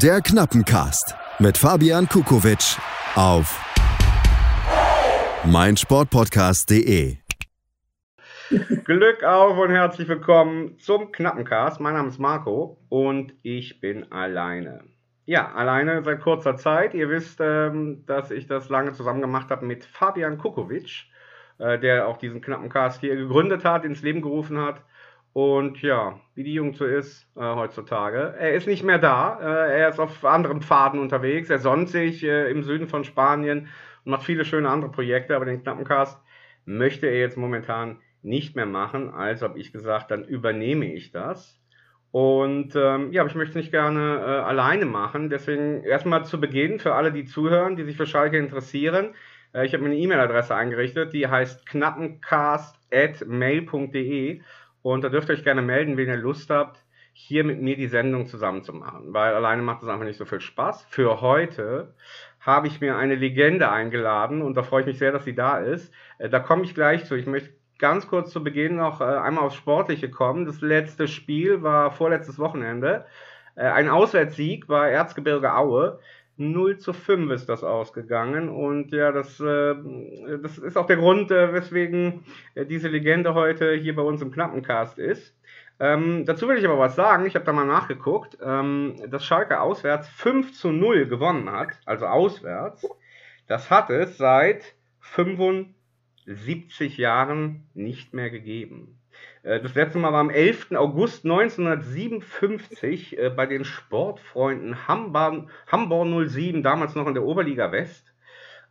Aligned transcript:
Der 0.00 0.22
Knappencast 0.22 1.14
mit 1.38 1.58
Fabian 1.58 2.08
Kukowitsch 2.08 2.78
auf 3.14 3.60
meinsportpodcast.de. 5.44 7.18
Glück 8.84 9.22
auf 9.22 9.58
und 9.58 9.70
herzlich 9.70 10.08
willkommen 10.08 10.78
zum 10.78 11.12
Knappencast. 11.12 11.78
Mein 11.78 11.92
Name 11.92 12.08
ist 12.08 12.18
Marco 12.18 12.78
und 12.88 13.34
ich 13.42 13.82
bin 13.82 14.10
alleine. 14.10 14.84
Ja, 15.26 15.52
alleine 15.52 16.02
seit 16.02 16.22
kurzer 16.22 16.56
Zeit. 16.56 16.94
Ihr 16.94 17.10
wisst, 17.10 17.38
ähm, 17.42 18.04
dass 18.06 18.30
ich 18.30 18.46
das 18.46 18.70
lange 18.70 18.94
zusammen 18.94 19.20
gemacht 19.20 19.50
habe 19.50 19.66
mit 19.66 19.84
Fabian 19.84 20.38
Kukowitsch, 20.38 21.04
äh, 21.58 21.78
der 21.78 22.08
auch 22.08 22.16
diesen 22.16 22.40
Knappencast 22.40 23.00
hier 23.00 23.14
gegründet 23.14 23.66
hat, 23.66 23.84
ins 23.84 24.00
Leben 24.00 24.22
gerufen 24.22 24.58
hat. 24.58 24.80
Und 25.32 25.80
ja, 25.80 26.20
wie 26.34 26.44
die 26.44 26.54
Jugend 26.54 26.76
so 26.76 26.84
ist 26.84 27.26
äh, 27.36 27.40
heutzutage. 27.40 28.34
Er 28.38 28.52
ist 28.52 28.66
nicht 28.66 28.82
mehr 28.82 28.98
da. 28.98 29.38
Äh, 29.40 29.80
er 29.80 29.88
ist 29.88 29.98
auf 29.98 30.24
anderen 30.24 30.60
Pfaden 30.60 31.00
unterwegs. 31.00 31.48
Er 31.48 31.58
sonnt 31.58 31.88
sich 31.88 32.22
äh, 32.22 32.50
im 32.50 32.62
Süden 32.62 32.86
von 32.86 33.04
Spanien 33.04 33.68
und 34.04 34.10
macht 34.10 34.24
viele 34.24 34.44
schöne 34.44 34.68
andere 34.68 34.90
Projekte. 34.90 35.34
Aber 35.34 35.46
den 35.46 35.62
Knappencast 35.62 36.20
möchte 36.66 37.06
er 37.06 37.18
jetzt 37.18 37.38
momentan 37.38 37.98
nicht 38.22 38.56
mehr 38.56 38.66
machen. 38.66 39.08
Also 39.10 39.48
habe 39.48 39.58
ich 39.58 39.72
gesagt, 39.72 40.10
dann 40.10 40.24
übernehme 40.24 40.92
ich 40.92 41.12
das. 41.12 41.58
Und 42.10 42.76
ähm, 42.76 43.10
ja, 43.10 43.22
aber 43.22 43.30
ich 43.30 43.36
möchte 43.36 43.52
es 43.52 43.56
nicht 43.56 43.70
gerne 43.70 44.20
äh, 44.20 44.42
alleine 44.42 44.84
machen. 44.84 45.30
Deswegen 45.30 45.82
erstmal 45.82 46.26
zu 46.26 46.38
Beginn 46.38 46.78
für 46.78 46.94
alle, 46.94 47.10
die 47.10 47.24
zuhören, 47.24 47.76
die 47.76 47.84
sich 47.84 47.96
für 47.96 48.06
Schalke 48.06 48.36
interessieren. 48.36 49.14
Äh, 49.54 49.64
ich 49.64 49.72
habe 49.72 49.82
mir 49.82 49.88
eine 49.90 49.98
E-Mail-Adresse 49.98 50.54
eingerichtet, 50.54 51.14
die 51.14 51.26
heißt 51.26 51.64
knappencast.mail.de. 51.66 54.42
Und 54.82 55.04
da 55.04 55.08
dürft 55.08 55.28
ihr 55.28 55.34
euch 55.34 55.44
gerne 55.44 55.62
melden, 55.62 55.96
wenn 55.96 56.08
ihr 56.08 56.16
Lust 56.16 56.50
habt, 56.50 56.82
hier 57.14 57.44
mit 57.44 57.60
mir 57.60 57.76
die 57.76 57.88
Sendung 57.88 58.26
zusammen 58.26 58.62
zu 58.62 58.72
machen. 58.72 59.12
Weil 59.12 59.34
alleine 59.34 59.62
macht 59.62 59.82
es 59.82 59.88
einfach 59.88 60.04
nicht 60.04 60.16
so 60.16 60.24
viel 60.24 60.40
Spaß. 60.40 60.86
Für 60.88 61.20
heute 61.20 61.94
habe 62.40 62.66
ich 62.66 62.80
mir 62.80 62.96
eine 62.96 63.14
Legende 63.14 63.70
eingeladen 63.70 64.42
und 64.42 64.56
da 64.56 64.62
freue 64.62 64.80
ich 64.80 64.86
mich 64.86 64.98
sehr, 64.98 65.12
dass 65.12 65.24
sie 65.24 65.34
da 65.34 65.58
ist. 65.58 65.92
Äh, 66.18 66.28
da 66.28 66.40
komme 66.40 66.64
ich 66.64 66.74
gleich 66.74 67.04
zu. 67.04 67.14
Ich 67.14 67.26
möchte 67.26 67.50
ganz 67.78 68.08
kurz 68.08 68.30
zu 68.30 68.42
Beginn 68.42 68.76
noch 68.76 69.00
äh, 69.00 69.04
einmal 69.04 69.44
aufs 69.44 69.56
Sportliche 69.56 70.10
kommen. 70.10 70.46
Das 70.46 70.60
letzte 70.60 71.06
Spiel 71.06 71.62
war 71.62 71.90
vorletztes 71.90 72.38
Wochenende. 72.38 73.04
Äh, 73.54 73.62
ein 73.62 73.88
Auswärtssieg 73.88 74.68
war 74.68 74.88
Erzgebirge 74.88 75.54
Aue. 75.54 75.98
0 76.50 76.78
zu 76.78 76.92
5 76.92 77.30
ist 77.32 77.48
das 77.48 77.62
ausgegangen. 77.62 78.48
Und 78.48 78.92
ja, 78.92 79.12
das, 79.12 79.38
äh, 79.40 79.74
das 80.42 80.58
ist 80.58 80.76
auch 80.76 80.86
der 80.86 80.96
Grund, 80.96 81.30
äh, 81.30 81.52
weswegen 81.52 82.24
äh, 82.54 82.66
diese 82.66 82.88
Legende 82.88 83.34
heute 83.34 83.74
hier 83.74 83.94
bei 83.94 84.02
uns 84.02 84.20
im 84.22 84.32
Knappencast 84.32 84.98
ist. 84.98 85.36
Ähm, 85.78 86.24
dazu 86.26 86.48
will 86.48 86.58
ich 86.58 86.64
aber 86.64 86.78
was 86.78 86.96
sagen. 86.96 87.26
Ich 87.26 87.34
habe 87.34 87.44
da 87.44 87.52
mal 87.52 87.66
nachgeguckt, 87.66 88.38
ähm, 88.42 88.96
dass 89.08 89.24
Schalke 89.24 89.60
auswärts 89.60 90.08
5 90.08 90.52
zu 90.52 90.70
0 90.70 91.06
gewonnen 91.06 91.50
hat, 91.50 91.70
also 91.86 92.06
auswärts. 92.06 92.88
Das 93.46 93.70
hat 93.70 93.90
es 93.90 94.16
seit 94.16 94.74
75 95.00 96.98
Jahren 96.98 97.66
nicht 97.74 98.14
mehr 98.14 98.30
gegeben. 98.30 99.01
Äh, 99.42 99.60
das 99.60 99.74
letzte 99.74 99.98
Mal 99.98 100.12
war 100.12 100.20
am 100.20 100.30
11. 100.30 100.72
August 100.72 101.24
1957 101.24 103.18
äh, 103.18 103.30
bei 103.30 103.46
den 103.46 103.64
Sportfreunden 103.64 104.86
Hamborn 104.86 106.28
07, 106.28 106.62
damals 106.62 106.94
noch 106.94 107.06
in 107.06 107.14
der 107.14 107.24
Oberliga 107.24 107.72
West. 107.72 108.12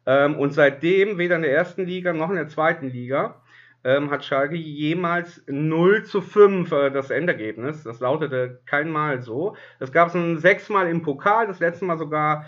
Ähm, 0.05 0.38
und 0.38 0.52
seitdem, 0.52 1.17
weder 1.17 1.35
in 1.35 1.44
der 1.44 1.53
ersten 1.53 1.85
Liga 1.85 2.13
noch 2.13 2.29
in 2.29 2.35
der 2.35 2.47
zweiten 2.47 2.89
Liga, 2.89 3.41
ähm, 3.83 4.11
hat 4.11 4.23
Schalke 4.23 4.55
jemals 4.55 5.44
0 5.47 6.03
zu 6.03 6.22
5 6.22 6.72
äh, 6.72 6.91
das 6.91 7.09
Endergebnis. 7.09 7.83
Das 7.83 7.99
lautete 7.99 8.61
keinmal 8.66 9.22
so. 9.22 9.55
Das 9.79 9.91
gab 9.91 10.13
es 10.13 10.41
sechsmal 10.41 10.88
im 10.88 11.02
Pokal, 11.02 11.47
das 11.47 11.59
letzte 11.59 11.85
Mal 11.85 11.97
sogar 11.97 12.45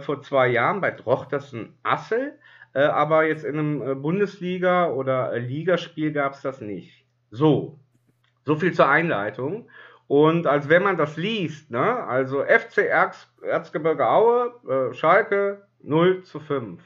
vor 0.00 0.22
zwei 0.22 0.48
Jahren 0.48 0.80
bei 0.80 0.90
Drochtersen 0.90 1.78
Assel. 1.84 2.36
Aber 2.72 3.24
jetzt 3.24 3.44
in 3.44 3.58
einem 3.58 4.02
Bundesliga- 4.02 4.90
oder 4.90 5.38
Ligaspiel 5.38 6.12
gab 6.12 6.34
es 6.34 6.42
das 6.42 6.60
nicht. 6.60 6.97
So, 7.30 7.78
so 8.44 8.56
viel 8.56 8.72
zur 8.72 8.88
Einleitung. 8.88 9.68
Und 10.06 10.46
als 10.46 10.68
wenn 10.68 10.82
man 10.82 10.96
das 10.96 11.16
liest, 11.16 11.70
ne, 11.70 12.04
also 12.04 12.42
FC 12.42 12.78
Erz, 12.78 13.30
Erzgebirge 13.42 14.08
Aue, 14.08 14.54
äh, 14.66 14.94
Schalke 14.94 15.66
0 15.82 16.22
zu 16.22 16.40
5. 16.40 16.82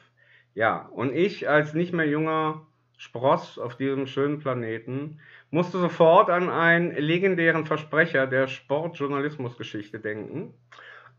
Ja, 0.54 0.88
und 0.92 1.14
ich 1.14 1.48
als 1.48 1.72
nicht 1.72 1.92
mehr 1.92 2.08
junger 2.08 2.66
Spross 2.96 3.58
auf 3.58 3.76
diesem 3.76 4.06
schönen 4.06 4.38
Planeten 4.38 5.18
musste 5.50 5.78
sofort 5.78 6.30
an 6.30 6.50
einen 6.50 6.94
legendären 6.94 7.66
Versprecher 7.66 8.26
der 8.26 8.48
Sportjournalismusgeschichte 8.48 9.98
denken. 9.98 10.54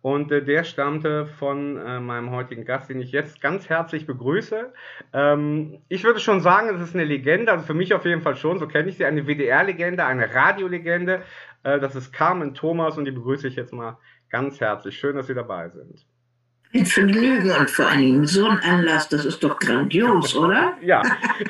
Und 0.03 0.34
äh, 0.34 0.44
der 0.44 0.66
stammte 0.66 1.25
von 1.25 1.78
äh, 1.78 2.02
meinem 2.02 2.31
heutigen 2.31 2.66
Gast, 2.66 2.90
den 2.90 3.00
ich 3.00 3.14
jetzt 3.14 3.40
ganz 3.41 3.69
herzlich 3.69 4.06
begrüße. 4.06 4.74
Ähm, 5.14 5.81
ich 5.88 6.03
würde 6.03 6.19
schon 6.19 6.41
sagen, 6.41 6.75
es 6.75 6.81
ist 6.81 6.94
eine 6.94 7.06
Legende, 7.06 7.53
also 7.53 7.66
für 7.66 7.74
mich 7.74 7.94
auf 7.94 8.03
jeden 8.03 8.22
Fall 8.22 8.36
schon, 8.36 8.59
so 8.59 8.68
kenne 8.68 8.90
ich 8.90 8.97
sie, 8.97 9.06
eine 9.06 9.28
WDR-Legende, 9.28 10.03
eine 10.06 10.36
Radiolegende. 10.36 11.24
Äh, 11.63 11.80
das 11.80 11.96
ist 11.96 12.12
Carmen 12.12 12.53
Thomas 12.53 12.97
und 12.97 13.06
die 13.06 13.12
begrüße 13.12 13.47
ich 13.47 13.56
jetzt 13.56 13.72
mal 13.72 13.97
ganz 14.30 14.59
herzlich. 14.59 14.97
Schön, 15.00 15.16
dass 15.16 15.28
Sie 15.28 15.36
dabei 15.36 15.69
sind. 15.69 16.06
Vergnügen 16.86 17.52
und 17.52 17.70
vor 17.70 17.88
allem 17.88 18.26
so 18.26 18.48
ein 18.48 18.60
Anlass, 18.60 19.08
das 19.08 19.26
ist 19.26 19.44
doch 19.44 19.60
grandios, 19.60 20.36
oder? 20.38 20.76
ja, 20.82 21.04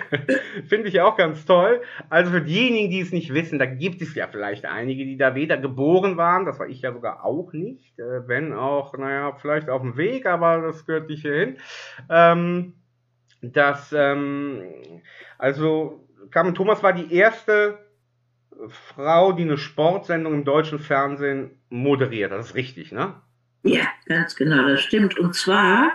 finde 0.67 0.89
ich 0.89 0.99
auch 0.99 1.15
ganz 1.15 1.45
toll. 1.45 1.81
Also 2.09 2.31
für 2.31 2.41
diejenigen, 2.41 2.89
die 2.89 2.99
es 2.99 3.11
nicht 3.11 3.33
wissen, 3.33 3.57
da 3.57 3.65
gibt 3.65 4.01
es 4.01 4.13
ja 4.15 4.27
vielleicht 4.27 4.65
einige, 4.65 5.05
die 5.05 5.17
da 5.17 5.33
weder 5.33 5.57
geboren 5.57 6.17
waren, 6.17 6.45
das 6.45 6.59
war 6.59 6.67
ich 6.67 6.81
ja 6.81 6.91
sogar 6.91 7.23
auch 7.23 7.53
nicht, 7.53 7.97
äh, 7.99 8.27
wenn 8.27 8.53
auch, 8.53 8.97
naja, 8.97 9.33
vielleicht 9.41 9.69
auf 9.69 9.81
dem 9.81 9.95
Weg, 9.95 10.25
aber 10.25 10.61
das 10.61 10.85
gehört 10.85 11.09
nicht 11.09 11.21
hierhin. 11.21 11.57
Ähm, 12.09 12.73
dass, 13.41 13.93
ähm, 13.93 14.63
also 15.37 16.07
Carmen 16.31 16.55
Thomas 16.55 16.83
war 16.83 16.93
die 16.93 17.13
erste 17.13 17.79
Frau, 18.67 19.33
die 19.33 19.43
eine 19.43 19.57
Sportsendung 19.57 20.33
im 20.33 20.43
deutschen 20.45 20.79
Fernsehen 20.79 21.61
moderiert. 21.69 22.31
Das 22.31 22.47
ist 22.47 22.55
richtig, 22.55 22.91
ne? 22.91 23.15
Ja, 23.63 23.87
ganz 24.05 24.35
genau, 24.35 24.67
das 24.67 24.81
stimmt. 24.81 25.17
Und 25.17 25.33
zwar 25.35 25.93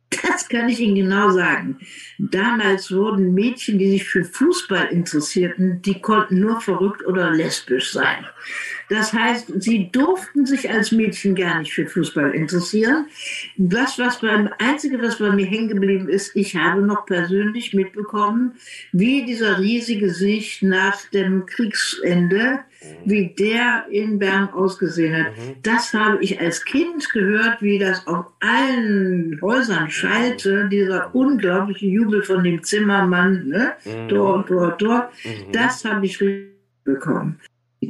Das 0.10 0.48
kann 0.50 0.70
ich 0.70 0.80
Ihnen 0.80 0.96
genau 0.96 1.30
sagen. 1.30 1.80
Damals 2.18 2.92
wurden 2.92 3.34
Mädchen, 3.34 3.78
die 3.78 3.92
sich 3.92 4.06
für 4.06 4.24
Fußball 4.24 4.88
interessierten, 4.88 5.82
die 5.82 6.02
konnten 6.02 6.40
nur 6.40 6.62
verrückt 6.62 7.06
oder 7.06 7.32
lesbisch 7.32 7.92
sein. 7.92 8.26
Das 8.90 9.14
heißt, 9.14 9.62
sie 9.62 9.90
durften 9.92 10.46
sich 10.46 10.70
als 10.70 10.92
Mädchen 10.92 11.36
gar 11.36 11.60
nicht 11.60 11.74
für 11.74 11.88
Fußball 11.88 12.32
interessieren. 12.32 13.06
Das, 13.58 14.00
was 14.00 14.20
beim 14.20 14.50
Einzige, 14.58 15.02
was 15.02 15.20
bei 15.20 15.32
mir 15.32 15.46
hängen 15.46 15.70
geblieben 15.70 16.10
ist, 16.10 16.36
ich 16.36 16.56
habe 16.56 16.82
noch 16.82 17.06
persönlich 17.06 17.74
mitbekommen, 17.74 18.54
wie 18.92 19.24
dieser 19.26 19.60
riesige 19.60 20.10
Sicht 20.10 20.64
nach 20.64 20.98
dem 21.14 21.46
Kriegsende, 21.46 22.60
wie 23.06 23.28
der 23.38 23.86
in 23.92 24.20
Bern 24.20 24.50
ausgesehen 24.50 25.16
hat. 25.16 25.38
Mhm. 25.38 25.56
Das 25.62 25.94
habe 25.94 26.24
ich 26.24 26.40
als 26.40 26.66
Kind 26.66 27.10
gehört, 27.12 27.62
wie 27.62 27.78
das 27.78 28.08
auf 28.08 28.26
allen 28.40 29.40
Häusern 29.42 29.92
schallte, 29.92 30.68
dieser 30.70 31.14
unglaubliche 31.14 31.86
Jubel 31.88 32.24
von 32.24 32.44
dem 32.44 32.64
Zimmermann, 32.64 33.48
ne? 33.48 33.74
Mhm. 33.86 34.08
dort, 34.08 34.50
dort, 34.50 34.82
dort. 34.82 35.14
Mhm. 35.26 35.52
Das 35.52 35.86
habe 35.86 36.06
ich 36.06 36.24
bekommen. 36.84 37.40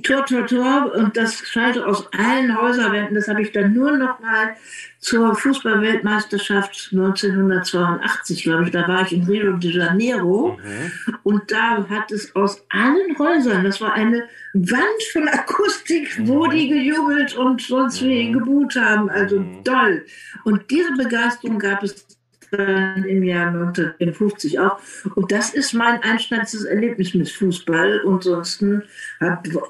Tor, 0.03 0.23
Tor, 0.27 0.45
Tor 0.45 0.93
und 0.95 1.17
das 1.17 1.39
schallte 1.47 1.85
aus 1.85 2.07
allen 2.13 2.55
Häuserwänden. 2.55 3.15
Das 3.15 3.27
habe 3.27 3.41
ich 3.41 3.51
dann 3.51 3.73
nur 3.73 3.97
noch 3.97 4.19
mal 4.19 4.55
zur 4.99 5.33
Fußballweltmeisterschaft 5.33 6.89
1982, 6.91 8.43
glaube 8.43 8.65
ich. 8.65 8.71
Da 8.71 8.87
war 8.87 9.01
ich 9.01 9.13
in 9.13 9.23
Rio 9.23 9.53
de 9.53 9.71
Janeiro 9.71 10.59
mhm. 10.63 10.91
und 11.23 11.51
da 11.51 11.89
hat 11.89 12.11
es 12.11 12.35
aus 12.35 12.63
allen 12.69 13.17
Häusern, 13.17 13.63
das 13.63 13.81
war 13.81 13.93
eine 13.93 14.27
Wand 14.53 15.03
von 15.11 15.27
Akustik, 15.27 16.19
wo 16.21 16.45
mhm. 16.45 16.51
die 16.51 16.69
gejubelt 16.69 17.35
und 17.35 17.61
sonst 17.61 18.03
wie 18.03 18.29
mhm. 18.29 18.33
gebuht 18.33 18.75
haben. 18.75 19.09
Also 19.09 19.43
toll. 19.63 20.05
Und 20.43 20.69
diese 20.69 20.91
Begeisterung 20.93 21.57
gab 21.57 21.81
es 21.81 22.05
dann 22.51 23.03
im 23.03 23.23
Jahr 23.23 23.47
1950 23.47 24.59
auch. 24.59 24.79
Und 25.15 25.31
das 25.31 25.53
ist 25.53 25.73
mein 25.73 26.01
einschneidendes 26.03 26.63
Erlebnis 26.63 27.13
mit 27.13 27.29
Fußball. 27.29 28.01
Und 28.01 28.23
sonst 28.23 28.63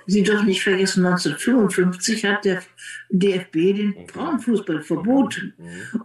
Sie 0.06 0.24
doch 0.24 0.44
nicht 0.44 0.64
vergessen, 0.64 1.06
1955 1.06 2.26
hat 2.26 2.46
der 2.46 2.62
DFB 3.10 3.54
den 3.54 3.96
Frauenfußball 4.08 4.82
verboten. 4.82 5.54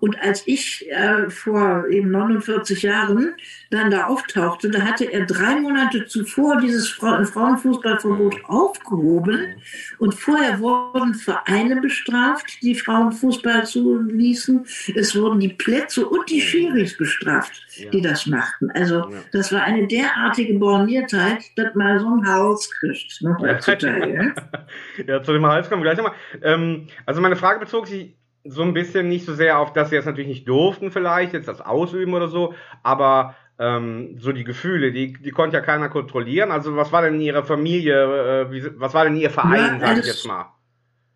Und 0.01 0.21
als 0.21 0.43
ich 0.47 0.87
äh, 0.91 1.29
vor 1.31 1.87
eben 1.91 2.11
49 2.11 2.83
Jahren 2.83 3.35
dann 3.71 3.91
da 3.91 4.07
auftauchte, 4.07 4.71
da 4.71 4.83
hatte 4.83 5.05
er 5.13 5.27
drei 5.27 5.61
Monate 5.61 6.07
zuvor 6.07 6.59
dieses 6.61 6.89
Fra 6.89 7.25
Frauenfußballverbot 7.25 8.45
aufgehoben. 8.45 9.57
Und 9.99 10.15
vorher 10.15 10.61
wurden 10.61 11.15
Vereine 11.15 11.81
bestraft, 11.81 12.63
die 12.63 12.75
Frauenfußball 12.75 13.67
zuließen. 13.67 14.67
Es 14.95 15.15
wurden 15.15 15.41
die 15.41 15.49
Plätze 15.49 16.07
und 16.07 16.29
die 16.31 16.41
Schiris 16.41 16.97
bestraft, 16.97 17.53
ja. 17.77 17.91
die 17.91 18.01
das 18.01 18.27
machten. 18.27 18.71
Also 18.71 19.11
ja. 19.11 19.11
das 19.33 19.53
war 19.53 19.63
eine 19.63 19.87
derartige 19.87 20.55
Borniertheit, 20.59 21.43
dass 21.57 21.75
man 21.75 21.99
so 21.99 22.07
ein 22.07 22.27
Hals 22.27 22.71
kriegt. 22.71 23.23
Ne, 23.23 23.37
heutzutage. 23.39 24.35
ja, 25.07 25.23
zu 25.23 25.33
dem 25.33 25.47
Hals 25.47 25.69
kommen 25.69 25.83
wir 25.83 25.93
gleich 25.93 25.99
nochmal. 25.99 26.17
Ähm, 26.43 26.74
also 27.06 27.21
meine 27.21 27.37
Frage 27.37 27.61
bezog 27.61 27.87
sich 27.87 28.17
so 28.44 28.62
ein 28.62 28.75
bisschen 28.75 29.09
nicht 29.09 29.25
so 29.25 29.35
sehr 29.35 29.59
auf, 29.59 29.73
dass 29.73 29.91
sie 29.91 29.97
es 29.97 30.05
natürlich 30.05 30.29
nicht 30.29 30.49
durften 30.49 30.91
vielleicht, 30.91 31.32
jetzt 31.32 31.49
das 31.49 31.61
ausüben 31.61 32.15
oder 32.15 32.29
so, 32.29 32.55
aber 32.82 33.35
ähm, 33.59 34.17
so 34.19 34.32
die 34.32 34.44
Gefühle, 34.44 34.93
die, 34.93 35.15
die 35.15 35.31
konnte 35.31 35.56
ja 35.56 35.62
keiner 35.62 35.88
kontrollieren. 35.88 36.50
Also 36.50 36.76
was 36.76 36.93
war 36.93 37.03
denn 37.03 37.21
ihre 37.21 37.44
Familie, 37.44 38.43
äh, 38.43 38.53
wie, 38.53 38.81
was 38.81 38.94
war 38.94 39.05
denn 39.05 39.17
ihr 39.17 39.31
Verein, 39.31 39.81
ja, 39.81 39.87
sage 39.87 40.00
ich 40.00 40.06
jetzt 40.06 40.26
mal? 40.26 40.47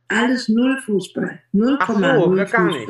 Alles 0.09 0.49
null 0.49 0.79
Fußball. 0.87 1.41
0, 1.53 1.77
Ach 1.81 1.89
so, 1.89 2.01
gar 2.01 2.47
Fußball. 2.47 2.65
nicht. 2.67 2.89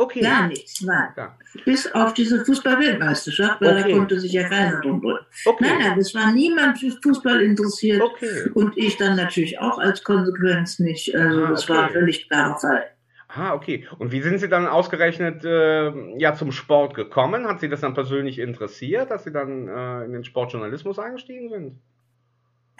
Okay. 0.00 0.20
Gar 0.22 0.48
nichts, 0.48 0.80
nein. 0.80 1.08
Ja. 1.14 1.36
Bis 1.66 1.92
auf 1.92 2.14
diese 2.14 2.42
Fußball-Weltmeisterschaft, 2.46 3.60
weil 3.60 3.80
okay. 3.80 3.92
da 3.92 3.98
konnte 3.98 4.18
sich 4.18 4.32
ja 4.32 4.48
keiner 4.48 4.80
drum 4.80 5.02
drücken. 5.02 5.26
Okay. 5.44 5.66
Nein, 5.68 5.78
nein, 5.78 5.98
es 5.98 6.14
war 6.14 6.32
niemand 6.32 6.78
für 6.78 6.90
Fußball 7.02 7.42
interessiert. 7.42 8.00
Okay. 8.00 8.48
Und 8.54 8.78
ich 8.78 8.96
dann 8.96 9.16
natürlich 9.16 9.58
auch 9.58 9.78
als 9.78 10.02
Konsequenz 10.02 10.78
nicht. 10.78 11.14
Also 11.14 11.44
ah, 11.44 11.50
das 11.50 11.68
war 11.68 11.90
völlig 11.90 12.30
klarer 12.30 12.58
Fall. 12.58 12.84
Ah, 13.28 13.52
okay. 13.52 13.86
Und 13.98 14.10
wie 14.10 14.22
sind 14.22 14.38
Sie 14.38 14.48
dann 14.48 14.66
ausgerechnet 14.66 15.44
äh, 15.44 16.18
ja 16.18 16.32
zum 16.32 16.50
Sport 16.50 16.94
gekommen? 16.94 17.46
Hat 17.46 17.60
Sie 17.60 17.68
das 17.68 17.82
dann 17.82 17.92
persönlich 17.92 18.38
interessiert, 18.38 19.10
dass 19.10 19.24
Sie 19.24 19.32
dann 19.32 19.68
äh, 19.68 20.04
in 20.06 20.14
den 20.14 20.24
Sportjournalismus 20.24 20.98
eingestiegen 20.98 21.50
sind? 21.50 21.78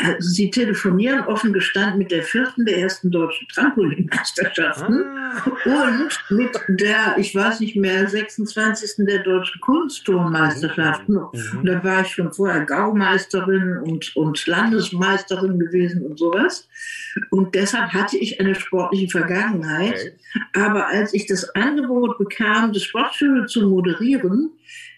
Also 0.02 0.29
sie 0.31 0.50
telefonieren 0.50 1.20
offen 1.26 1.52
gestanden 1.52 1.99
mit 1.99 2.11
der 2.11 2.23
vierten 2.23 2.64
der 2.64 2.79
ersten 2.79 3.11
deutschen 3.11 3.47
Trampolinmeisterschaften 3.49 5.05
ah. 5.05 5.43
und 5.64 6.08
mit 6.31 6.58
der, 6.69 7.17
ich 7.19 7.35
weiß 7.35 7.61
nicht 7.61 7.76
mehr, 7.76 8.08
26. 8.08 9.06
der 9.06 9.23
deutschen 9.23 9.61
Kunstturmmeisterschaften. 9.61 11.14
Mhm. 11.14 11.64
Da 11.64 11.85
war 11.85 12.00
ich 12.00 12.08
schon 12.08 12.32
vorher 12.32 12.64
Gaumeisterin 12.64 13.79
und, 13.79 14.17
und 14.17 14.47
Landesmeisterin 14.47 15.58
gewesen 15.58 16.06
und 16.06 16.19
sowas. 16.19 16.67
Und 17.31 17.55
deshalb 17.55 17.93
hatte 17.93 18.17
ich 18.17 18.41
eine 18.41 18.55
sportliche 18.55 19.08
Vergangenheit. 19.08 19.93
Okay. 19.94 20.64
Aber 20.64 20.87
als 20.87 21.12
ich 21.12 21.26
das 21.26 21.55
Angebot 21.55 22.19
bekam, 22.19 22.73
die 22.73 22.81
Sportschule 22.81 23.46
zu 23.46 23.69
moderieren, 23.69 24.53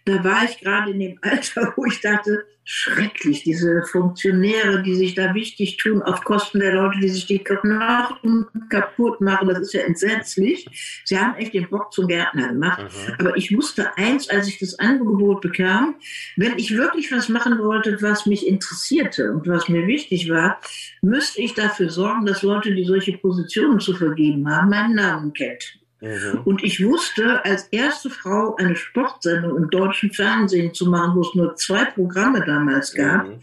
da 0.05 0.23
war 0.25 0.45
ich 0.45 0.59
gerade 0.59 0.91
in 0.91 1.01
dem 1.01 1.19
Alter, 1.23 1.73
wo 1.77 1.87
ich 1.87 2.01
dachte, 2.01 2.45
schrecklich, 2.65 3.43
diese 3.43 3.83
Funktionäre, 3.83 4.83
die 4.83 4.95
sich 4.95 5.15
da 5.15 5.35
wichtig 5.35 5.77
tun 5.79 6.03
auf 6.03 6.23
Kosten 6.23 6.61
der 6.61 6.75
Leute, 6.75 7.01
die 7.01 7.09
sich 7.09 7.27
die 7.27 7.39
Knochen 7.39 8.47
kaputt 8.69 9.21
machen, 9.21 9.49
das 9.49 9.59
ist 9.59 9.75
ja 9.75 9.83
entsetzlich. 9.83 10.67
Sie 11.05 11.19
haben 11.19 11.35
echt 11.37 11.55
den 11.55 11.69
Bock 11.69 11.93
zum 11.93 12.07
Gärtner 12.07 12.49
gemacht. 12.49 12.83
Mhm. 12.83 13.15
Aber 13.19 13.37
ich 13.37 13.55
wusste 13.57 13.97
eins, 13.97 14.31
als 14.31 14.47
ich 14.47 14.59
das 14.59 14.79
Angebot 14.79 15.41
bekam, 15.41 15.97
wenn 16.37 16.57
ich 16.57 16.77
wirklich 16.77 17.11
was 17.11 17.29
machen 17.29 17.59
wollte, 17.59 18.01
was 18.01 18.27
mich 18.27 18.47
interessierte 18.47 19.33
und 19.33 19.49
was 19.49 19.69
mir 19.69 19.87
wichtig 19.87 20.31
war, 20.31 20.61
müsste 21.03 21.43
ich 21.43 21.55
dafür 21.55 21.91
sorgen, 21.91 22.27
dass 22.27 22.43
Leute, 22.43 22.75
die 22.75 22.85
solche 22.85 23.19
Positionen 23.19 23.81
zu 23.81 23.95
vergeben 23.95 24.49
haben, 24.49 24.71
meinen 24.71 24.95
Namen 24.95 25.33
kennen. 25.33 25.59
Mhm. 26.03 26.41
Und 26.45 26.65
ich 26.65 26.85
wusste, 26.85 27.45
als 27.45 27.69
erste 27.69 28.11
Frau 28.11 28.57
eine 28.57 28.75
Sportsendung 28.75 29.57
im 29.57 29.71
deutschen 29.71 30.13
Fernsehen 30.13 30.75
zu 30.75 30.91
machen, 30.91 31.15
wo 31.15 31.21
es 31.21 31.35
nur 31.35 31.55
zwei 31.55 31.85
Programme 31.85 32.45
damals 32.45 32.93
gab, 32.93 33.29
mhm. 33.29 33.39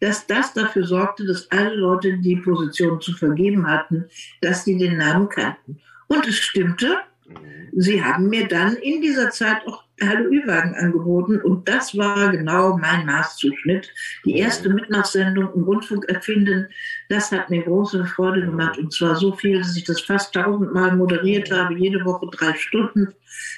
dass 0.00 0.26
das 0.26 0.52
dafür 0.52 0.84
sorgte, 0.84 1.26
dass 1.26 1.50
alle 1.50 1.74
Leute, 1.74 2.18
die 2.18 2.36
Position 2.36 3.00
zu 3.00 3.14
vergeben 3.14 3.66
hatten, 3.66 4.04
dass 4.42 4.64
sie 4.64 4.76
den 4.76 4.98
Namen 4.98 5.30
kannten. 5.30 5.80
Und 6.06 6.28
es 6.28 6.36
stimmte. 6.36 6.98
Mhm. 7.40 7.80
Sie 7.80 8.04
haben 8.04 8.28
mir 8.28 8.48
dann 8.48 8.76
in 8.76 9.00
dieser 9.00 9.30
Zeit 9.30 9.66
auch 9.66 9.84
Hallo 10.00 10.24
Ü-Wagen 10.30 10.74
angeboten 10.74 11.40
und 11.40 11.68
das 11.68 11.96
war 11.96 12.30
genau 12.32 12.76
mein 12.76 13.06
Maßzuschnitt. 13.06 13.92
Die 14.24 14.36
erste 14.36 14.68
Mitmachsendung 14.68 15.52
im 15.54 15.62
Rundfunk 15.62 16.08
erfinden, 16.08 16.68
das 17.08 17.30
hat 17.30 17.50
mir 17.50 17.62
große 17.62 18.04
Freude 18.06 18.44
gemacht 18.44 18.78
und 18.78 18.92
zwar 18.92 19.14
so 19.14 19.32
viel, 19.32 19.58
dass 19.58 19.76
ich 19.76 19.84
das 19.84 20.00
fast 20.00 20.34
tausendmal 20.34 20.96
moderiert 20.96 21.52
habe, 21.52 21.74
jede 21.74 22.04
Woche 22.04 22.26
drei 22.32 22.54
Stunden 22.54 23.14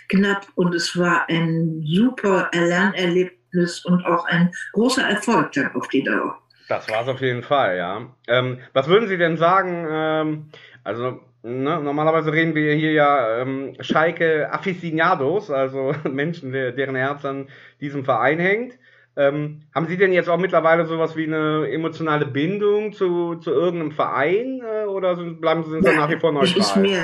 knapp 0.08 0.46
und 0.54 0.74
es 0.74 0.98
war 0.98 1.28
ein 1.28 1.82
super 1.86 2.50
Lernerlebnis 2.52 3.84
und 3.84 4.04
auch 4.04 4.26
ein 4.26 4.50
großer 4.72 5.08
Erfolg 5.08 5.52
dann 5.52 5.74
auf 5.74 5.88
die 5.88 6.02
Dauer. 6.02 6.38
Das 6.68 6.88
war 6.90 7.02
es 7.02 7.08
auf 7.08 7.20
jeden 7.20 7.42
Fall, 7.42 7.76
ja. 7.76 8.14
Ähm, 8.26 8.58
was 8.72 8.88
würden 8.88 9.08
Sie 9.08 9.18
denn 9.18 9.36
sagen? 9.36 9.86
Ähm, 9.88 10.50
also 10.82 11.20
Ne, 11.46 11.78
normalerweise 11.78 12.32
reden 12.32 12.54
wir 12.54 12.72
hier 12.72 12.92
ja 12.92 13.40
ähm, 13.42 13.74
Schalke 13.80 14.50
Aficionados, 14.50 15.50
also 15.50 15.94
Menschen, 16.10 16.52
deren 16.52 16.96
Herz 16.96 17.22
an 17.26 17.48
diesem 17.82 18.02
Verein 18.02 18.38
hängt. 18.38 18.78
Ähm, 19.14 19.60
haben 19.74 19.86
Sie 19.86 19.98
denn 19.98 20.14
jetzt 20.14 20.30
auch 20.30 20.38
mittlerweile 20.38 20.86
sowas 20.86 21.16
wie 21.16 21.26
eine 21.26 21.70
emotionale 21.70 22.24
Bindung 22.24 22.94
zu, 22.94 23.34
zu 23.36 23.50
irgendeinem 23.50 23.92
Verein 23.92 24.62
äh, 24.62 24.86
oder 24.86 25.16
sind, 25.16 25.42
bleiben 25.42 25.64
Sie 25.64 25.86
ja, 25.86 25.92
nach 25.92 26.08
wie 26.08 26.18
vor 26.18 26.32
neutral? 26.32 26.58
Ist 26.58 26.76
mir, 26.76 26.98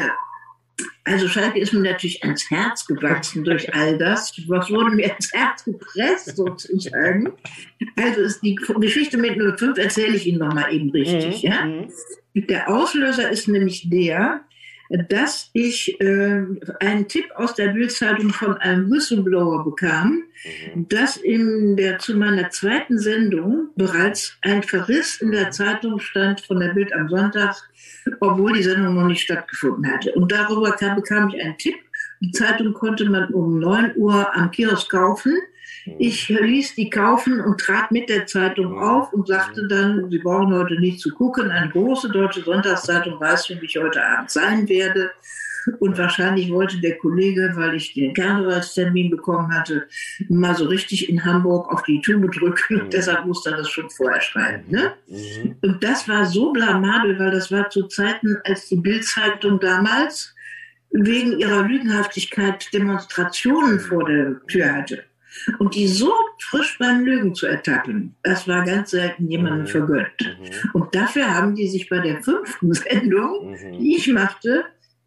also 1.11 1.27
Schalke 1.27 1.59
ist 1.59 1.73
mir 1.73 1.81
natürlich 1.81 2.23
ans 2.23 2.49
Herz 2.51 2.87
gewachsen 2.87 3.43
durch 3.43 3.75
all 3.75 3.99
das. 3.99 4.33
Was 4.47 4.71
wurde 4.71 4.95
mir 4.95 5.13
ins 5.13 5.33
Herz 5.33 5.65
gepresst 5.65 6.37
sozusagen? 6.37 7.33
Also 7.97 8.21
ist 8.21 8.41
die 8.43 8.55
Geschichte 8.55 9.19
mit 9.19 9.37
05 9.59 9.77
erzähle 9.77 10.17
ich 10.17 10.27
Ihnen 10.27 10.39
nochmal 10.39 10.73
eben 10.73 10.91
richtig. 10.91 11.43
Mhm. 11.43 11.51
Ja? 11.51 11.65
Mhm. 11.65 12.47
Der 12.47 12.69
Auslöser 12.69 13.29
ist 13.29 13.49
nämlich 13.49 13.91
der, 13.91 14.43
dass 15.09 15.51
ich 15.53 16.01
äh, 16.01 16.43
einen 16.81 17.09
Tipp 17.09 17.27
aus 17.35 17.55
der 17.55 17.69
Bildzeitung 17.69 18.31
von 18.31 18.57
einem 18.59 18.91
Whistleblower 18.91 19.65
bekam, 19.65 20.25
mhm. 20.75 20.89
dass 20.89 21.17
in 21.17 21.77
der 21.77 21.99
zu 21.99 22.17
meiner 22.17 22.51
zweiten 22.51 22.99
Sendung 22.99 23.71
bereits 23.75 24.37
ein 24.43 24.63
Verriss 24.63 25.21
in 25.21 25.33
der 25.33 25.51
Zeitung 25.51 25.99
stand 25.99 26.41
von 26.41 26.61
der 26.61 26.75
Bild 26.75 26.93
am 26.93 27.09
Sonntag, 27.09 27.57
obwohl 28.21 28.53
die 28.53 28.63
Sendung 28.63 28.95
noch 28.95 29.07
nicht 29.07 29.23
stattgefunden 29.23 29.91
hatte. 29.91 30.13
Und 30.13 30.33
darüber 30.33 30.73
kam, 30.73 30.97
bekam 30.97 31.29
ich 31.29 31.43
einen 31.43 31.59
Tipp. 31.59 31.77
Die 32.21 32.33
Zeitung 32.33 32.73
konnte 32.75 33.09
man 33.09 33.33
um 33.33 33.59
9 33.59 33.97
Uhr 33.97 34.35
am 34.35 34.51
Kiosk 34.51 34.91
kaufen. 34.91 35.37
Ich 35.99 36.29
ließ 36.29 36.75
die 36.75 36.91
kaufen 36.91 37.41
und 37.41 37.61
trat 37.61 37.91
mit 37.91 38.09
der 38.09 38.27
Zeitung 38.27 38.79
auf 38.79 39.13
und 39.13 39.29
sagte 39.29 39.67
dann, 39.69 40.11
Sie 40.11 40.19
brauchen 40.19 40.55
heute 40.55 40.79
nicht 40.79 41.01
zu 41.01 41.11
gucken. 41.15 41.51
Eine 41.51 41.71
große 41.71 42.11
deutsche 42.11 42.43
Sonntagszeitung 42.43 43.19
weiß, 43.19 43.51
wie 43.51 43.65
ich 43.65 43.77
heute 43.79 44.05
Abend 44.05 44.31
sein 44.31 44.69
werde. 44.69 45.11
Und 45.79 45.99
wahrscheinlich 45.99 46.51
wollte 46.51 46.81
der 46.81 46.99
Kollege, 46.99 47.53
weil 47.55 47.75
ich 47.75 47.95
den 47.95 48.15
Karnevalstermin 48.15 49.11
bekommen 49.11 49.53
hatte, 49.55 49.87
mal 50.29 50.55
so 50.55 50.67
richtig 50.67 51.09
in 51.09 51.25
Hamburg 51.25 51.73
auf 51.73 51.83
die 51.83 52.01
Tube 52.01 52.31
drücken. 52.33 52.81
Und 52.81 52.87
mhm. 52.87 52.91
deshalb 52.93 53.27
musste 53.27 53.51
er 53.51 53.59
das 53.59 53.71
schon 53.71 53.91
vorher 53.91 54.21
schreiben. 54.21 54.65
Ne? 54.69 54.93
Mhm. 55.07 55.57
Und 55.63 55.85
das 55.85 56.09
war 56.09 56.25
so 56.27 56.53
blamabel, 56.53 57.19
weil 57.19 57.31
das 57.31 57.51
war 57.51 57.69
zu 57.71 57.87
Zeiten, 57.89 58.37
als 58.45 58.69
die 58.69 58.77
Bildzeitung 58.77 59.61
damals 59.61 60.35
wegen 60.91 61.39
ihrer 61.39 61.63
Lügenhaftigkeit 61.63 62.73
Demonstrationen 62.73 63.79
vor 63.79 64.05
der 64.05 64.41
Tür 64.47 64.75
hatte. 64.75 65.05
Und 65.59 65.75
die 65.75 65.87
so 65.87 66.13
frisch 66.41 66.77
beim 66.79 67.05
Lügen 67.05 67.35
zu 67.35 67.47
ertappen, 67.47 68.17
das 68.23 68.49
war 68.49 68.65
ganz 68.65 68.91
selten 68.91 69.29
jemandem 69.29 69.63
mhm. 69.63 69.67
vergönnt. 69.67 70.21
Mhm. 70.21 70.71
Und 70.73 70.95
dafür 70.95 71.33
haben 71.33 71.55
die 71.55 71.69
sich 71.69 71.89
bei 71.89 72.01
der 72.01 72.23
fünften 72.23 72.73
Sendung, 72.75 73.53
mhm. 73.53 73.79
die 73.79 73.97
ich 73.97 74.09
machte, 74.09 74.65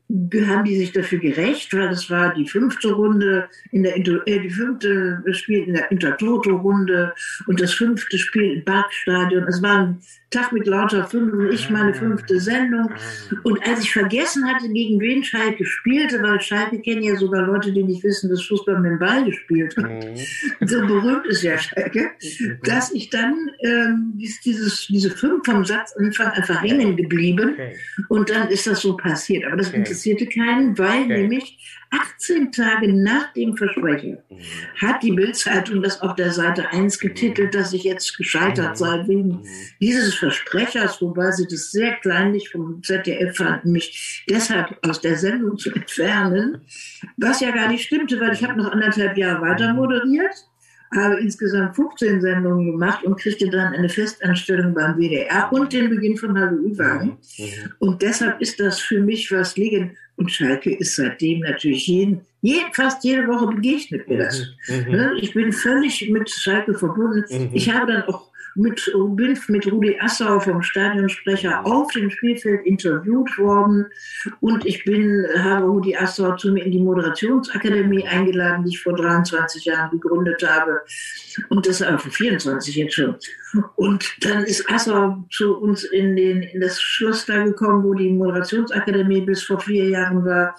haben 0.10 0.65
die 0.65 0.77
sich 0.77 0.91
dafür 0.91 1.19
gerecht, 1.19 1.74
weil 1.74 1.89
das 1.89 2.10
war 2.10 2.33
die 2.33 2.48
fünfte 2.48 2.91
Runde 2.91 3.50
in 3.72 3.83
der 3.83 3.98
äh, 3.98 4.39
die 4.39 4.50
fünfte 4.50 5.24
Spiel 5.31 5.63
in 5.63 5.74
der 5.74 5.91
Intertoto-Runde 5.91 7.13
und 7.48 7.62
das 7.62 7.74
fünfte 7.74 8.17
Spiel 8.17 8.57
im 8.57 8.65
Parkstadion. 8.65 9.48
Es 9.48 9.62
war 9.62 9.79
ein 9.79 10.01
Tag 10.34 10.52
mit 10.52 10.68
lauter 10.68 11.06
Fünfen, 11.06 11.52
ich 11.52 11.70
meine 11.70 11.94
fünfte 11.94 12.40
Sendung. 12.40 12.90
Und 13.44 13.66
als 13.68 13.82
ich 13.82 13.92
vergessen 13.92 14.46
hatte, 14.48 14.70
gegen 14.70 15.00
wen 15.00 15.24
Schalke 15.24 15.66
spielte, 15.66 16.22
weil 16.22 16.42
Schalke 16.42 16.80
kennen 16.80 17.04
ja 17.04 17.16
sogar 17.16 17.44
Leute, 17.44 17.72
die 17.72 17.84
nicht 17.84 18.04
wissen, 18.04 18.30
dass 18.30 18.44
Fußball 18.44 18.80
mit 18.80 18.92
dem 18.92 19.00
Ball 19.00 19.25
gespielt 19.25 19.75
hat. 19.78 19.86
Mhm. 19.86 20.68
So 20.68 20.82
berühmt 20.82 21.25
ist 21.28 21.44
ja 21.44 21.58
Schalke, 21.58 22.12
mhm. 22.22 22.58
dass 22.63 22.92
ich 22.92 23.10
dann 23.10 23.52
ähm, 23.63 24.13
dieses, 24.16 24.88
diese 24.88 25.12
fünf 25.12 25.46
vom 25.46 25.63
Satzanfang 25.66 26.28
einfach 26.32 26.62
hängen 26.62 26.98
geblieben. 26.98 27.52
Okay. 27.54 27.75
Und 28.10 28.30
dann 28.30 28.50
ist 28.50 28.68
das 28.68 28.82
so 28.82 28.98
passiert. 28.98 29.46
Aber 29.46 29.58
das 29.58 29.70
okay. 29.70 29.78
interessierte 29.78 30.28
keinen, 30.28 30.78
weil 30.78 31.04
okay. 31.04 31.22
nämlich 31.22 31.58
18 31.93 32.51
Tage 32.51 32.91
nach 32.91 33.33
dem 33.33 33.55
Versprechen 33.55 34.17
hat 34.81 35.03
die 35.03 35.12
Bildzeitung 35.12 35.83
das 35.83 36.01
auf 36.01 36.15
der 36.15 36.31
Seite 36.31 36.69
1 36.69 37.00
getitelt, 37.00 37.53
dass 37.53 37.71
ich 37.71 37.83
jetzt 37.83 38.17
gescheitert 38.17 38.77
sei 38.77 39.07
wegen 39.07 39.43
dieses 39.79 40.15
Versprechers, 40.15 41.01
wobei 41.01 41.31
sie 41.31 41.47
das 41.47 41.71
sehr 41.71 41.93
kleinlich 41.97 42.50
vom 42.50 42.81
ZDF 42.81 43.38
fanden, 43.38 43.71
mich 43.71 44.25
deshalb 44.27 44.75
aus 44.81 45.01
der 45.01 45.17
Sendung 45.17 45.57
zu 45.57 45.71
entfernen, 45.71 46.62
was 47.17 47.41
ja 47.41 47.51
gar 47.51 47.67
nicht 47.67 47.85
stimmte, 47.85 48.19
weil 48.19 48.33
ich 48.33 48.43
habe 48.43 48.57
noch 48.57 48.71
anderthalb 48.71 49.15
Jahre 49.15 49.41
weiter 49.41 49.73
moderiert 49.73 50.33
habe 50.95 51.19
insgesamt 51.19 51.75
15 51.75 52.21
Sendungen 52.21 52.71
gemacht 52.71 53.03
und 53.03 53.19
kriegte 53.19 53.50
dann 53.50 53.73
eine 53.73 53.89
Festanstellung 53.89 54.73
beim 54.73 54.97
WDR 54.97 55.51
und 55.51 55.73
den 55.73 55.89
Beginn 55.89 56.17
von 56.17 56.38
Hallo 56.39 56.57
Übergang. 56.57 57.17
Mhm. 57.38 57.47
Und 57.79 58.01
deshalb 58.01 58.39
ist 58.41 58.59
das 58.59 58.79
für 58.79 59.00
mich 59.00 59.31
was 59.31 59.55
liegen. 59.57 59.97
Und 60.15 60.32
Schalke 60.32 60.75
ist 60.75 60.96
seitdem 60.96 61.39
natürlich 61.39 61.88
jeden, 61.88 62.22
jeden, 62.41 62.72
fast 62.74 63.03
jede 63.03 63.27
Woche 63.27 63.48
begegnet 63.48 64.08
mir 64.08 64.20
das. 64.20 64.46
Mhm. 64.67 64.91
Ne? 64.91 65.13
Ich 65.20 65.34
bin 65.34 65.51
völlig 65.51 66.10
mit 66.10 66.29
Schalke 66.29 66.75
verbunden. 66.75 67.24
Mhm. 67.29 67.50
Ich 67.53 67.70
habe 67.72 67.91
dann 67.91 68.03
auch 68.03 68.33
mit, 68.55 68.91
bin 68.93 69.39
mit 69.48 69.72
Rudi 69.72 69.98
Assau 70.00 70.39
vom 70.39 70.62
Stadionsprecher 70.62 71.65
auf 71.65 71.91
dem 71.91 72.10
Spielfeld 72.10 72.65
interviewt 72.65 73.38
worden 73.38 73.88
und 74.39 74.65
ich 74.65 74.83
bin, 74.86 75.25
habe 75.38 75.65
Rudi 75.65 75.95
Assau 75.95 76.36
zu 76.36 76.51
mir 76.51 76.65
in 76.65 76.72
die 76.72 76.81
Moderationsakademie 76.81 78.07
eingeladen, 78.07 78.63
die 78.63 78.72
ich 78.72 78.81
vor 78.81 78.93
23 78.93 79.65
Jahren 79.65 79.91
gegründet 79.91 80.43
habe 80.48 80.81
und 81.50 81.67
das 81.67 81.79
vor 81.79 82.12
24 82.12 82.75
jetzt 82.75 82.93
schon. 82.93 83.15
Und 83.75 84.05
dann 84.22 84.43
ist 84.43 84.69
Assau 84.69 85.25
zu 85.31 85.57
uns 85.57 85.83
in, 85.83 86.15
den, 86.15 86.43
in 86.43 86.62
das 86.62 86.81
Schloss 86.81 87.25
da 87.25 87.43
gekommen, 87.43 87.83
wo 87.83 87.93
die 87.93 88.10
Moderationsakademie 88.10 89.22
bis 89.22 89.43
vor 89.43 89.60
vier 89.60 89.89
Jahren 89.89 90.25
war. 90.25 90.55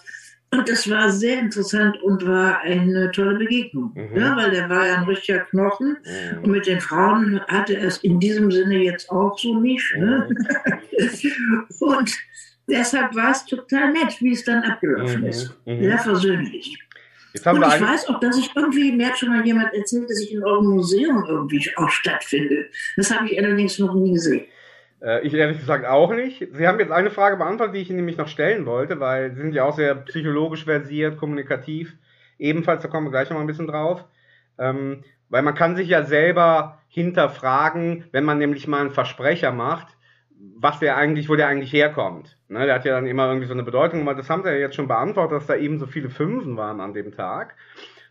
Und 0.54 0.68
das 0.68 0.88
war 0.88 1.10
sehr 1.10 1.38
interessant 1.38 2.00
und 2.02 2.26
war 2.26 2.60
eine 2.60 3.10
tolle 3.10 3.36
Begegnung. 3.36 3.92
Mhm. 3.94 4.16
Ja, 4.16 4.36
weil 4.36 4.50
der 4.50 4.68
war 4.68 4.86
ja 4.86 4.98
ein 4.98 5.04
richtiger 5.04 5.40
Knochen. 5.40 5.96
Mhm. 6.04 6.44
Und 6.44 6.50
mit 6.50 6.66
den 6.66 6.80
Frauen 6.80 7.40
hatte 7.48 7.76
er 7.76 7.88
es 7.88 7.98
in 7.98 8.20
diesem 8.20 8.50
Sinne 8.50 8.76
jetzt 8.76 9.10
auch 9.10 9.38
so 9.38 9.58
nicht. 9.58 9.84
Ne? 9.96 10.28
Mhm. 10.28 11.66
und 11.80 12.12
deshalb 12.68 13.14
war 13.14 13.32
es 13.32 13.44
total 13.44 13.92
nett, 13.92 14.16
wie 14.20 14.32
es 14.32 14.44
dann 14.44 14.62
abgelaufen 14.62 15.22
mhm. 15.22 15.26
ist. 15.26 15.56
Mhm. 15.66 15.82
Sehr 15.82 15.98
versöhnlich. 15.98 16.78
und 17.34 17.62
ich 17.62 17.80
weiß 17.80 18.08
auch, 18.08 18.20
dass 18.20 18.38
ich 18.38 18.50
irgendwie, 18.54 18.92
mir 18.92 19.08
hat 19.08 19.18
schon 19.18 19.30
mal 19.30 19.44
jemand 19.44 19.74
erzählt, 19.74 20.08
dass 20.08 20.20
ich 20.20 20.32
in 20.32 20.44
eurem 20.44 20.66
Museum 20.66 21.24
irgendwie 21.26 21.68
auch 21.76 21.90
stattfinde. 21.90 22.68
Das 22.96 23.10
habe 23.10 23.28
ich 23.28 23.38
allerdings 23.38 23.78
noch 23.78 23.94
nie 23.94 24.12
gesehen. 24.12 24.44
Äh, 25.04 25.26
ich 25.26 25.34
ehrlich 25.34 25.58
gesagt 25.58 25.84
auch 25.84 26.12
nicht. 26.12 26.48
Sie 26.52 26.66
haben 26.66 26.80
jetzt 26.80 26.92
eine 26.92 27.10
Frage 27.10 27.36
beantwortet, 27.36 27.76
die 27.76 27.80
ich 27.80 27.90
Ihnen 27.90 27.98
nämlich 27.98 28.16
noch 28.16 28.28
stellen 28.28 28.66
wollte, 28.66 28.98
weil 29.00 29.32
Sie 29.32 29.40
sind 29.40 29.54
ja 29.54 29.64
auch 29.64 29.76
sehr 29.76 29.94
psychologisch 29.94 30.64
versiert, 30.64 31.18
kommunikativ. 31.18 31.94
Ebenfalls, 32.38 32.82
da 32.82 32.88
kommen 32.88 33.06
wir 33.06 33.10
gleich 33.10 33.28
noch 33.28 33.36
mal 33.36 33.42
ein 33.42 33.46
bisschen 33.46 33.68
drauf. 33.68 34.04
Ähm, 34.58 35.04
weil 35.28 35.42
man 35.42 35.54
kann 35.54 35.76
sich 35.76 35.88
ja 35.88 36.04
selber 36.04 36.78
hinterfragen, 36.88 38.04
wenn 38.12 38.24
man 38.24 38.38
nämlich 38.38 38.66
mal 38.66 38.80
einen 38.80 38.92
Versprecher 38.92 39.52
macht, 39.52 39.88
was 40.56 40.78
der 40.78 40.96
eigentlich, 40.96 41.28
wo 41.28 41.36
der 41.36 41.48
eigentlich 41.48 41.72
herkommt. 41.72 42.36
Ne, 42.48 42.66
der 42.66 42.74
hat 42.76 42.84
ja 42.84 42.94
dann 42.94 43.06
immer 43.06 43.26
irgendwie 43.26 43.46
so 43.46 43.54
eine 43.54 43.62
Bedeutung, 43.62 44.02
aber 44.02 44.14
das 44.14 44.30
haben 44.30 44.42
sie 44.42 44.50
ja 44.50 44.56
jetzt 44.56 44.76
schon 44.76 44.88
beantwortet, 44.88 45.36
dass 45.38 45.46
da 45.46 45.56
eben 45.56 45.78
so 45.78 45.86
viele 45.86 46.10
Fünfen 46.10 46.56
waren 46.56 46.80
an 46.80 46.94
dem 46.94 47.12
Tag. 47.12 47.56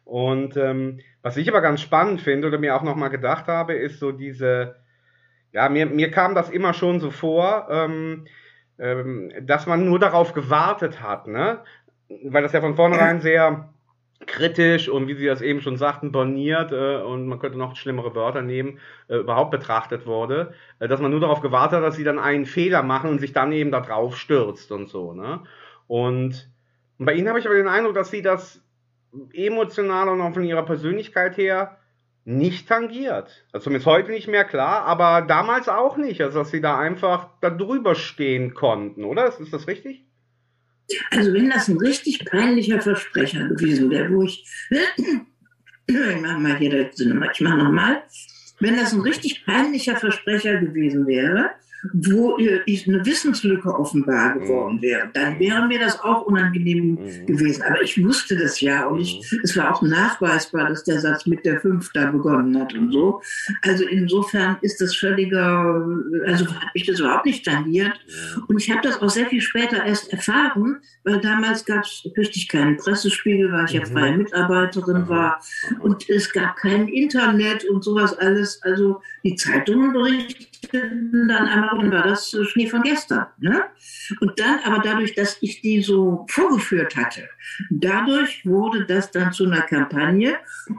Und 0.03 0.57
ähm, 0.57 0.99
was 1.21 1.37
ich 1.37 1.47
aber 1.47 1.61
ganz 1.61 1.81
spannend 1.81 2.21
finde 2.21 2.49
oder 2.49 2.57
mir 2.57 2.75
auch 2.75 2.83
nochmal 2.83 3.09
gedacht 3.09 3.47
habe, 3.47 3.73
ist 3.73 3.99
so 3.99 4.11
diese, 4.11 4.75
ja, 5.53 5.69
mir, 5.69 5.85
mir 5.85 6.11
kam 6.11 6.35
das 6.35 6.49
immer 6.49 6.73
schon 6.73 6.99
so 6.99 7.11
vor, 7.11 7.67
ähm, 7.69 8.25
ähm, 8.79 9.31
dass 9.41 9.67
man 9.67 9.85
nur 9.85 9.99
darauf 9.99 10.33
gewartet 10.33 11.01
hat, 11.01 11.27
ne? 11.27 11.59
Weil 12.25 12.43
das 12.43 12.53
ja 12.53 12.61
von 12.61 12.75
vornherein 12.75 13.21
sehr 13.21 13.69
kritisch 14.25 14.89
und 14.89 15.07
wie 15.07 15.15
Sie 15.15 15.25
das 15.25 15.41
eben 15.41 15.61
schon 15.61 15.77
sagten, 15.77 16.11
borniert 16.11 16.71
äh, 16.71 17.01
und 17.01 17.27
man 17.27 17.39
könnte 17.39 17.57
noch 17.57 17.75
schlimmere 17.75 18.15
Wörter 18.15 18.41
nehmen, 18.41 18.79
äh, 19.07 19.17
überhaupt 19.17 19.51
betrachtet 19.51 20.07
wurde, 20.07 20.53
äh, 20.79 20.87
dass 20.87 20.99
man 20.99 21.11
nur 21.11 21.19
darauf 21.19 21.41
gewartet 21.41 21.77
hat, 21.77 21.83
dass 21.83 21.95
sie 21.95 22.03
dann 22.03 22.19
einen 22.19 22.45
Fehler 22.45 22.81
machen 22.81 23.11
und 23.11 23.19
sich 23.19 23.33
dann 23.33 23.51
eben 23.51 23.71
da 23.71 23.81
drauf 23.81 24.17
stürzt 24.17 24.71
und 24.71 24.89
so, 24.89 25.13
ne? 25.13 25.41
Und, 25.87 26.49
und 26.97 27.05
bei 27.05 27.13
Ihnen 27.13 27.27
habe 27.27 27.39
ich 27.39 27.45
aber 27.45 27.55
den 27.55 27.67
Eindruck, 27.67 27.93
dass 27.93 28.09
Sie 28.09 28.21
das 28.21 28.63
emotional 29.33 30.09
und 30.09 30.21
auch 30.21 30.33
von 30.33 30.43
Ihrer 30.43 30.63
Persönlichkeit 30.63 31.37
her 31.37 31.77
nicht 32.25 32.67
tangiert. 32.67 33.45
Also 33.51 33.65
zumindest 33.65 33.85
heute 33.85 34.11
nicht 34.11 34.27
mehr 34.27 34.45
klar, 34.45 34.83
aber 34.85 35.25
damals 35.27 35.67
auch 35.67 35.97
nicht. 35.97 36.21
Also 36.21 36.39
dass 36.39 36.51
sie 36.51 36.61
da 36.61 36.79
einfach 36.79 37.29
da 37.41 37.49
drüber 37.49 37.95
stehen 37.95 38.53
konnten, 38.53 39.03
oder? 39.03 39.27
Ist, 39.27 39.39
ist 39.39 39.53
das 39.53 39.67
richtig? 39.67 40.05
Also 41.11 41.33
wenn 41.33 41.49
das 41.49 41.67
ein 41.67 41.77
richtig 41.77 42.25
peinlicher 42.25 42.81
Versprecher 42.81 43.47
gewesen 43.47 43.89
wäre, 43.89 44.11
wo 44.13 44.23
ich, 44.23 44.45
ich 45.87 46.21
mache 46.21 46.39
mal 46.39 46.57
hier, 46.57 46.91
ich 46.91 47.41
mache 47.41 47.57
nochmal, 47.57 48.03
wenn 48.59 48.77
das 48.77 48.93
ein 48.93 49.01
richtig 49.01 49.45
peinlicher 49.45 49.95
Versprecher 49.95 50.57
gewesen 50.57 51.07
wäre, 51.07 51.51
wo 51.91 52.37
ich 52.65 52.87
eine 52.87 53.05
Wissenslücke 53.05 53.73
offenbar 53.73 54.39
geworden 54.39 54.81
wäre, 54.81 55.09
dann 55.13 55.39
wäre 55.39 55.67
mir 55.67 55.79
das 55.79 55.99
auch 55.99 56.21
unangenehm 56.23 56.91
mhm. 56.91 57.25
gewesen. 57.25 57.63
Aber 57.63 57.81
ich 57.81 58.01
wusste 58.03 58.37
das 58.37 58.61
ja 58.61 58.85
und 58.87 59.01
ich, 59.01 59.19
mhm. 59.31 59.39
es 59.43 59.57
war 59.57 59.73
auch 59.73 59.81
nachweisbar, 59.81 60.69
dass 60.69 60.83
der 60.83 60.99
Satz 60.99 61.25
mit 61.25 61.45
der 61.45 61.59
Fünf 61.59 61.91
da 61.93 62.09
begonnen 62.11 62.57
hat 62.59 62.73
und 62.73 62.91
so. 62.91 63.21
Also 63.61 63.85
insofern 63.85 64.57
ist 64.61 64.79
das 64.79 64.95
völliger, 64.95 65.85
also 66.25 66.47
hat 66.47 66.73
mich 66.73 66.85
das 66.85 66.99
überhaupt 66.99 67.25
nicht 67.25 67.45
tangiert. 67.45 67.99
Und 68.47 68.61
ich 68.61 68.71
habe 68.71 68.81
das 68.81 69.01
auch 69.01 69.09
sehr 69.09 69.27
viel 69.27 69.41
später 69.41 69.83
erst 69.83 70.11
erfahren, 70.13 70.77
weil 71.03 71.19
damals 71.19 71.65
gab 71.65 71.83
es 71.83 72.07
richtig 72.17 72.47
keinen 72.47 72.77
Pressespiegel, 72.77 73.51
weil 73.51 73.65
ich 73.65 73.71
ja 73.71 73.81
mhm. 73.81 73.91
freie 73.91 74.17
Mitarbeiterin 74.17 75.09
war 75.09 75.41
und 75.79 76.09
es 76.09 76.31
gab 76.31 76.55
kein 76.55 76.87
Internet 76.87 77.65
und 77.65 77.83
sowas 77.83 78.17
alles. 78.17 78.61
Also 78.63 79.01
die 79.23 79.35
Zeitungen 79.35 79.91
berichteten 79.91 81.27
dann 81.27 81.47
einmal 81.47 81.72
dann 81.81 81.91
war 81.91 82.03
das 82.03 82.35
Schnee 82.49 82.67
von 82.67 82.81
gestern. 82.81 83.27
Ne? 83.39 83.63
Und 84.19 84.39
dann, 84.39 84.59
aber 84.65 84.81
dadurch, 84.83 85.15
dass 85.15 85.37
ich 85.41 85.61
die 85.61 85.81
so 85.81 86.25
vorgeführt 86.29 86.95
hatte, 86.95 87.29
dadurch 87.69 88.45
wurde 88.45 88.85
das 88.85 89.11
dann 89.11 89.31
zu 89.31 89.45
einer 89.45 89.61
Kampagne. 89.61 90.35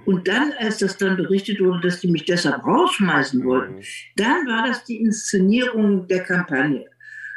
Und 0.06 0.28
dann, 0.28 0.52
als 0.58 0.78
das 0.78 0.96
dann 0.96 1.16
berichtet 1.16 1.60
wurde, 1.60 1.80
dass 1.80 2.00
die 2.00 2.10
mich 2.10 2.24
deshalb 2.24 2.64
rausschmeißen 2.64 3.44
wollten, 3.44 3.82
dann 4.16 4.46
war 4.46 4.66
das 4.66 4.84
die 4.84 5.00
Inszenierung 5.00 6.06
der 6.08 6.22
Kampagne. 6.22 6.86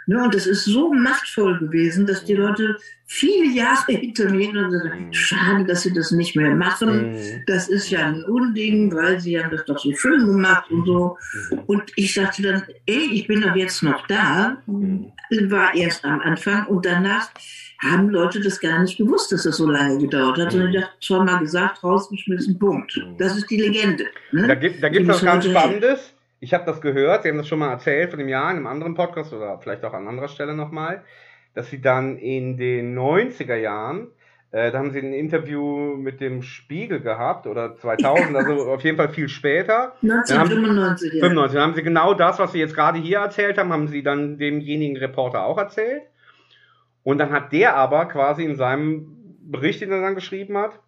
Ne, 0.10 0.24
und 0.24 0.34
das 0.34 0.48
ist 0.48 0.64
so 0.64 0.94
machtvoll 0.94 1.60
gewesen, 1.60 2.06
dass 2.06 2.24
die 2.24 2.34
Leute 2.34 2.78
viele 3.06 3.54
Jahre 3.54 3.92
hinter 3.92 4.30
mir 4.30 4.50
und 4.50 4.72
sagen, 4.72 5.14
schade, 5.14 5.66
dass 5.66 5.84
sie 5.84 5.94
das 5.94 6.12
nicht 6.12 6.34
mehr 6.36 6.56
machen. 6.56 7.12
Mhm. 7.12 7.44
Das 7.46 7.68
ist 7.68 7.90
ja 7.90 8.06
ein 8.06 8.24
Unding, 8.24 8.94
weil 8.96 9.20
sie 9.20 9.38
haben 9.38 9.52
das 9.52 9.66
doch 9.66 9.78
so 9.78 9.94
schön 9.94 10.26
gemacht 10.26 10.72
und 10.72 10.86
so. 10.86 11.18
Mhm. 11.52 11.60
Und 11.68 11.84
ich 11.98 12.14
sagte 12.14 12.42
dann, 12.42 12.64
ey, 12.86 13.10
ich 13.12 13.28
bin 13.28 13.42
doch 13.42 13.56
jetzt 13.56 13.84
noch 13.84 14.08
da. 14.08 14.58
Mhm. 14.66 15.12
War 15.50 15.76
erst 15.76 16.06
am 16.06 16.22
Anfang 16.22 16.68
und 16.68 16.86
danach 16.86 17.30
haben 17.80 18.10
Leute 18.10 18.40
das 18.40 18.62
gar 18.62 18.82
nicht 18.82 18.98
gewusst, 18.98 19.34
dass 19.34 19.44
das 19.44 19.58
so 19.58 19.70
lange 19.70 19.98
gedauert 19.98 20.40
hat. 20.40 20.54
Und 20.54 20.68
ich 20.68 20.80
dachte, 20.80 20.94
zweimal 21.02 21.40
gesagt, 21.40 21.84
rausgeschmissen, 21.84 22.58
Punkt. 22.58 23.00
Das 23.20 23.36
ist 23.36 23.50
die 23.52 23.58
Legende. 23.58 24.06
Ne? 24.32 24.48
Da 24.48 24.56
gibt 24.56 24.82
es 24.82 25.08
was 25.08 25.22
ganz 25.22 25.46
Spannendes. 25.46 26.14
Ich 26.40 26.54
habe 26.54 26.66
das 26.66 26.82
gehört, 26.82 27.24
Sie 27.24 27.30
haben 27.30 27.38
das 27.38 27.48
schon 27.48 27.60
mal 27.60 27.72
erzählt 27.72 28.12
von 28.12 28.20
dem 28.20 28.30
Jahr 28.30 28.52
in 28.52 28.58
einem 28.58 28.68
anderen 28.68 28.94
Podcast 28.94 29.34
oder 29.34 29.58
vielleicht 29.60 29.84
auch 29.84 29.94
an 29.94 30.08
anderer 30.08 30.28
Stelle 30.28 30.54
nochmal, 30.54 31.04
dass 31.56 31.70
Sie 31.70 31.82
dann 31.82 32.18
in 32.18 32.58
den 32.58 32.98
90er 32.98 33.56
Jahren, 33.56 34.10
äh, 34.52 34.72
da 34.72 34.78
haben 34.78 34.92
Sie 34.92 35.00
ein 35.00 35.14
Interview 35.14 35.96
mit 35.96 36.22
dem 36.22 36.44
Spiegel 36.44 37.00
gehabt 37.02 37.48
oder 37.48 37.76
2000, 37.76 38.36
also 38.36 38.68
auf 38.72 38.84
jeden 38.84 38.98
Fall 38.98 39.10
viel 39.10 39.30
später. 39.30 39.94
1995, 40.04 41.14
ja. 41.14 41.22
95, 41.22 41.56
dann 41.56 41.64
haben 41.64 41.74
Sie 41.74 41.84
genau 41.84 42.14
das, 42.14 42.38
was 42.38 42.52
Sie 42.52 42.60
jetzt 42.60 42.76
gerade 42.76 43.00
hier 43.00 43.20
erzählt 43.20 43.58
haben, 43.58 43.74
haben 43.74 43.88
Sie 43.88 44.04
dann 44.04 44.38
demjenigen 44.38 44.98
Reporter 44.98 45.44
auch 45.44 45.58
erzählt. 45.58 46.04
Und 47.02 47.18
dann 47.18 47.32
hat 47.32 47.52
der 47.52 47.76
aber 47.76 48.06
quasi 48.06 48.44
in 48.44 48.56
seinem 48.56 49.18
Bericht, 49.40 49.82
den 49.82 49.92
er 49.92 50.02
dann 50.02 50.16
geschrieben 50.16 50.58
hat, 50.58 50.80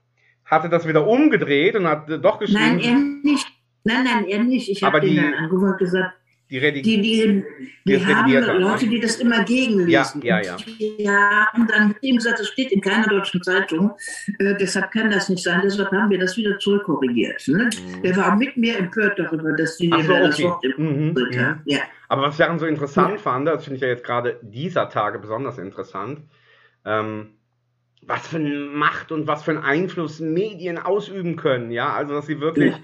hatte 0.45 0.69
das 0.69 0.87
wieder 0.87 1.07
umgedreht 1.07 1.75
und 1.75 1.87
hat 1.87 2.09
doch 2.09 2.39
geschrieben. 2.39 2.77
Nein, 2.77 3.21
er 3.23 3.31
nicht. 3.31 3.58
Nein, 3.89 4.03
nein, 4.03 4.25
er 4.27 4.43
nicht. 4.43 4.69
Ich 4.69 4.83
habe 4.83 5.01
dann 5.01 5.33
angerufen 5.33 5.71
und 5.71 5.77
gesagt, 5.79 6.13
Die, 6.51 6.59
die, 6.59 6.81
die, 6.81 7.01
die, 7.01 7.43
die 7.85 8.05
haben 8.05 8.59
Leute, 8.59 8.87
die 8.87 8.99
das 8.99 9.17
immer 9.17 9.43
gegenlesen. 9.43 10.21
Ja, 10.23 10.39
ja, 10.41 10.57
ja. 10.57 10.57
Die 10.57 11.07
haben 11.07 11.67
dann 11.67 11.95
ihm 12.01 12.17
gesagt, 12.17 12.39
das 12.39 12.47
steht 12.47 12.71
in 12.71 12.81
keiner 12.81 13.07
deutschen 13.07 13.43
Zeitung, 13.43 13.91
äh, 14.39 14.55
deshalb 14.59 14.91
kann 14.91 15.11
das 15.11 15.29
nicht 15.29 15.43
sein, 15.43 15.61
deshalb 15.63 15.91
haben 15.91 16.09
wir 16.09 16.17
das 16.17 16.37
wieder 16.37 16.57
zurückkorrigiert. 16.57 17.47
Ne? 17.47 17.69
Mhm. 17.69 18.01
Der 18.01 18.17
war 18.17 18.35
mit 18.35 18.57
mir 18.57 18.77
empört 18.79 19.19
darüber, 19.19 19.53
dass 19.53 19.77
die 19.77 19.91
Ach 19.93 20.03
so, 20.03 20.11
okay. 20.11 20.23
das 20.23 20.41
Wort 20.41 20.65
mhm, 20.77 21.13
mhm. 21.13 21.61
Ja. 21.65 21.81
Aber 22.07 22.23
was 22.23 22.33
ich 22.33 22.39
daran 22.39 22.57
so 22.57 22.65
interessant 22.65 23.11
ja. 23.11 23.17
fand, 23.17 23.47
das 23.47 23.63
finde 23.63 23.75
ich 23.75 23.81
ja 23.83 23.89
jetzt 23.89 24.03
gerade 24.03 24.39
dieser 24.41 24.89
Tage 24.89 25.19
besonders 25.19 25.59
interessant, 25.59 26.21
ähm, 26.83 27.35
was 28.01 28.27
für 28.27 28.37
eine 28.37 28.55
Macht 28.55 29.11
und 29.11 29.27
was 29.27 29.43
für 29.43 29.51
einen 29.51 29.63
Einfluss 29.63 30.19
Medien 30.19 30.79
ausüben 30.79 31.35
können, 31.35 31.69
ja, 31.69 31.93
also 31.93 32.13
dass 32.15 32.25
sie 32.25 32.41
wirklich 32.41 32.73
ja 32.73 32.79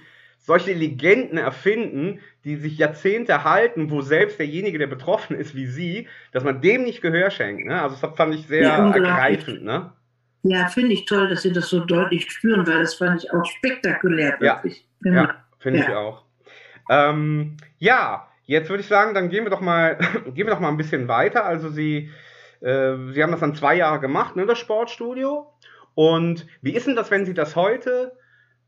solche 0.46 0.74
Legenden 0.74 1.40
erfinden, 1.40 2.20
die 2.44 2.56
sich 2.56 2.78
Jahrzehnte 2.78 3.44
halten, 3.44 3.90
wo 3.90 4.02
selbst 4.02 4.38
derjenige, 4.38 4.78
der 4.78 4.86
betroffen 4.88 5.36
ist, 5.36 5.56
wie 5.56 5.66
Sie, 5.66 6.08
dass 6.32 6.44
man 6.44 6.62
dem 6.62 6.84
nicht 6.84 7.02
Gehör 7.02 7.32
schenkt. 7.32 7.66
Ne? 7.66 7.82
Also 7.82 7.98
das 8.00 8.16
fand 8.16 8.36
ich 8.36 8.46
sehr 8.46 8.62
ja, 8.62 8.92
ergreifend. 8.92 9.64
Ne? 9.64 9.92
Ja, 10.44 10.68
finde 10.68 10.94
ich 10.94 11.06
toll, 11.06 11.28
dass 11.30 11.42
Sie 11.42 11.52
das 11.52 11.70
so 11.70 11.84
deutlich 11.84 12.32
spüren, 12.32 12.68
weil 12.68 12.80
das 12.80 12.94
fand 12.94 13.24
ich 13.24 13.34
auch 13.34 13.44
spektakulär. 13.44 14.38
Wirklich. 14.40 14.88
Ja, 15.04 15.14
ja 15.14 15.36
finde 15.58 15.80
ja. 15.80 15.86
ich 15.90 15.96
auch. 15.96 16.24
Ähm, 16.92 17.58
ja, 17.80 18.28
jetzt 18.44 18.70
würde 18.70 18.82
ich 18.82 18.88
sagen, 18.88 19.16
dann 19.16 19.30
gehen 19.30 19.46
wir 19.46 19.50
doch 19.50 19.62
mal, 19.62 19.98
gehen 20.36 20.46
wir 20.46 20.54
doch 20.54 20.60
mal 20.60 20.70
ein 20.70 20.78
bisschen 20.78 21.08
weiter. 21.08 21.44
Also 21.44 21.70
Sie, 21.70 22.12
äh, 22.62 22.96
Sie 23.14 23.24
haben 23.24 23.32
das 23.32 23.40
dann 23.40 23.56
zwei 23.56 23.74
Jahre 23.74 24.00
gemacht, 24.00 24.36
ne, 24.36 24.46
das 24.46 24.60
Sportstudio. 24.60 25.52
Und 25.96 26.46
wie 26.62 26.76
ist 26.76 26.86
denn 26.86 26.96
das, 26.96 27.10
wenn 27.10 27.26
Sie 27.26 27.34
das 27.34 27.56
heute 27.56 28.12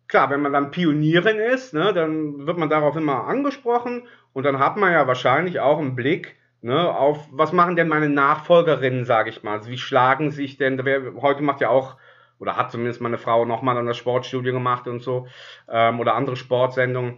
klar, 0.08 0.30
wenn 0.30 0.42
man 0.42 0.54
dann 0.54 0.72
Pionierin 0.72 1.38
ist, 1.38 1.74
ne, 1.74 1.94
dann 1.94 2.46
wird 2.46 2.58
man 2.58 2.70
darauf 2.70 2.96
immer 2.96 3.26
angesprochen 3.26 4.08
und 4.34 4.44
dann 4.44 4.60
hat 4.60 4.78
man 4.78 4.92
ja 4.92 5.08
wahrscheinlich 5.08 5.60
auch 5.60 5.80
einen 5.80 5.96
Blick 5.96 6.36
ne, 6.62 6.96
auf, 6.96 7.28
was 7.32 7.54
machen 7.54 7.76
denn 7.76 7.88
meine 7.88 8.10
Nachfolgerinnen, 8.10 9.06
sage 9.06 9.30
ich 9.30 9.44
mal. 9.44 9.58
Also 9.58 9.70
wie 9.70 9.78
schlagen 9.78 10.32
sich 10.32 10.58
denn, 10.58 10.84
wer, 10.86 11.14
heute 11.22 11.44
macht 11.44 11.62
ja 11.62 11.70
auch, 11.70 11.98
oder 12.40 12.56
hat 12.56 12.72
zumindest 12.72 13.02
meine 13.02 13.18
Frau 13.18 13.46
nochmal 13.46 13.78
an 13.78 13.86
das 13.86 13.98
Sportstudio 13.98 14.54
gemacht 14.54 14.88
und 14.88 15.02
so, 15.02 15.28
ähm, 15.70 16.00
oder 16.00 16.16
andere 16.16 16.36
Sportsendungen. 16.36 17.18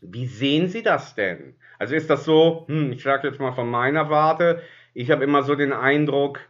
Wie 0.00 0.26
sehen 0.26 0.68
Sie 0.68 0.82
das 0.82 1.14
denn? 1.14 1.56
Also 1.78 1.94
ist 1.94 2.10
das 2.10 2.24
so, 2.24 2.64
hm, 2.68 2.92
ich 2.92 3.02
sage 3.02 3.28
jetzt 3.28 3.40
mal 3.40 3.52
von 3.52 3.68
meiner 3.68 4.10
Warte, 4.10 4.62
ich 4.92 5.10
habe 5.10 5.24
immer 5.24 5.42
so 5.42 5.54
den 5.54 5.72
Eindruck, 5.72 6.40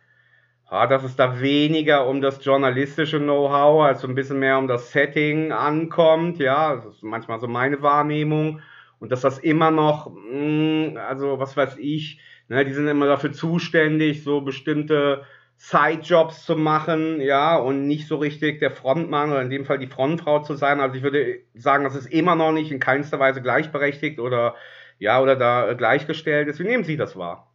ja, 0.71 0.87
dass 0.87 1.05
es 1.05 1.17
da 1.17 1.41
weniger 1.41 2.07
um 2.07 2.21
das 2.21 2.45
journalistische 2.45 3.21
Know-how 3.21 3.85
als 3.85 4.01
so 4.01 4.09
ein 4.09 4.15
bisschen 4.15 4.39
mehr 4.39 4.59
um 4.59 4.67
das 4.67 4.93
Setting 4.93 5.53
ankommt. 5.53 6.39
Ja, 6.39 6.77
das 6.77 6.87
ist 6.87 7.03
manchmal 7.03 7.41
so 7.41 7.47
meine 7.47 7.83
Wahrnehmung. 7.83 8.61
Und 8.99 9.13
dass 9.13 9.21
das 9.21 9.39
immer 9.39 9.71
noch, 9.71 10.11
mh, 10.11 10.31
hm, 10.31 10.97
also 10.97 11.39
was 11.39 11.57
weiß 11.57 11.77
ich, 11.79 12.21
ne, 12.49 12.65
die 12.65 12.73
sind 12.73 12.89
immer 12.89 13.07
dafür 13.07 13.33
zuständig, 13.33 14.25
so 14.25 14.41
bestimmte 14.41 15.25
Sidejobs 15.57 16.45
zu 16.45 16.57
machen, 16.57 17.21
ja, 17.21 17.57
und 17.57 17.87
nicht 17.87 18.09
so 18.09 18.17
richtig 18.17 18.59
der 18.61 18.71
Frontmann 18.71 19.31
oder 19.31 19.43
in 19.43 19.51
dem 19.51 19.65
Fall 19.65 19.79
die 19.79 19.87
Frontfrau 19.87 20.41
zu 20.41 20.55
sein. 20.55 20.81
Also 20.81 20.97
ich 20.97 21.03
würde 21.03 21.41
sagen, 21.55 21.85
das 21.85 21.95
ist 21.95 22.07
immer 22.13 22.35
noch 22.35 22.53
nicht 22.53 22.73
in 22.73 22.81
keinster 22.81 23.19
Weise 23.21 23.43
gleichberechtigt 23.43 24.19
oder 24.19 24.55
ja, 24.99 25.21
oder 25.21 25.37
da 25.37 25.75
gleichgestellt 25.75 26.49
ist. 26.49 26.59
Wie 26.59 26.65
nehmen 26.65 26.85
Sie 26.85 26.97
das 26.97 27.17
wahr? 27.17 27.51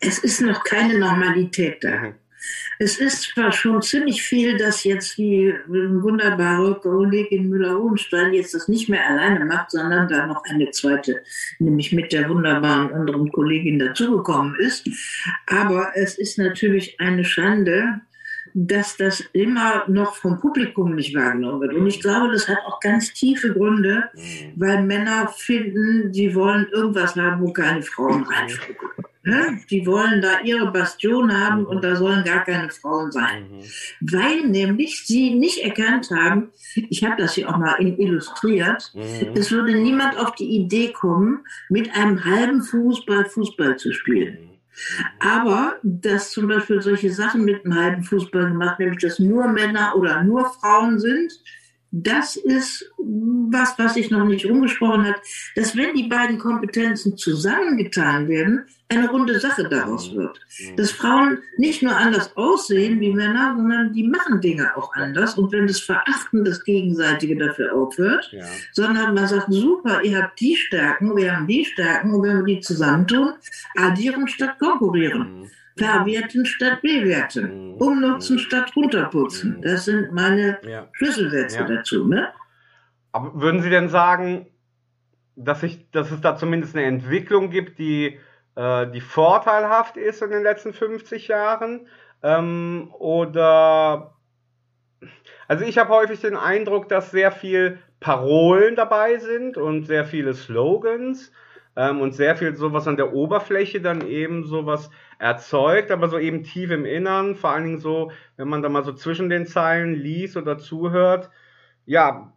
Es 0.00 0.18
ist 0.18 0.40
noch 0.40 0.64
keine 0.64 0.98
Normalität 0.98 1.82
da. 1.82 1.90
Mhm. 1.90 2.14
Es 2.78 2.98
ist 2.98 3.22
zwar 3.22 3.50
schon 3.50 3.82
ziemlich 3.82 4.22
viel, 4.22 4.56
dass 4.56 4.84
jetzt 4.84 5.18
die 5.18 5.52
wunderbare 5.66 6.78
Kollegin 6.80 7.48
Müller-Hohenstein 7.48 8.32
jetzt 8.32 8.54
das 8.54 8.68
nicht 8.68 8.88
mehr 8.88 9.04
alleine 9.04 9.44
macht, 9.44 9.72
sondern 9.72 10.06
da 10.06 10.26
noch 10.26 10.44
eine 10.48 10.70
zweite, 10.70 11.22
nämlich 11.58 11.92
mit 11.92 12.12
der 12.12 12.28
wunderbaren 12.28 12.92
anderen 12.92 13.32
Kollegin 13.32 13.80
dazugekommen 13.80 14.54
ist. 14.60 14.88
Aber 15.46 15.90
es 15.96 16.16
ist 16.16 16.38
natürlich 16.38 17.00
eine 17.00 17.24
Schande, 17.24 18.00
dass 18.54 18.96
das 18.96 19.20
immer 19.32 19.84
noch 19.88 20.14
vom 20.14 20.40
Publikum 20.40 20.94
nicht 20.94 21.14
wahrgenommen 21.14 21.60
wird. 21.60 21.74
Und 21.74 21.86
ich 21.86 22.00
glaube, 22.00 22.32
das 22.32 22.48
hat 22.48 22.58
auch 22.66 22.80
ganz 22.80 23.12
tiefe 23.12 23.52
Gründe, 23.52 24.04
mhm. 24.14 24.52
weil 24.56 24.84
Männer 24.84 25.28
finden, 25.36 26.12
sie 26.12 26.34
wollen 26.34 26.66
irgendwas 26.72 27.16
haben, 27.16 27.42
wo 27.42 27.52
keine 27.52 27.82
Frauen 27.82 28.22
reingucken. 28.24 28.88
Ne? 29.24 29.60
Die 29.70 29.84
wollen 29.84 30.22
da 30.22 30.40
ihre 30.42 30.70
Bastion 30.70 31.32
haben 31.36 31.66
und 31.66 31.82
da 31.82 31.96
sollen 31.96 32.24
gar 32.24 32.44
keine 32.44 32.70
Frauen 32.70 33.10
sein. 33.10 33.48
Mhm. 33.50 34.12
Weil 34.12 34.46
nämlich 34.46 35.04
sie 35.04 35.34
nicht 35.34 35.58
erkannt 35.58 36.10
haben, 36.10 36.50
ich 36.74 37.04
habe 37.04 37.16
das 37.18 37.34
hier 37.34 37.48
auch 37.48 37.58
mal 37.58 37.76
illustriert, 37.80 38.92
mhm. 38.94 39.32
es 39.34 39.50
würde 39.50 39.74
niemand 39.74 40.16
auf 40.18 40.34
die 40.34 40.56
Idee 40.56 40.92
kommen, 40.92 41.44
mit 41.68 41.94
einem 41.94 42.24
halben 42.24 42.62
Fußball 42.62 43.24
Fußball 43.26 43.76
zu 43.76 43.92
spielen. 43.92 44.48
Aber 45.18 45.76
dass 45.82 46.30
zum 46.30 46.46
Beispiel 46.46 46.80
solche 46.80 47.12
Sachen 47.12 47.44
mit 47.44 47.64
einem 47.64 47.74
halben 47.74 48.02
Fußball 48.04 48.48
gemacht, 48.48 48.78
nämlich 48.78 49.00
dass 49.00 49.18
nur 49.18 49.48
Männer 49.48 49.94
oder 49.96 50.22
nur 50.22 50.48
Frauen 50.52 50.98
sind, 50.98 51.32
das 51.90 52.36
ist 52.36 52.90
was, 52.98 53.78
was 53.78 53.94
sich 53.94 54.10
noch 54.10 54.24
nicht 54.24 54.46
umgesprochen 54.46 55.06
hat, 55.06 55.20
dass 55.56 55.76
wenn 55.76 55.94
die 55.94 56.08
beiden 56.08 56.38
Kompetenzen 56.38 57.16
zusammengetan 57.16 58.28
werden, 58.28 58.66
eine 58.90 59.08
runde 59.10 59.38
Sache 59.38 59.68
daraus 59.68 60.14
wird. 60.14 60.40
Dass 60.76 60.90
Frauen 60.90 61.38
nicht 61.56 61.82
nur 61.82 61.94
anders 61.94 62.34
aussehen 62.36 63.00
wie 63.00 63.12
Männer, 63.12 63.54
sondern 63.56 63.92
die 63.92 64.04
machen 64.04 64.40
Dinge 64.40 64.76
auch 64.76 64.94
anders. 64.94 65.36
Und 65.36 65.52
wenn 65.52 65.66
das 65.66 65.80
Verachten 65.80 66.44
das 66.44 66.64
Gegenseitige 66.64 67.36
dafür 67.36 67.74
aufhört, 67.74 68.30
ja. 68.32 68.44
sondern 68.72 69.14
man 69.14 69.26
sagt, 69.26 69.52
super, 69.52 70.02
ihr 70.02 70.22
habt 70.22 70.40
die 70.40 70.56
Stärken, 70.56 71.16
wir 71.16 71.36
haben 71.36 71.46
die 71.46 71.64
Stärken, 71.64 72.14
und 72.14 72.22
wenn 72.22 72.38
wir 72.38 72.54
die 72.56 72.60
zusammentun, 72.60 73.34
addieren 73.76 74.26
statt 74.26 74.58
konkurrieren. 74.58 75.50
Verwerten 75.78 76.44
statt 76.46 76.82
bewerten, 76.82 77.72
mhm. 77.72 77.74
umnutzen 77.74 78.36
mhm. 78.36 78.40
statt 78.40 78.72
runterputzen. 78.76 79.56
Mhm. 79.56 79.62
Das 79.62 79.84
sind 79.84 80.12
meine 80.12 80.58
ja. 80.66 80.88
Schlüsselsätze 80.92 81.60
ja. 81.60 81.64
dazu. 81.64 82.06
Ne? 82.06 82.28
Aber 83.12 83.40
würden 83.40 83.62
Sie 83.62 83.70
denn 83.70 83.88
sagen, 83.88 84.46
dass, 85.36 85.62
ich, 85.62 85.90
dass 85.90 86.10
es 86.10 86.20
da 86.20 86.36
zumindest 86.36 86.74
eine 86.76 86.86
Entwicklung 86.86 87.50
gibt, 87.50 87.78
die, 87.78 88.18
äh, 88.56 88.90
die 88.90 89.00
vorteilhaft 89.00 89.96
ist 89.96 90.22
in 90.22 90.30
den 90.30 90.42
letzten 90.42 90.72
50 90.72 91.28
Jahren? 91.28 91.86
Ähm, 92.22 92.90
oder 92.98 94.14
also 95.46 95.64
ich 95.64 95.78
habe 95.78 95.90
häufig 95.90 96.20
den 96.20 96.36
Eindruck, 96.36 96.88
dass 96.88 97.10
sehr 97.10 97.32
viel 97.32 97.78
Parolen 98.00 98.76
dabei 98.76 99.18
sind 99.18 99.56
und 99.56 99.84
sehr 99.84 100.04
viele 100.04 100.34
Slogans 100.34 101.32
ähm, 101.78 102.00
und 102.00 102.12
sehr 102.12 102.36
viel 102.36 102.56
sowas 102.56 102.88
an 102.88 102.96
der 102.96 103.14
Oberfläche 103.14 103.80
dann 103.80 104.06
eben 104.06 104.44
sowas 104.44 104.90
erzeugt, 105.20 105.92
aber 105.92 106.08
so 106.08 106.18
eben 106.18 106.42
tief 106.42 106.72
im 106.72 106.84
Innern, 106.84 107.36
vor 107.36 107.50
allen 107.50 107.64
Dingen 107.64 107.78
so, 107.78 108.10
wenn 108.36 108.48
man 108.48 108.62
da 108.62 108.68
mal 108.68 108.84
so 108.84 108.92
zwischen 108.92 109.28
den 109.28 109.46
Zeilen 109.46 109.94
liest 109.94 110.36
oder 110.36 110.58
zuhört, 110.58 111.30
ja, 111.86 112.32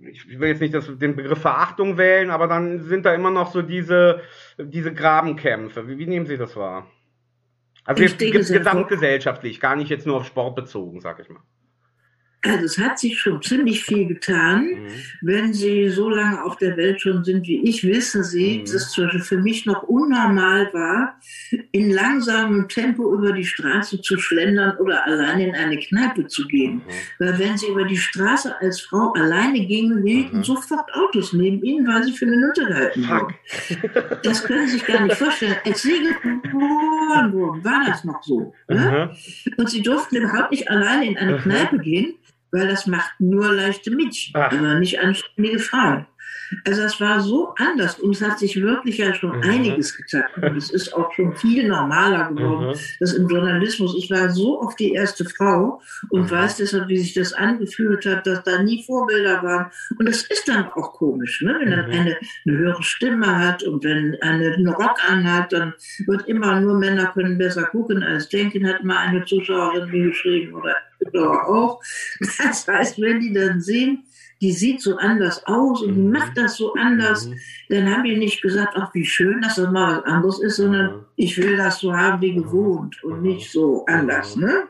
ich 0.00 0.40
will 0.40 0.48
jetzt 0.48 0.62
nicht 0.62 0.72
das, 0.72 0.86
den 0.98 1.14
Begriff 1.14 1.40
Verachtung 1.40 1.98
wählen, 1.98 2.30
aber 2.30 2.48
dann 2.48 2.80
sind 2.80 3.04
da 3.04 3.12
immer 3.12 3.30
noch 3.30 3.52
so 3.52 3.60
diese, 3.60 4.22
diese 4.56 4.94
Grabenkämpfe. 4.94 5.86
Wie, 5.86 5.98
wie 5.98 6.06
nehmen 6.06 6.24
Sie 6.24 6.38
das 6.38 6.56
wahr? 6.56 6.86
Also 7.84 8.02
jetzt 8.02 8.18
gesamtgesellschaftlich, 8.18 9.60
gar 9.60 9.76
nicht 9.76 9.90
jetzt 9.90 10.06
nur 10.06 10.16
auf 10.16 10.26
Sport 10.26 10.56
bezogen, 10.56 11.00
sag 11.00 11.20
ich 11.20 11.28
mal. 11.28 11.42
Also 12.42 12.64
es 12.64 12.78
hat 12.78 12.98
sich 12.98 13.18
schon 13.18 13.42
ziemlich 13.42 13.84
viel 13.84 14.06
getan. 14.06 14.64
Mhm. 14.64 14.88
Wenn 15.20 15.52
Sie 15.52 15.90
so 15.90 16.08
lange 16.08 16.42
auf 16.42 16.56
der 16.56 16.76
Welt 16.78 17.00
schon 17.00 17.22
sind 17.22 17.46
wie 17.46 17.62
ich, 17.68 17.84
wissen 17.84 18.24
Sie, 18.24 18.58
mhm. 18.58 18.60
dass 18.62 18.74
es 18.74 18.90
zum 18.92 19.04
Beispiel 19.04 19.20
für 19.20 19.38
mich 19.38 19.66
noch 19.66 19.82
unnormal 19.82 20.72
war, 20.72 21.20
in 21.72 21.90
langsamem 21.90 22.66
Tempo 22.68 23.12
über 23.12 23.32
die 23.32 23.44
Straße 23.44 24.00
zu 24.00 24.18
schlendern 24.18 24.76
oder 24.78 25.04
alleine 25.04 25.48
in 25.48 25.54
eine 25.54 25.76
Kneipe 25.78 26.28
zu 26.28 26.46
gehen. 26.46 26.76
Mhm. 26.76 26.82
Weil 27.18 27.38
wenn 27.38 27.58
Sie 27.58 27.66
über 27.66 27.84
die 27.84 27.98
Straße 27.98 28.58
als 28.58 28.80
Frau 28.80 29.12
alleine 29.12 29.66
gingen, 29.66 30.02
hielten 30.02 30.38
mhm. 30.38 30.44
sofort 30.44 30.92
Autos 30.94 31.34
neben 31.34 31.62
Ihnen, 31.62 31.86
weil 31.86 32.04
Sie 32.04 32.12
für 32.12 32.24
eine 32.24 32.40
Nutte 32.40 32.64
gehalten 32.66 33.08
wurden. 33.08 33.34
Das 34.22 34.44
können 34.44 34.66
Sie 34.66 34.74
sich 34.74 34.86
gar 34.86 35.02
nicht 35.02 35.16
vorstellen. 35.16 35.56
Als 35.64 35.82
Sie 35.82 36.02
geboren 36.22 37.32
wurden, 37.32 37.64
war 37.64 37.84
das 37.86 38.04
noch 38.04 38.22
so. 38.22 38.54
Ne? 38.68 39.10
Und 39.56 39.70
Sie 39.70 39.82
durften 39.82 40.16
überhaupt 40.16 40.50
nicht 40.50 40.70
alleine 40.70 41.06
in 41.06 41.16
eine 41.16 41.38
Kneipe 41.38 41.78
gehen, 41.78 42.14
weil 42.52 42.68
das 42.68 42.86
macht 42.86 43.12
nur 43.18 43.52
leichte 43.52 43.90
Mädchen, 43.90 44.34
Ach. 44.34 44.52
aber 44.52 44.74
nicht 44.74 44.98
anständige 44.98 45.58
Frauen. 45.58 46.06
Also 46.64 46.82
es 46.82 47.00
war 47.00 47.20
so 47.20 47.54
anders 47.56 47.98
und 47.98 48.14
es 48.14 48.22
hat 48.22 48.38
sich 48.38 48.60
wirklich 48.60 48.98
ja 48.98 49.14
schon 49.14 49.36
mhm. 49.36 49.42
einiges 49.42 49.96
getan. 49.96 50.24
Und 50.42 50.56
es 50.56 50.70
ist 50.70 50.92
auch 50.94 51.12
schon 51.12 51.36
viel 51.36 51.68
normaler 51.68 52.28
geworden, 52.28 52.68
mhm. 52.68 52.74
dass 52.98 53.14
im 53.14 53.28
Journalismus, 53.28 53.94
ich 53.96 54.10
war 54.10 54.30
so 54.30 54.60
oft 54.60 54.78
die 54.78 54.92
erste 54.92 55.24
Frau 55.24 55.80
und 56.10 56.22
mhm. 56.22 56.30
weiß 56.30 56.56
deshalb, 56.56 56.88
wie 56.88 56.98
sich 56.98 57.14
das 57.14 57.32
angefühlt 57.32 58.04
hat, 58.06 58.26
dass 58.26 58.42
da 58.42 58.62
nie 58.62 58.82
Vorbilder 58.82 59.42
waren. 59.42 59.70
Und 59.98 60.08
es 60.08 60.22
ist 60.24 60.48
dann 60.48 60.70
auch 60.72 60.92
komisch, 60.92 61.40
ne? 61.42 61.56
wenn 61.60 61.70
dann 61.70 61.86
mhm. 61.86 61.92
eine, 61.92 62.16
eine 62.46 62.58
höhere 62.58 62.82
Stimme 62.82 63.38
hat 63.38 63.62
und 63.62 63.84
wenn 63.84 64.16
eine 64.20 64.50
einen 64.54 64.68
Rock 64.68 64.96
anhat, 65.08 65.52
dann 65.52 65.74
wird 66.06 66.28
immer 66.28 66.60
nur 66.60 66.78
Männer 66.78 67.06
können 67.12 67.38
besser 67.38 67.64
gucken 67.64 68.02
als 68.02 68.28
denken, 68.28 68.66
hat 68.66 68.84
mal 68.84 68.98
eine 68.98 69.24
Zuschauerin 69.24 69.90
mir 69.90 70.08
geschrieben 70.08 70.54
oder 70.54 70.76
auch. 71.48 71.80
Das 72.20 72.66
heißt, 72.66 73.00
wenn 73.00 73.20
die 73.20 73.32
dann 73.32 73.60
sehen, 73.60 74.04
die 74.40 74.52
sieht 74.52 74.80
so 74.80 74.96
anders 74.96 75.46
aus 75.46 75.82
und 75.82 75.94
die 75.94 76.00
mhm. 76.00 76.12
macht 76.12 76.36
das 76.36 76.56
so 76.56 76.72
anders. 76.74 77.26
Mhm. 77.26 77.38
Dann 77.68 77.90
haben 77.90 78.04
die 78.04 78.16
nicht 78.16 78.40
gesagt, 78.40 78.74
ach, 78.74 78.94
wie 78.94 79.04
schön, 79.04 79.42
dass 79.42 79.56
das 79.56 79.70
mal 79.70 79.98
was 79.98 80.04
anderes 80.04 80.40
ist, 80.40 80.56
sondern 80.56 80.86
mhm. 80.86 81.04
ich 81.16 81.36
will 81.36 81.56
das 81.56 81.80
so 81.80 81.94
haben 81.94 82.22
wie 82.22 82.34
gewohnt 82.34 83.02
und 83.04 83.22
nicht 83.22 83.50
so 83.50 83.84
anders. 83.86 84.36
Ne? 84.36 84.64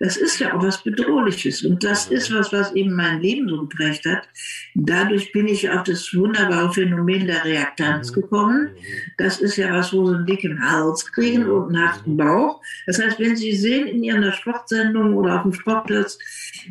Das 0.00 0.16
ist 0.18 0.38
ja 0.38 0.54
auch 0.54 0.62
was 0.62 0.82
Bedrohliches. 0.82 1.64
Und 1.64 1.82
das 1.82 2.08
ist 2.08 2.32
was, 2.34 2.52
was 2.52 2.72
eben 2.74 2.94
mein 2.94 3.20
Leben 3.20 3.48
so 3.48 3.66
geprägt 3.66 4.04
hat. 4.04 4.28
Dadurch 4.74 5.32
bin 5.32 5.48
ich 5.48 5.70
auf 5.70 5.84
das 5.84 6.14
wunderbare 6.14 6.72
Phänomen 6.72 7.26
der 7.26 7.44
Reaktanz 7.44 8.12
gekommen. 8.12 8.70
Das 9.16 9.40
ist 9.40 9.56
ja 9.56 9.72
was, 9.72 9.92
wo 9.94 10.06
sie 10.06 10.14
einen 10.14 10.26
dicken 10.26 10.62
Hals 10.62 11.10
kriegen 11.12 11.48
und 11.48 11.74
einen 11.74 11.88
harten 11.88 12.16
Bauch. 12.16 12.60
Das 12.86 13.02
heißt, 13.02 13.18
wenn 13.18 13.36
Sie 13.36 13.54
sehen 13.54 13.86
in 13.86 14.02
Ihrer 14.02 14.32
Sportsendung 14.32 15.14
oder 15.14 15.36
auf 15.36 15.42
dem 15.42 15.52
Sportplatz, 15.52 16.18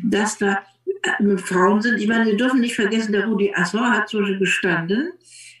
dass 0.02 0.38
da 0.38 0.62
Frauen 1.38 1.82
sind. 1.82 2.00
Ich 2.00 2.08
meine, 2.08 2.26
Sie 2.26 2.36
dürfen 2.36 2.60
nicht 2.60 2.74
vergessen, 2.74 3.12
der 3.12 3.26
Rudi 3.26 3.52
Assauer 3.54 3.90
hat 3.90 4.08
so 4.08 4.18
gestanden, 4.18 5.12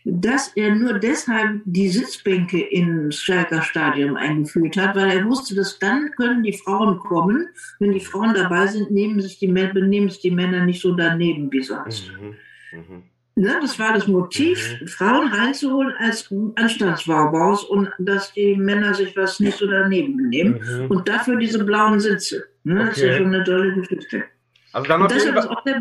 dass 0.08 0.52
er 0.54 0.72
nur 0.74 0.94
deshalb 0.94 1.62
die 1.64 1.88
Sitzbänke 1.88 2.60
ins 2.60 3.20
Schalker 3.20 3.60
Stadion 3.62 4.16
eingeführt 4.16 4.76
hat, 4.76 4.94
weil 4.94 5.10
er 5.10 5.24
wusste, 5.24 5.56
dass 5.56 5.80
dann 5.80 6.12
können 6.16 6.44
die 6.44 6.52
Frauen 6.52 6.98
kommen. 7.00 7.48
Wenn 7.80 7.92
die 7.92 8.00
Frauen 8.00 8.32
dabei 8.32 8.68
sind, 8.68 8.92
nehmen 8.92 9.20
sich 9.20 9.38
die, 9.40 9.48
benehmen 9.48 10.08
sich 10.08 10.20
die 10.20 10.30
Männer 10.30 10.64
nicht 10.64 10.80
so 10.80 10.94
daneben 10.94 11.50
wie 11.50 11.62
sonst. 11.62 12.12
Mhm. 12.12 12.36
Mhm. 12.78 13.02
Ne, 13.38 13.58
das 13.60 13.78
war 13.78 13.92
das 13.92 14.06
Motiv, 14.06 14.78
mhm. 14.80 14.86
Frauen 14.86 15.28
reinzuholen 15.28 15.92
als 15.98 16.32
Anstandsbaubaus 16.54 17.64
und 17.64 17.90
dass 17.98 18.32
die 18.32 18.56
Männer 18.56 18.94
sich 18.94 19.14
was 19.16 19.40
nicht 19.40 19.58
so 19.58 19.66
daneben 19.66 20.16
benehmen. 20.16 20.60
Mhm. 20.62 20.86
Und 20.86 21.08
dafür 21.08 21.36
diese 21.36 21.62
blauen 21.64 21.98
Sitze. 21.98 22.44
Ne, 22.62 22.74
okay. 22.74 22.86
Das 22.86 22.96
ist 22.96 23.04
ja 23.04 23.16
schon 23.16 23.34
eine 23.34 23.44
tolle 23.44 23.74
Geschichte. 23.74 24.24
Also 24.72 24.88
dann 24.88 25.02
und 25.02 25.10
das 25.10 25.26
hat 25.26 25.48
auch 25.48 25.62
sehr, 25.64 25.80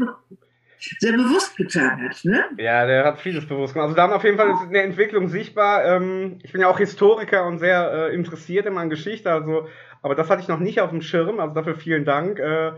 sehr, 0.99 1.13
bewusst 1.13 1.57
getan 1.57 2.01
hat, 2.01 2.23
ne? 2.23 2.45
Ja, 2.57 2.85
der 2.85 3.05
hat 3.05 3.19
vieles 3.19 3.47
bewusst 3.47 3.73
gemacht. 3.73 3.87
Also 3.87 3.95
dann 3.95 4.11
auf 4.11 4.23
jeden 4.23 4.37
Fall 4.37 4.51
ist 4.51 4.61
eine 4.61 4.81
Entwicklung 4.81 5.27
sichtbar. 5.27 5.85
Ähm, 5.85 6.39
ich 6.43 6.51
bin 6.51 6.61
ja 6.61 6.67
auch 6.67 6.77
Historiker 6.77 7.45
und 7.45 7.59
sehr 7.59 8.09
äh, 8.09 8.15
interessiert 8.15 8.65
immer 8.65 8.81
an 8.81 8.89
Geschichte, 8.89 9.31
also, 9.31 9.67
aber 10.01 10.15
das 10.15 10.29
hatte 10.29 10.41
ich 10.41 10.47
noch 10.47 10.59
nicht 10.59 10.81
auf 10.81 10.91
dem 10.91 11.01
Schirm, 11.01 11.39
also 11.39 11.53
dafür 11.53 11.75
vielen 11.75 12.05
Dank. 12.05 12.39
Äh, 12.39 12.73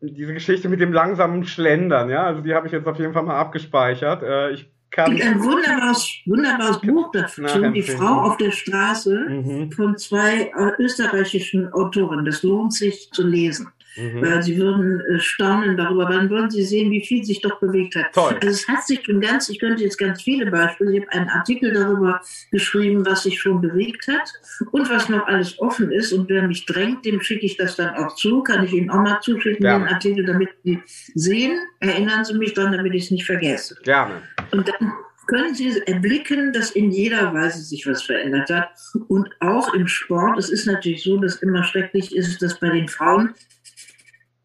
diese 0.00 0.34
Geschichte 0.34 0.68
mit 0.68 0.80
dem 0.80 0.92
langsamen 0.92 1.44
Schlendern, 1.44 2.10
ja, 2.10 2.24
also 2.24 2.42
die 2.42 2.54
habe 2.54 2.66
ich 2.66 2.72
jetzt 2.72 2.86
auf 2.86 2.98
jeden 2.98 3.14
Fall 3.14 3.22
mal 3.22 3.38
abgespeichert. 3.38 4.22
Äh, 4.22 4.50
ich 4.50 4.70
kann 4.90 5.16
gibt 5.16 5.26
ein 5.26 5.42
wunderbares, 5.42 6.08
wunderbares 6.26 6.80
Buch 6.80 7.10
dazu, 7.12 7.42
Die 7.72 7.82
Frau 7.82 8.22
auf 8.22 8.36
der 8.36 8.50
Straße, 8.50 9.18
mhm. 9.28 9.72
von 9.72 9.96
zwei 9.96 10.52
österreichischen 10.78 11.72
Autoren. 11.72 12.24
Das 12.24 12.42
lohnt 12.42 12.72
sich 12.72 13.10
zu 13.10 13.26
lesen. 13.26 13.68
Mhm. 13.96 14.22
Weil 14.22 14.42
sie 14.42 14.58
würden 14.58 15.00
äh, 15.00 15.18
staunen 15.18 15.76
darüber, 15.76 16.06
dann 16.06 16.30
würden 16.30 16.50
sie 16.50 16.62
sehen, 16.62 16.90
wie 16.90 17.04
viel 17.04 17.24
sich 17.24 17.40
doch 17.40 17.58
bewegt 17.60 17.96
hat. 17.96 18.12
Toll. 18.12 18.34
Also 18.34 18.48
es 18.48 18.68
hat 18.68 18.86
sich 18.86 19.04
schon 19.04 19.20
ganz, 19.20 19.48
ich 19.48 19.58
könnte 19.58 19.82
jetzt 19.82 19.98
ganz 19.98 20.22
viele 20.22 20.50
Beispiele, 20.50 20.92
ich 20.92 21.00
habe 21.02 21.12
einen 21.12 21.28
Artikel 21.28 21.72
darüber 21.72 22.20
geschrieben, 22.50 23.06
was 23.06 23.22
sich 23.22 23.40
schon 23.40 23.60
bewegt 23.60 24.08
hat 24.08 24.32
und 24.72 24.90
was 24.90 25.08
noch 25.08 25.26
alles 25.26 25.58
offen 25.58 25.90
ist. 25.90 26.12
Und 26.12 26.28
wer 26.28 26.46
mich 26.46 26.66
drängt, 26.66 27.04
dem 27.04 27.20
schicke 27.20 27.46
ich 27.46 27.56
das 27.56 27.76
dann 27.76 27.94
auch 27.94 28.14
zu, 28.16 28.42
kann 28.42 28.64
ich 28.64 28.72
Ihnen 28.72 28.90
auch 28.90 29.02
mal 29.02 29.20
zuschicken, 29.20 29.62
Gerne. 29.62 29.84
den 29.84 29.94
Artikel, 29.94 30.24
damit 30.24 30.50
Sie 30.62 30.82
sehen. 31.14 31.58
Erinnern 31.80 32.24
Sie 32.24 32.34
mich 32.34 32.54
dran, 32.54 32.72
damit 32.72 32.94
ich 32.94 33.04
es 33.04 33.10
nicht 33.10 33.24
vergesse. 33.24 33.76
Gerne. 33.82 34.22
Und 34.52 34.68
dann 34.68 34.92
können 35.26 35.54
Sie 35.54 35.82
erblicken, 35.86 36.52
dass 36.52 36.70
in 36.70 36.90
jeder 36.90 37.34
Weise 37.34 37.60
sich 37.60 37.86
was 37.86 38.02
verändert 38.02 38.50
hat. 38.50 38.70
Und 39.08 39.28
auch 39.40 39.74
im 39.74 39.88
Sport. 39.88 40.38
Es 40.38 40.50
ist 40.50 40.66
natürlich 40.66 41.02
so, 41.02 41.18
dass 41.18 41.36
immer 41.36 41.64
schrecklich 41.64 42.14
ist, 42.14 42.40
dass 42.42 42.58
bei 42.60 42.70
den 42.70 42.88
Frauen 42.88 43.34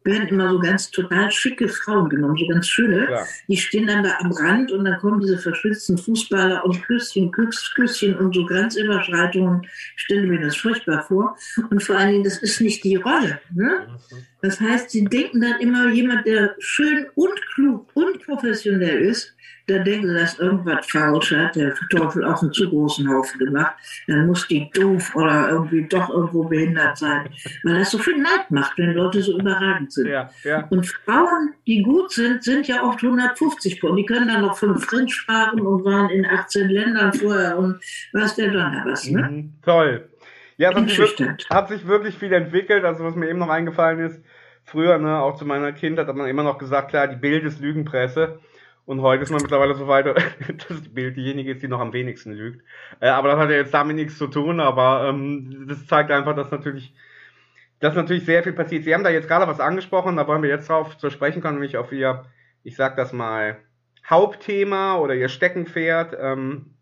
werden 0.04 0.28
immer 0.28 0.50
so 0.50 0.58
ganz 0.58 0.90
total 0.90 1.30
schicke 1.30 1.68
Frauen 1.68 2.08
genommen, 2.08 2.36
so 2.36 2.46
ganz 2.46 2.68
schöne. 2.68 3.10
Ja. 3.10 3.24
Die 3.48 3.56
stehen 3.56 3.86
dann 3.86 4.02
da 4.02 4.18
am 4.20 4.32
Rand 4.32 4.72
und 4.72 4.84
dann 4.84 4.98
kommen 4.98 5.20
diese 5.20 5.38
verschwitzten 5.38 5.98
Fußballer 5.98 6.64
und 6.64 6.82
Küsschen, 6.82 7.30
Küss, 7.30 7.72
Küsschen 7.74 8.16
und 8.16 8.34
so 8.34 8.44
Grenzüberschreitungen. 8.44 9.62
Ich 9.62 10.02
stelle 10.02 10.26
mir 10.26 10.40
das 10.40 10.56
furchtbar 10.56 11.04
vor. 11.06 11.36
Und 11.70 11.82
vor 11.82 11.96
allen 11.96 12.12
Dingen, 12.12 12.24
das 12.24 12.38
ist 12.38 12.60
nicht 12.60 12.82
die 12.84 12.96
Rolle. 12.96 13.40
Ne? 13.54 13.86
Das 14.40 14.60
heißt, 14.60 14.90
sie 14.90 15.04
denken 15.04 15.40
dann 15.40 15.60
immer, 15.60 15.90
jemand, 15.90 16.26
der 16.26 16.56
schön 16.58 17.06
und 17.14 17.40
klug 17.54 17.88
und 17.94 18.24
professionell 18.24 19.00
ist, 19.02 19.31
da 19.66 19.78
denken 19.78 20.08
sie, 20.08 20.14
dass 20.14 20.38
irgendwas 20.38 20.86
falsch 20.86 21.32
hat, 21.32 21.56
der 21.56 21.74
Teufel 21.90 22.24
auf 22.24 22.42
einen 22.42 22.52
zu 22.52 22.68
großen 22.68 23.08
Haufen 23.08 23.38
gemacht, 23.38 23.74
dann 24.06 24.26
muss 24.26 24.46
die 24.48 24.70
doof 24.70 25.14
oder 25.14 25.50
irgendwie 25.50 25.86
doch 25.86 26.10
irgendwo 26.10 26.44
behindert 26.44 26.98
sein. 26.98 27.28
Weil 27.62 27.78
das 27.78 27.90
so 27.90 27.98
viel 27.98 28.18
Neid 28.18 28.50
macht, 28.50 28.76
wenn 28.78 28.92
Leute 28.92 29.22
so 29.22 29.38
überragend 29.38 29.92
sind. 29.92 30.08
Ja, 30.08 30.30
ja. 30.44 30.66
Und 30.70 30.86
Frauen, 30.86 31.54
die 31.66 31.82
gut 31.82 32.10
sind, 32.10 32.42
sind 32.42 32.66
ja 32.66 32.82
oft 32.82 33.02
150 33.02 33.80
Pfund. 33.80 33.98
Die 33.98 34.06
können 34.06 34.28
dann 34.28 34.42
noch 34.42 34.56
fünf 34.56 34.84
Fremdsprachen 34.84 35.60
und 35.60 35.84
waren 35.84 36.10
in 36.10 36.26
18 36.26 36.68
Ländern 36.68 37.12
vorher 37.12 37.58
und 37.58 37.80
was 38.12 38.34
der 38.34 38.48
Donner 38.48 38.84
was, 38.86 39.08
ne? 39.08 39.22
Mhm, 39.22 39.52
toll. 39.64 40.08
Ja, 40.56 40.70
es 40.70 40.76
hat 40.76 40.88
sich, 40.88 40.98
wirklich, 40.98 41.50
hat 41.50 41.68
sich 41.68 41.86
wirklich 41.86 42.14
viel 42.16 42.32
entwickelt. 42.32 42.84
Also 42.84 43.04
was 43.04 43.14
mir 43.14 43.28
eben 43.28 43.38
noch 43.38 43.48
eingefallen 43.48 44.00
ist, 44.00 44.22
früher, 44.64 44.98
ne, 44.98 45.18
auch 45.18 45.36
zu 45.36 45.44
meiner 45.44 45.72
Kindheit, 45.72 46.06
hat 46.06 46.16
man 46.16 46.28
immer 46.28 46.42
noch 46.42 46.58
gesagt, 46.58 46.90
klar, 46.90 47.08
die 47.08 47.16
Bild 47.16 47.44
ist 47.44 47.60
Lügenpresse. 47.60 48.40
Und 48.84 49.00
heute 49.00 49.22
ist 49.22 49.30
man 49.30 49.40
mittlerweile 49.42 49.74
so 49.74 49.86
weit, 49.86 50.06
dass 50.68 50.82
die 50.82 50.88
Bild 50.88 51.16
diejenige 51.16 51.52
ist, 51.52 51.62
die 51.62 51.68
noch 51.68 51.80
am 51.80 51.92
wenigsten 51.92 52.32
lügt. 52.32 52.64
Äh, 53.00 53.08
aber 53.08 53.28
das 53.28 53.38
hat 53.38 53.50
ja 53.50 53.56
jetzt 53.56 53.74
damit 53.74 53.96
nichts 53.96 54.18
zu 54.18 54.26
tun, 54.26 54.60
aber 54.60 55.08
ähm, 55.08 55.66
das 55.68 55.86
zeigt 55.86 56.10
einfach, 56.10 56.34
dass 56.34 56.50
natürlich, 56.50 56.94
dass 57.78 57.94
natürlich 57.94 58.24
sehr 58.24 58.42
viel 58.42 58.52
passiert. 58.52 58.84
Sie 58.84 58.94
haben 58.94 59.04
da 59.04 59.10
jetzt 59.10 59.28
gerade 59.28 59.46
was 59.46 59.60
angesprochen, 59.60 60.16
da 60.16 60.26
wollen 60.26 60.42
wir 60.42 60.50
jetzt 60.50 60.68
drauf 60.68 60.98
zu 60.98 61.10
sprechen 61.10 61.40
kommen, 61.40 61.54
nämlich 61.54 61.76
auf 61.76 61.92
Ihr, 61.92 62.24
ich 62.64 62.76
sag 62.76 62.96
das 62.96 63.12
mal, 63.12 63.58
Hauptthema 64.08 64.96
oder 64.96 65.14
Ihr 65.14 65.28
Steckenpferd, 65.28 66.16
ähm, 66.20 66.74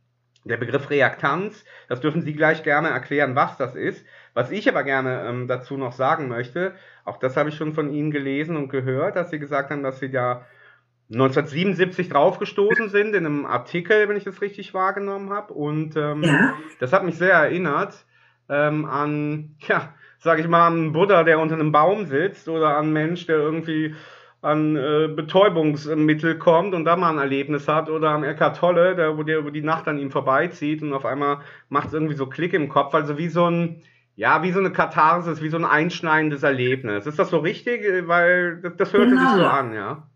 der 0.45 0.57
Begriff 0.57 0.89
Reaktanz. 0.89 1.65
Das 1.89 2.01
dürfen 2.01 2.23
Sie 2.23 2.33
gleich 2.33 2.63
gerne 2.63 2.89
erklären, 2.89 3.37
was 3.37 3.59
das 3.59 3.75
ist. 3.75 4.07
Was 4.33 4.51
ich 4.51 4.69
aber 4.69 4.85
gerne 4.85 5.27
ähm, 5.29 5.49
dazu 5.49 5.77
noch 5.77 5.93
sagen 5.93 6.29
möchte, 6.29 6.75
auch 7.05 7.19
das 7.19 7.37
habe 7.37 7.51
ich 7.51 7.57
schon 7.57 7.75
von 7.75 7.93
Ihnen 7.93 8.11
gelesen 8.11 8.57
und 8.57 8.69
gehört, 8.69 9.17
dass 9.17 9.31
Sie 9.31 9.39
gesagt 9.39 9.71
haben, 9.71 9.83
dass 9.83 10.01
Sie 10.01 10.07
ja 10.07 10.47
1977 11.13 12.09
draufgestoßen 12.09 12.89
sind 12.89 13.15
in 13.15 13.27
einem 13.27 13.47
Artikel, 13.47 14.09
wenn 14.09 14.17
ich 14.17 14.25
das 14.25 14.41
richtig 14.41 14.75
wahrgenommen 14.75 15.31
habe. 15.31 15.53
Und 15.53 15.97
ähm, 15.97 16.23
ja. 16.23 16.55
das 16.79 16.93
hat 16.93 17.05
mich 17.05 17.17
sehr 17.17 17.33
erinnert 17.33 18.05
ähm, 18.49 18.85
an, 18.85 19.57
ja, 19.67 19.93
sag 20.19 20.39
ich 20.39 20.47
mal, 20.47 20.69
an 20.69 20.75
einen 20.75 20.93
Buddha, 20.93 21.25
der 21.25 21.41
unter 21.41 21.57
einem 21.57 21.73
Baum 21.73 22.07
sitzt 22.07 22.49
oder 22.49 22.77
an 22.77 22.85
einen 22.85 22.93
Mensch, 22.93 23.27
der 23.27 23.37
irgendwie 23.37 23.95
an 24.43 24.77
äh, 24.77 25.09
Betäubungsmittel 25.09 26.39
kommt 26.39 26.75
und 26.75 26.85
da 26.85 26.97
mal 26.97 27.11
ein 27.11 27.19
Erlebnis 27.19 27.69
hat 27.69 27.91
oder 27.91 28.11
am 28.11 28.25
Eckhart 28.25 28.57
Tolle, 28.57 28.95
der, 28.95 29.19
wo, 29.19 29.23
der, 29.23 29.45
wo 29.45 29.51
die 29.51 29.63
Nacht 29.63 29.87
an 29.89 29.99
ihm 29.99 30.11
vorbeizieht 30.11 30.83
und 30.83 30.93
auf 30.93 31.05
einmal 31.05 31.41
macht 31.69 31.89
es 31.89 31.95
irgendwie 31.95 32.15
so 32.15 32.27
Klick 32.27 32.55
im 32.55 32.69
Kopf, 32.69 32.95
also 32.95 33.19
wie 33.19 33.29
so 33.29 33.51
ein, 33.51 33.83
ja, 34.17 34.43
wie 34.43 34.53
so 34.53 34.61
eine 34.61 34.71
Katharsis, 34.71 35.43
wie 35.43 35.51
so 35.51 35.59
ein 35.59 35.65
einschneidendes 35.65 36.43
Erlebnis. 36.43 37.07
Ist 37.07 37.19
das 37.19 37.31
so 37.31 37.39
richtig? 37.39 37.83
Weil 38.07 38.61
das, 38.63 38.77
das 38.77 38.93
hört 38.93 39.11
genau. 39.11 39.21
sich 39.21 39.31
so 39.41 39.47
an, 39.47 39.75
ja. 39.75 40.10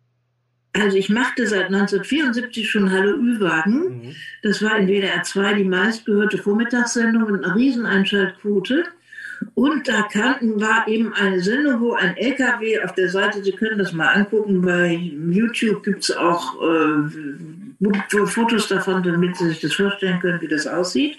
Also 0.74 0.96
ich 0.96 1.08
machte 1.08 1.46
seit 1.46 1.66
1974 1.66 2.68
schon 2.68 2.90
Hallo 2.90 3.16
Ü-Wagen. 3.16 4.02
Mhm. 4.02 4.16
Das 4.42 4.60
war 4.60 4.76
in 4.76 4.88
WDR 4.88 5.22
2 5.22 5.54
die 5.54 5.64
meistgehörte 5.64 6.38
Vormittagssendung 6.38 7.30
mit 7.30 7.44
einer 7.44 7.54
riesen 7.54 7.86
Einschaltquote. 7.86 8.84
Und 9.54 9.86
da 9.86 10.02
kannten, 10.02 10.60
war 10.60 10.88
eben 10.88 11.12
eine 11.14 11.40
Sendung, 11.40 11.80
wo 11.80 11.92
ein 11.92 12.16
LKW 12.16 12.80
auf 12.80 12.92
der 12.94 13.08
Seite, 13.08 13.42
Sie 13.44 13.52
können 13.52 13.78
das 13.78 13.92
mal 13.92 14.08
angucken, 14.08 14.62
bei 14.62 14.92
YouTube 14.92 15.84
gibt 15.84 16.02
es 16.02 16.16
auch 16.16 16.60
äh, 16.60 18.26
Fotos 18.26 18.68
davon, 18.68 19.02
damit 19.02 19.36
Sie 19.36 19.48
sich 19.48 19.60
das 19.60 19.74
vorstellen 19.74 20.18
können, 20.20 20.40
wie 20.40 20.48
das 20.48 20.66
aussieht. 20.66 21.18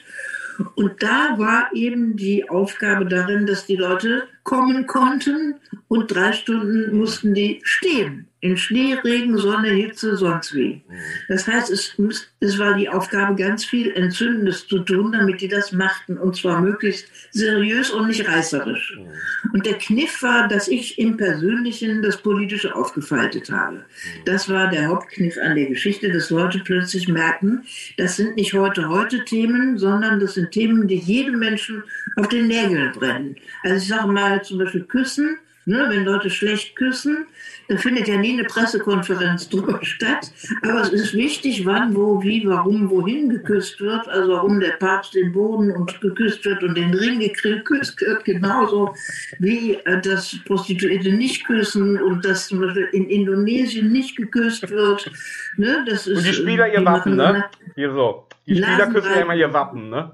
Und 0.76 1.02
da 1.04 1.38
war 1.38 1.70
eben 1.74 2.18
die 2.18 2.50
Aufgabe 2.50 3.06
darin, 3.06 3.46
dass 3.46 3.66
die 3.66 3.76
Leute 3.76 4.24
kommen 4.44 4.88
konnten 4.88 5.56
und 5.88 6.08
drei 6.08 6.34
Stunden 6.34 6.98
mussten 6.98 7.34
die 7.34 7.62
stehen 7.64 8.28
in 8.46 8.58
Schnee, 8.58 8.94
Regen, 8.94 9.38
Sonne, 9.38 9.70
Hitze, 9.70 10.16
sonst 10.16 10.54
wie. 10.54 10.84
Das 11.28 11.48
heißt, 11.48 11.72
es, 11.72 11.96
es 12.40 12.60
war 12.60 12.76
die 12.76 12.88
Aufgabe, 12.88 13.36
ganz 13.36 13.66
viel 13.66 13.92
Entzündendes 13.92 14.68
zu 14.68 14.80
tun, 14.80 15.14
damit 15.14 15.42
die 15.42 15.48
das 15.48 15.72
machten 15.72 16.18
und 16.20 16.36
zwar 16.36 16.62
möglichst 16.62 17.08
seriös 17.32 17.90
und 17.90 18.08
nicht 18.08 18.28
reißerisch. 18.28 18.98
Mhm. 18.98 19.52
Und 19.52 19.66
der 19.66 19.80
Kniff 19.80 20.22
war, 20.22 20.48
dass 20.48 20.68
ich 20.68 21.00
im 21.00 21.18
Persönlichen 21.18 22.04
das 22.04 22.18
Politische 22.18 22.76
aufgefaltet 22.76 23.50
habe. 23.50 23.78
Mhm. 23.78 24.26
Das 24.26 24.48
war 24.48 24.70
der 24.70 24.90
Hauptkniff 24.90 25.40
an 25.40 25.56
der 25.56 25.66
Geschichte, 25.66 26.12
dass 26.12 26.30
Leute 26.30 26.60
plötzlich 26.60 27.08
merken, 27.08 27.64
das 27.98 28.16
sind 28.16 28.36
nicht 28.36 28.54
heute 28.54 28.90
heute 28.90 29.26
Themen, 29.26 29.80
sondern 29.80 30.20
das 30.20 30.36
sind 30.36 30.52
Themen, 30.52 30.88
die 30.88 31.00
jedem 31.00 31.40
Menschen 31.40 31.84
auf 32.16 32.28
den 32.28 32.46
Nägeln 32.46 32.92
brennen. 32.92 33.38
Also 33.64 33.78
ich 33.78 33.88
sage 33.88 34.08
mal 34.08 34.44
zum 34.44 34.60
Beispiel 34.60 34.84
Küssen 34.84 35.40
Ne, 35.68 35.88
wenn 35.90 36.06
Leute 36.06 36.30
schlecht 36.30 36.76
küssen, 36.76 37.26
da 37.68 37.78
findet 37.78 38.08
ja 38.08 38.18
nie 38.18 38.34
eine 38.34 38.44
Pressekonferenz 38.44 39.50
drüber 39.50 39.80
statt. 39.84 40.32
Aber 40.64 40.82
es 40.82 40.90
ist 40.90 41.14
wichtig, 41.14 41.66
wann, 41.66 41.96
wo, 41.96 42.22
wie, 42.22 42.46
warum, 42.46 42.90
wohin 42.90 43.30
geküsst 43.30 43.80
wird. 43.82 44.08
Also 44.08 44.34
warum 44.34 44.60
der 44.60 44.72
Papst 44.72 45.16
den 45.16 45.32
Boden 45.32 45.72
und 45.72 46.00
geküsst 46.02 46.46
wird 46.46 46.64
und 46.64 46.76
den 46.76 46.94
Ring 46.94 47.20
geküsst 47.20 48.00
wird, 48.02 48.26
genauso 48.26 48.94
wie 49.40 49.76
äh, 49.86 50.02
das 50.02 50.38
Prostituierte 50.46 51.12
nicht 51.12 51.46
küssen 51.46 52.02
und 52.02 52.24
dass 52.24 52.48
zum 52.48 52.62
Beispiel 52.62 52.90
in 52.92 53.10
Indonesien 53.10 53.92
nicht 53.92 54.16
geküsst 54.16 54.70
wird. 54.70 55.12
Ne, 55.58 55.86
das 55.88 56.08
ist, 56.08 56.18
und 56.18 56.28
die 56.28 56.34
Spieler 56.34 56.72
ihr 56.72 56.86
Wappen, 56.86 57.16
ne? 57.16 57.46
Hier 57.76 57.92
so. 57.92 58.28
Die 58.46 58.56
Spieler 58.56 58.88
küssen 58.88 59.12
ja 59.16 59.22
immer 59.22 59.36
ihr 59.36 59.52
Wappen, 59.54 59.90
ne? 59.90 60.12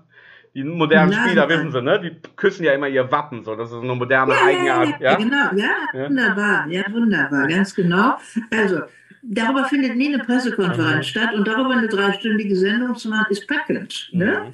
Die 0.54 0.64
modernen 0.64 1.12
Nein, 1.12 1.30
Spieler, 1.30 1.48
wissen 1.48 1.72
sie, 1.72 1.82
ne? 1.82 2.00
Die 2.02 2.12
küssen 2.36 2.66
ja 2.66 2.74
immer 2.74 2.88
ihr 2.88 3.10
Wappen, 3.10 3.44
so. 3.44 3.56
Das 3.56 3.72
ist 3.72 3.78
eine 3.78 3.96
moderne 3.96 4.34
ja, 4.34 4.46
Eigenart. 4.46 5.00
Ja, 5.00 5.12
ja, 5.12 5.16
genau. 5.16 5.56
Ja, 5.56 5.70
ja, 5.94 6.10
wunderbar. 6.10 6.68
Ja, 6.68 6.84
wunderbar. 6.92 7.48
Ganz 7.48 7.74
genau. 7.74 8.18
Also, 8.52 8.82
darüber 9.22 9.64
findet 9.66 9.96
nie 9.96 10.14
eine 10.14 10.24
Pressekonferenz 10.24 10.98
mhm. 10.98 11.10
statt 11.10 11.34
und 11.34 11.48
darüber 11.48 11.72
eine 11.72 11.88
dreistündige 11.88 12.56
Sendung 12.56 12.96
zu 12.96 13.10
machen, 13.10 13.28
ist 13.30 13.48
packend. 13.48 14.10
Ne? 14.12 14.44
Mhm. 14.46 14.54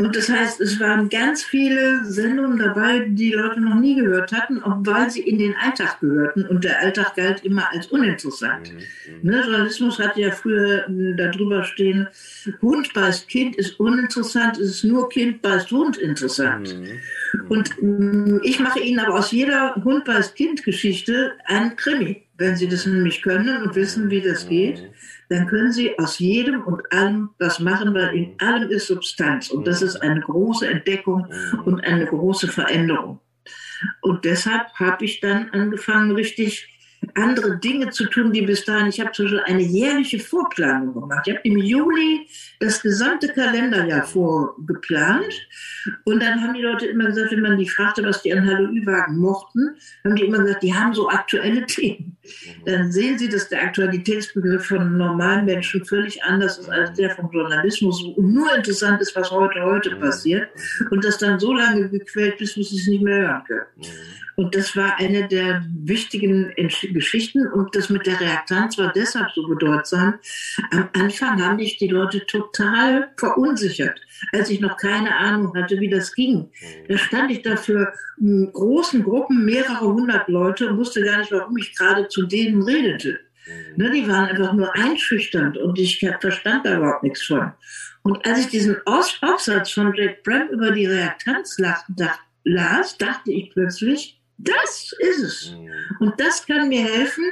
Und 0.00 0.16
das 0.16 0.30
heißt, 0.30 0.62
es 0.62 0.80
waren 0.80 1.10
ganz 1.10 1.44
viele 1.44 2.06
Sendungen 2.06 2.58
dabei, 2.58 3.00
die, 3.00 3.32
Leute 3.32 3.60
noch 3.60 3.74
nie 3.74 3.96
gehört 3.96 4.32
hatten, 4.32 4.62
obwohl 4.62 5.10
sie 5.10 5.20
in 5.20 5.38
den 5.38 5.54
Alltag 5.56 6.00
gehörten. 6.00 6.46
Und 6.46 6.64
der 6.64 6.80
Alltag 6.80 7.16
galt 7.16 7.44
immer 7.44 7.70
als 7.70 7.88
uninteressant. 7.88 8.72
Mhm. 8.72 9.30
Ne, 9.30 9.42
Journalismus 9.42 9.98
hat 9.98 10.16
ja 10.16 10.30
früher 10.30 10.88
äh, 10.88 11.16
darüber 11.16 11.64
stehen, 11.64 12.08
Hund 12.62 12.94
beißt 12.94 13.28
Kind 13.28 13.56
ist 13.56 13.78
uninteressant, 13.78 14.56
es 14.56 14.70
ist 14.70 14.84
nur 14.84 15.10
Kind 15.10 15.42
beißt 15.42 15.70
Hund 15.70 15.98
interessant. 15.98 16.74
Mhm. 16.74 17.46
Und 17.50 17.70
äh, 17.82 18.48
ich 18.48 18.58
mache 18.58 18.80
Ihnen 18.80 19.00
aber 19.00 19.18
aus 19.18 19.32
jeder 19.32 19.74
Hund 19.84 20.06
beißt 20.06 20.34
Kind 20.34 20.64
Geschichte 20.64 21.32
einen 21.44 21.76
Krimi. 21.76 22.22
Wenn 22.38 22.56
Sie 22.56 22.68
das 22.68 22.86
nämlich 22.86 23.20
können 23.20 23.62
und 23.62 23.74
wissen, 23.74 24.08
wie 24.08 24.22
das 24.22 24.48
geht, 24.48 24.90
dann 25.30 25.46
können 25.46 25.72
Sie 25.72 25.96
aus 25.96 26.18
jedem 26.18 26.64
und 26.64 26.92
allem 26.92 27.30
was 27.38 27.60
machen, 27.60 27.94
weil 27.94 28.14
in 28.16 28.34
allem 28.40 28.68
ist 28.68 28.88
Substanz. 28.88 29.48
Und 29.48 29.64
das 29.64 29.80
ist 29.80 29.96
eine 29.96 30.20
große 30.20 30.68
Entdeckung 30.68 31.28
und 31.64 31.80
eine 31.84 32.04
große 32.04 32.48
Veränderung. 32.48 33.20
Und 34.02 34.24
deshalb 34.24 34.72
habe 34.74 35.04
ich 35.04 35.20
dann 35.20 35.50
angefangen, 35.50 36.10
richtig 36.10 36.69
andere 37.14 37.58
Dinge 37.58 37.90
zu 37.90 38.06
tun, 38.06 38.32
die 38.32 38.42
bis 38.42 38.64
dahin, 38.64 38.88
ich 38.88 39.00
habe 39.00 39.12
zum 39.12 39.26
Beispiel 39.26 39.42
eine 39.46 39.62
jährliche 39.62 40.18
Vorplanung 40.18 40.94
gemacht. 40.94 41.26
Ich 41.26 41.34
habe 41.34 41.48
im 41.48 41.58
Juli 41.58 42.28
das 42.60 42.82
gesamte 42.82 43.28
Kalenderjahr 43.28 44.04
vorgeplant 44.04 45.48
und 46.04 46.22
dann 46.22 46.42
haben 46.42 46.54
die 46.54 46.62
Leute 46.62 46.86
immer 46.86 47.06
gesagt, 47.06 47.32
wenn 47.32 47.40
man 47.40 47.58
die 47.58 47.68
fragte, 47.68 48.04
was 48.04 48.22
die 48.22 48.32
an 48.32 48.46
Hallo-Ü-Wagen 48.46 49.16
mochten, 49.16 49.76
haben 50.04 50.16
die 50.16 50.24
immer 50.24 50.38
gesagt, 50.38 50.62
die 50.62 50.74
haben 50.74 50.92
so 50.94 51.08
aktuelle 51.08 51.64
Themen. 51.70 52.16
Dann 52.66 52.92
sehen 52.92 53.18
sie, 53.18 53.28
dass 53.28 53.48
der 53.48 53.62
Aktualitätsbegriff 53.62 54.66
von 54.66 54.96
normalen 54.96 55.46
Menschen 55.46 55.84
völlig 55.84 56.22
anders 56.22 56.58
ist 56.58 56.68
als 56.68 56.92
der 56.94 57.10
vom 57.10 57.30
Journalismus 57.32 58.02
und 58.02 58.34
nur 58.34 58.54
interessant 58.54 59.00
ist, 59.00 59.16
was 59.16 59.30
heute, 59.30 59.62
heute 59.62 59.96
passiert 59.96 60.48
und 60.90 61.04
das 61.04 61.18
dann 61.18 61.40
so 61.40 61.52
lange 61.52 61.88
gequält, 61.88 62.38
bis 62.38 62.56
wir 62.56 62.62
es 62.62 62.86
nicht 62.86 63.02
mehr 63.02 63.20
hören 63.20 63.44
können. 63.46 63.66
Und 64.40 64.56
das 64.56 64.74
war 64.74 64.98
eine 64.98 65.28
der 65.28 65.66
wichtigen 65.84 66.54
Geschichten. 66.94 67.46
Und 67.46 67.76
das 67.76 67.90
mit 67.90 68.06
der 68.06 68.18
Reaktanz 68.18 68.78
war 68.78 68.90
deshalb 68.90 69.30
so 69.34 69.46
bedeutsam. 69.46 70.14
Am 70.70 70.88
Anfang 70.94 71.44
haben 71.44 71.56
mich 71.56 71.76
die 71.76 71.88
Leute 71.88 72.24
total 72.24 73.10
verunsichert, 73.18 74.00
als 74.32 74.48
ich 74.48 74.60
noch 74.60 74.78
keine 74.78 75.14
Ahnung 75.14 75.54
hatte, 75.54 75.78
wie 75.78 75.90
das 75.90 76.14
ging. 76.14 76.50
Da 76.88 76.96
stand 76.96 77.30
ich 77.32 77.42
dafür 77.42 77.92
großen 78.18 79.02
Gruppen, 79.02 79.44
mehrere 79.44 79.92
hundert 79.92 80.26
Leute 80.28 80.70
und 80.70 80.78
wusste 80.78 81.04
gar 81.04 81.18
nicht, 81.18 81.32
warum 81.32 81.58
ich 81.58 81.76
gerade 81.76 82.08
zu 82.08 82.22
denen 82.22 82.62
redete. 82.62 83.20
Ne, 83.76 83.90
die 83.90 84.08
waren 84.08 84.24
einfach 84.24 84.54
nur 84.54 84.74
einschüchternd 84.74 85.58
und 85.58 85.78
ich 85.78 85.98
verstand 85.98 86.64
da 86.64 86.78
überhaupt 86.78 87.02
nichts 87.02 87.26
von. 87.26 87.52
Und 88.04 88.24
als 88.26 88.40
ich 88.40 88.46
diesen 88.46 88.78
Aufsatz 88.86 89.70
von 89.70 89.92
Jack 89.94 90.22
Brem 90.22 90.48
über 90.48 90.70
die 90.70 90.86
Reaktanz 90.86 91.58
las, 91.58 92.96
dachte 92.96 93.32
ich 93.32 93.50
plötzlich, 93.50 94.16
das 94.44 94.94
ist 94.98 95.22
es. 95.22 95.52
Mhm. 95.52 95.70
Und 96.00 96.20
das 96.20 96.46
kann 96.46 96.68
mir 96.68 96.84
helfen, 96.84 97.24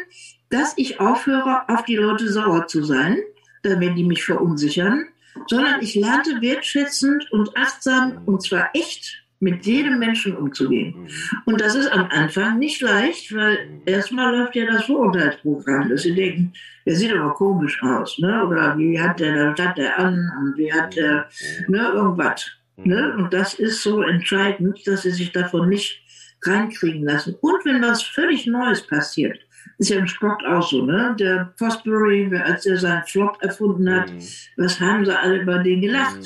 dass 0.51 0.75
ich 0.77 1.01
aufhöre, 1.01 1.69
auf 1.69 1.85
die 1.85 1.97
Leute 1.97 2.31
sauer 2.31 2.67
zu 2.67 2.83
sein, 2.83 3.19
wenn 3.63 3.95
die 3.95 4.05
mich 4.05 4.25
verunsichern, 4.25 5.07
sondern 5.47 5.83
ich 5.83 5.95
lernte 5.95 6.41
wertschätzend 6.41 7.31
und 7.33 7.57
achtsam 7.57 8.13
mhm. 8.13 8.19
und 8.25 8.43
zwar 8.43 8.71
echt 8.75 9.25
mit 9.41 9.65
jedem 9.67 9.99
Menschen 9.99 10.37
umzugehen. 10.37 10.95
Mhm. 10.97 11.09
Und 11.45 11.61
das 11.61 11.75
ist 11.75 11.93
am 11.93 12.09
Anfang 12.11 12.59
nicht 12.59 12.81
leicht, 12.81 13.35
weil 13.35 13.81
erstmal 13.87 14.37
läuft 14.37 14.57
ja 14.57 14.67
das 14.67 14.85
Vorurteilsprogramm, 14.85 15.89
dass 15.89 16.03
sie 16.03 16.15
denken, 16.15 16.53
der 16.87 16.97
sieht 16.97 17.13
aber 17.13 17.35
komisch 17.35 17.81
aus, 17.83 18.19
ne? 18.19 18.45
Oder 18.47 18.77
wie 18.79 19.01
hat 19.01 19.21
der, 19.21 19.53
was 19.53 19.65
hat 19.65 19.79
der 19.79 19.99
an 19.99 20.31
und 20.41 20.57
wie 20.57 20.73
hat 20.73 20.97
der, 20.97 21.29
ne, 21.69 21.91
irgendwas. 21.95 22.51
Ne? 22.77 23.15
Und 23.17 23.33
das 23.33 23.55
ist 23.55 23.83
so 23.83 24.03
entscheidend, 24.03 24.87
dass 24.87 25.03
sie 25.03 25.11
sich 25.11 25.33
davon 25.33 25.69
nicht 25.69 26.01
reinkriegen 26.43 27.05
lassen. 27.05 27.37
Und 27.41 27.65
wenn 27.65 27.83
was 27.83 28.03
völlig 28.03 28.47
Neues 28.47 28.87
passiert, 28.87 29.39
ist 29.79 29.91
ja 29.91 29.99
im 29.99 30.07
Sport 30.07 30.45
auch 30.45 30.69
so, 30.69 30.85
ne? 30.85 31.15
Der 31.19 31.53
Fosbury, 31.57 32.31
als 32.45 32.67
er 32.67 32.79
seinen 32.79 33.05
Flop 33.05 33.39
erfunden 33.41 33.93
hat, 33.93 34.11
mhm. 34.11 34.21
was 34.57 34.81
haben 34.81 35.05
sie 35.05 35.19
alle 35.19 35.43
über 35.43 35.59
den 35.59 35.81
gelacht? 35.81 36.21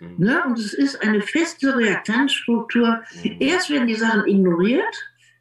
Mhm. 0.00 0.08
mhm. 0.08 0.14
Ne? 0.18 0.42
Und 0.46 0.58
es 0.58 0.74
ist 0.74 1.02
eine 1.02 1.20
feste 1.20 1.76
Reaktanzstruktur. 1.76 3.02
Mhm. 3.22 3.36
Erst 3.40 3.70
werden 3.70 3.88
die 3.88 3.94
Sachen 3.94 4.26
ignoriert, 4.26 4.94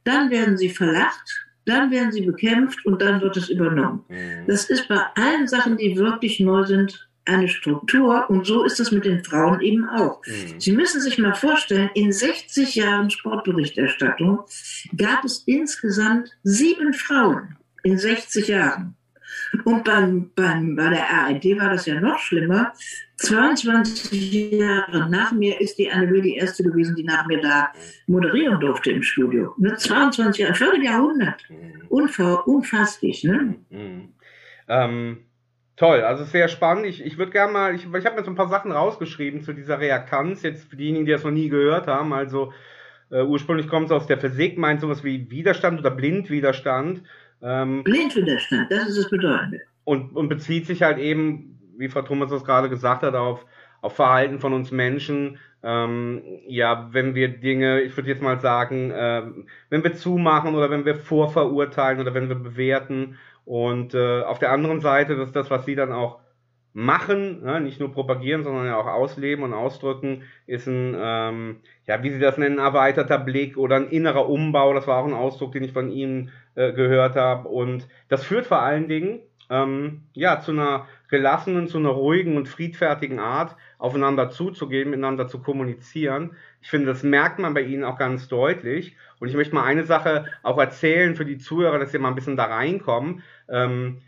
dann 0.04 0.30
werden 0.30 0.58
sie 0.58 0.70
verlacht, 0.70 1.46
dann 1.66 1.92
werden 1.92 2.12
sie 2.12 2.26
bekämpft 2.26 2.86
und 2.86 3.02
dann 3.02 3.22
wird 3.22 3.36
es 3.38 3.50
übernommen. 3.50 4.06
Mhm. 4.08 4.48
Das 4.48 4.70
ist 4.70 4.88
bei 4.88 5.02
allen 5.16 5.48
Sachen, 5.48 5.78
die 5.78 5.98
wirklich 5.98 6.40
neu 6.40 6.64
sind, 6.64 7.07
eine 7.28 7.48
Struktur 7.48 8.30
und 8.30 8.46
so 8.46 8.64
ist 8.64 8.80
es 8.80 8.92
mit 8.92 9.06
den 9.06 9.24
Frauen 9.24 9.62
eben 9.62 9.88
auch. 9.88 10.22
Mhm. 10.26 10.60
Sie 10.60 10.72
müssen 10.72 11.02
sich 11.02 11.18
mal 11.18 11.36
vorstellen, 11.36 11.90
in 11.94 12.12
60 12.12 12.76
Jahren 12.76 13.10
Sportberichterstattung 13.10 14.40
gab 14.96 15.24
es 15.24 15.44
insgesamt 15.46 16.30
sieben 16.44 16.94
Frauen 16.94 17.58
in 17.84 17.98
60 17.98 18.48
Jahren. 18.48 18.96
Und 19.66 19.84
beim, 19.84 20.32
beim, 20.36 20.76
bei 20.76 20.90
der 20.90 21.10
ARD 21.10 21.60
war 21.60 21.70
das 21.70 21.86
ja 21.86 22.00
noch 22.00 22.20
schlimmer. 22.20 22.74
22 23.18 24.52
Jahre 24.52 25.10
nach 25.10 25.32
mir 25.32 25.60
ist 25.60 25.78
die 25.78 25.90
Anne 25.90 26.22
die 26.22 26.36
erste 26.36 26.64
gewesen, 26.64 26.96
die 26.96 27.04
nach 27.04 27.26
mir 27.28 27.42
da 27.42 27.72
moderieren 28.08 28.60
durfte 28.60 28.92
im 28.92 29.04
Studio. 29.04 29.54
Ne, 29.58 29.76
22 29.76 30.42
Jahre, 30.42 30.56
Vierteljahrhundert. 30.56 31.44
Mhm. 31.50 31.88
unfasslich, 32.46 33.24
ne? 33.24 33.56
Mhm. 33.70 34.14
Ähm, 34.68 35.18
Toll, 35.78 36.02
also 36.02 36.24
sehr 36.24 36.48
spannend. 36.48 36.88
Ich, 36.88 37.06
ich 37.06 37.20
würde 37.20 37.32
gerne 37.32 37.54
mal, 37.54 37.76
ich, 37.76 37.86
ich 37.86 38.06
habe 38.06 38.16
mir 38.16 38.24
so 38.24 38.32
ein 38.32 38.36
paar 38.36 38.50
Sachen 38.50 38.72
rausgeschrieben 38.72 39.42
zu 39.44 39.54
dieser 39.54 39.80
Reaktanz, 39.80 40.42
jetzt 40.42 40.70
für 40.70 40.76
diejenigen, 40.76 41.06
die 41.06 41.12
das 41.12 41.24
noch 41.24 41.32
nie 41.32 41.50
gehört 41.50 41.86
haben. 41.86 42.14
Also 42.14 42.52
äh, 43.12 43.22
ursprünglich 43.22 43.68
kommt 43.68 43.86
es 43.86 43.92
aus 43.92 44.08
der 44.08 44.18
Physik, 44.18 44.58
meint 44.58 44.82
sowas 44.82 45.04
wie 45.04 45.30
Widerstand 45.30 45.80
oder 45.80 45.92
Blindwiderstand. 45.92 47.04
Ähm, 47.44 47.84
Blindwiderstand, 47.84 48.72
das 48.72 48.90
ist 48.90 48.98
das 48.98 49.10
Bedeutende. 49.12 49.62
Und, 49.84 50.16
und 50.16 50.30
bezieht 50.30 50.66
sich 50.66 50.82
halt 50.82 50.98
eben, 50.98 51.60
wie 51.78 51.90
Frau 51.90 52.02
Thomas 52.02 52.32
das 52.32 52.44
gerade 52.44 52.70
gesagt 52.70 53.04
hat, 53.04 53.14
auf, 53.14 53.46
auf 53.82 53.96
Verhalten 53.96 54.40
von 54.40 54.54
uns 54.54 54.72
Menschen. 54.72 55.38
Ähm, 55.62 56.24
ja, 56.48 56.90
wenn 56.92 57.14
wir 57.14 57.28
Dinge, 57.28 57.82
ich 57.82 57.96
würde 57.96 58.10
jetzt 58.10 58.24
mal 58.24 58.40
sagen, 58.40 58.90
äh, 58.90 59.24
wenn 59.70 59.84
wir 59.84 59.94
zumachen 59.94 60.56
oder 60.56 60.72
wenn 60.72 60.86
wir 60.86 60.96
vorverurteilen 60.96 62.00
oder 62.00 62.16
wenn 62.16 62.30
wir 62.30 62.36
bewerten 62.36 63.18
und 63.48 63.94
äh, 63.94 64.24
auf 64.24 64.40
der 64.40 64.52
anderen 64.52 64.82
Seite, 64.82 65.16
das 65.16 65.30
ist 65.30 65.36
das, 65.38 65.50
was 65.50 65.64
sie 65.64 65.76
dann 65.76 65.94
auch 65.94 66.20
machen, 66.74 67.44
ne, 67.44 67.62
nicht 67.62 67.80
nur 67.80 67.94
propagieren, 67.94 68.44
sondern 68.44 68.66
ja 68.66 68.76
auch 68.76 68.88
ausleben 68.88 69.46
und 69.46 69.54
ausdrücken, 69.54 70.24
ist 70.48 70.68
ein, 70.68 70.94
ähm, 71.00 71.62
ja, 71.86 72.04
wie 72.04 72.12
sie 72.12 72.20
das 72.20 72.38
nennen, 72.38 72.60
erweiterter 72.60 73.18
Blick 73.18 73.56
oder 73.56 73.78
ein 73.78 73.88
innerer 73.88 74.28
Umbau. 74.28 74.74
Das 74.74 74.86
war 74.86 75.02
auch 75.02 75.08
ein 75.08 75.14
Ausdruck, 75.14 75.54
den 75.54 75.64
ich 75.64 75.72
von 75.72 75.90
ihnen 75.90 76.30
äh, 76.56 76.74
gehört 76.74 77.16
habe. 77.16 77.48
Und 77.48 77.88
das 78.10 78.26
führt 78.26 78.48
vor 78.48 78.60
allen 78.60 78.90
Dingen 78.90 79.22
ähm, 79.50 80.04
ja, 80.12 80.42
zu 80.42 80.52
einer 80.52 80.88
gelassenen, 81.10 81.68
zu 81.68 81.78
einer 81.78 81.90
ruhigen 81.90 82.36
und 82.36 82.50
friedfertigen 82.50 83.20
Art, 83.20 83.56
aufeinander 83.78 84.30
zuzugehen, 84.30 84.90
miteinander 84.90 85.28
zu 85.28 85.42
kommunizieren. 85.42 86.36
Ich 86.68 86.72
finde, 86.72 86.88
das 86.88 87.02
merkt 87.02 87.40
man 87.40 87.54
bei 87.54 87.62
Ihnen 87.62 87.86
auch 87.86 87.98
ganz 87.98 88.28
deutlich. 88.28 88.98
Und 89.22 89.30
ich 89.30 89.36
möchte 89.36 89.56
mal 89.56 89.64
eine 89.64 89.86
Sache 89.86 90.26
auch 90.44 90.58
erzählen 90.58 91.16
für 91.16 91.24
die 91.24 91.38
Zuhörer, 91.38 91.80
dass 91.80 91.94
sie 91.94 91.98
mal 91.98 92.10
ein 92.10 92.16
bisschen 92.16 92.36
da 92.36 92.44
reinkommen. 92.44 93.24
Ähm, 93.48 94.02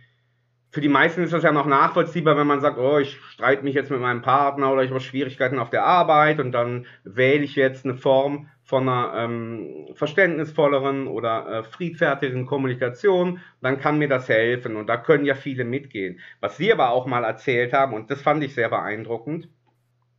für 0.70 0.82
die 0.82 0.90
meisten 0.90 1.24
ist 1.24 1.32
das 1.32 1.44
ja 1.44 1.54
noch 1.54 1.68
nachvollziehbar, 1.68 2.36
wenn 2.36 2.48
man 2.48 2.60
sagt, 2.60 2.78
oh, 2.78 2.98
ich 2.98 3.18
streite 3.30 3.64
mich 3.64 3.76
jetzt 3.76 3.92
mit 3.92 4.02
meinem 4.02 4.22
Partner 4.22 4.74
oder 4.74 4.84
ich 4.84 4.90
habe 4.90 5.00
Schwierigkeiten 5.00 5.58
auf 5.58 5.70
der 5.70 5.86
Arbeit 5.86 6.42
und 6.42 6.52
dann 6.52 6.86
wähle 7.06 7.46
ich 7.46 7.56
jetzt 7.56 7.86
eine 7.86 7.96
Form 7.96 8.50
von 8.66 8.90
einer 8.90 9.14
ähm, 9.16 9.88
verständnisvolleren 9.94 11.08
oder 11.08 11.48
äh, 11.48 11.64
friedfertigeren 11.64 12.46
Kommunikation, 12.46 13.40
dann 13.62 13.80
kann 13.80 14.00
mir 14.00 14.10
das 14.10 14.28
helfen 14.28 14.76
und 14.76 14.88
da 14.88 14.98
können 14.98 15.24
ja 15.24 15.36
viele 15.36 15.64
mitgehen. 15.64 16.20
Was 16.42 16.58
Sie 16.58 16.74
aber 16.74 16.90
auch 16.90 17.06
mal 17.06 17.24
erzählt 17.24 17.72
haben, 17.72 17.94
und 17.94 18.12
das 18.12 18.22
fand 18.22 18.44
ich 18.44 18.54
sehr 18.54 18.68
beeindruckend, 18.68 19.48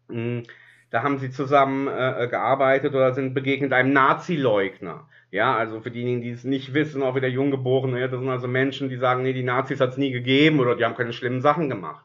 mh, 0.09 0.17
hm, 0.17 0.43
da 0.91 1.03
haben 1.03 1.19
sie 1.19 1.31
zusammen 1.31 1.87
äh, 1.87 2.27
gearbeitet 2.29 2.95
oder 2.95 3.15
sind 3.15 3.35
begegnet 3.35 3.73
einem 3.73 3.93
Nazi-Leugner. 3.93 5.09
Ja, 5.31 5.57
also 5.57 5.81
für 5.81 5.93
diejenigen, 5.93 6.23
die 6.23 6.31
es 6.31 6.43
nicht 6.43 6.75
wissen, 6.75 7.03
auch 7.03 7.15
wieder 7.15 7.29
Junggeborene, 7.29 8.09
das 8.09 8.19
sind 8.19 8.29
also 8.29 8.49
Menschen, 8.49 8.89
die 8.89 8.97
sagen, 8.97 9.23
nee, 9.23 9.33
die 9.33 9.45
Nazis 9.45 9.81
hat 9.81 9.91
es 9.91 9.97
nie 9.97 10.11
gegeben 10.11 10.59
oder 10.59 10.75
die 10.75 10.85
haben 10.85 10.97
keine 10.97 11.13
schlimmen 11.13 11.41
Sachen 11.41 11.69
gemacht. 11.69 12.05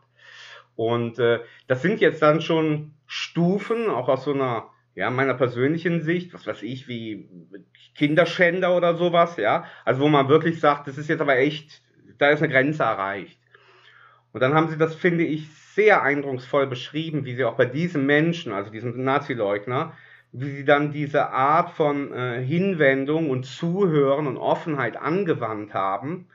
Und 0.76 1.17
äh, 1.17 1.39
das 1.67 1.82
sind 1.82 2.02
jetzt 2.02 2.21
dann 2.21 2.41
schon 2.41 2.93
Stufen, 3.08 3.89
auch 3.89 4.10
aus 4.10 4.26
so 4.26 4.34
einer, 4.34 4.69
ja, 4.93 5.10
meiner 5.10 5.34
persönlichen 5.34 6.02
Sicht, 6.02 6.34
was 6.36 6.45
weiß 6.45 6.62
ich, 6.62 6.88
wie 6.88 7.28
Kinderschänder 7.95 8.76
oder 8.78 8.95
sowas, 8.95 9.38
ja. 9.38 9.65
Also 9.86 10.02
wo 10.02 10.08
man 10.08 10.30
wirklich 10.30 10.60
sagt, 10.60 10.88
das 10.88 11.00
ist 11.00 11.10
jetzt 11.10 11.21
aber 11.21 11.38
echt, 11.38 11.82
da 12.19 12.30
ist 12.30 12.43
eine 12.43 12.52
Grenze 12.52 12.84
erreicht. 12.84 13.39
Und 14.34 14.41
dann 14.41 14.54
haben 14.54 14.67
sie 14.67 14.78
das, 14.78 14.93
finde 14.93 15.24
ich, 15.24 15.48
sehr 15.75 16.01
eindrucksvoll 16.01 16.67
beschrieben, 16.67 17.25
wie 17.25 17.35
sie 17.35 17.43
auch 17.43 17.55
bei 17.55 17.65
diesem 17.65 18.05
Menschen, 18.05 18.53
also 18.53 18.71
diesem 18.71 19.03
Nazi-Leugner, 19.03 19.93
wie 20.31 20.49
sie 20.49 20.65
dann 20.65 20.91
diese 20.91 21.29
Art 21.29 21.71
von 21.71 22.13
äh, 22.13 22.41
Hinwendung 22.41 23.29
und 23.29 23.45
Zuhören 23.45 24.27
und 24.27 24.38
Offenheit 24.38 24.97
angewandt 24.97 25.73
haben 25.73 26.27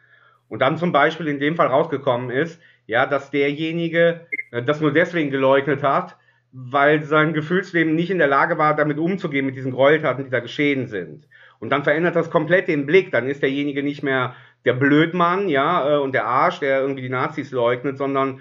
und 0.49 0.61
dann 0.61 0.77
zum 0.77 0.93
Beispiel 0.93 1.29
in 1.29 1.41
dem 1.41 1.57
Fall 1.57 1.69
rausgekommen 1.69 2.31
ist, 2.31 2.61
ja, 2.87 3.07
dass 3.07 3.31
derjenige 3.31 4.27
äh, 4.51 4.63
das 4.63 4.81
nur 4.81 4.93
deswegen 4.93 5.31
geleugnet 5.31 5.83
hat, 5.83 6.17
weil 6.53 7.03
sein 7.05 7.33
Gefühlsleben 7.33 7.95
nicht 7.95 8.11
in 8.11 8.19
der 8.19 8.27
Lage 8.27 8.59
war, 8.59 8.75
damit 8.75 8.99
umzugehen, 8.99 9.47
mit 9.47 9.57
diesen 9.57 9.73
Gräueltaten, 9.73 10.25
die 10.25 10.31
da 10.31 10.41
geschehen 10.41 10.87
sind. 10.87 11.29
Und 11.61 11.71
dann 11.71 11.85
verändert 11.85 12.17
das 12.17 12.31
komplett 12.31 12.69
den 12.69 12.87
Blick. 12.87 13.13
Dann 13.13 13.29
ist 13.29 13.43
derjenige 13.43 13.83
nicht 13.83 14.03
mehr 14.03 14.35
der 14.65 14.73
Blödmann, 14.73 15.49
ja, 15.49 15.97
äh, 15.97 15.99
und 15.99 16.13
der 16.13 16.27
Arsch, 16.27 16.59
der 16.59 16.81
irgendwie 16.81 17.03
die 17.03 17.09
Nazis 17.09 17.53
leugnet, 17.53 17.97
sondern 17.97 18.41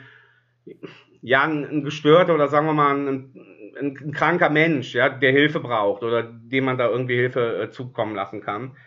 ja, 1.22 1.44
ein, 1.44 1.66
ein 1.66 1.84
gestörter 1.84 2.36
oder 2.36 2.48
sagen 2.48 2.68
wir 2.68 2.74
mal 2.74 2.96
ein, 2.96 3.08
ein, 3.08 3.98
ein, 3.98 4.12
kranker 4.12 4.50
Mensch, 4.50 4.94
ja, 4.94 5.10
der 5.10 5.32
Hilfe 5.32 5.60
braucht 5.60 6.04
oder 6.04 6.24
dem 6.24 6.66
man 6.66 6.78
da 6.78 6.90
irgendwie 6.90 7.16
Hilfe 7.16 7.62
äh, 7.64 7.70
zukommen 7.70 8.16
lassen 8.16 8.42
kann. 8.42 8.78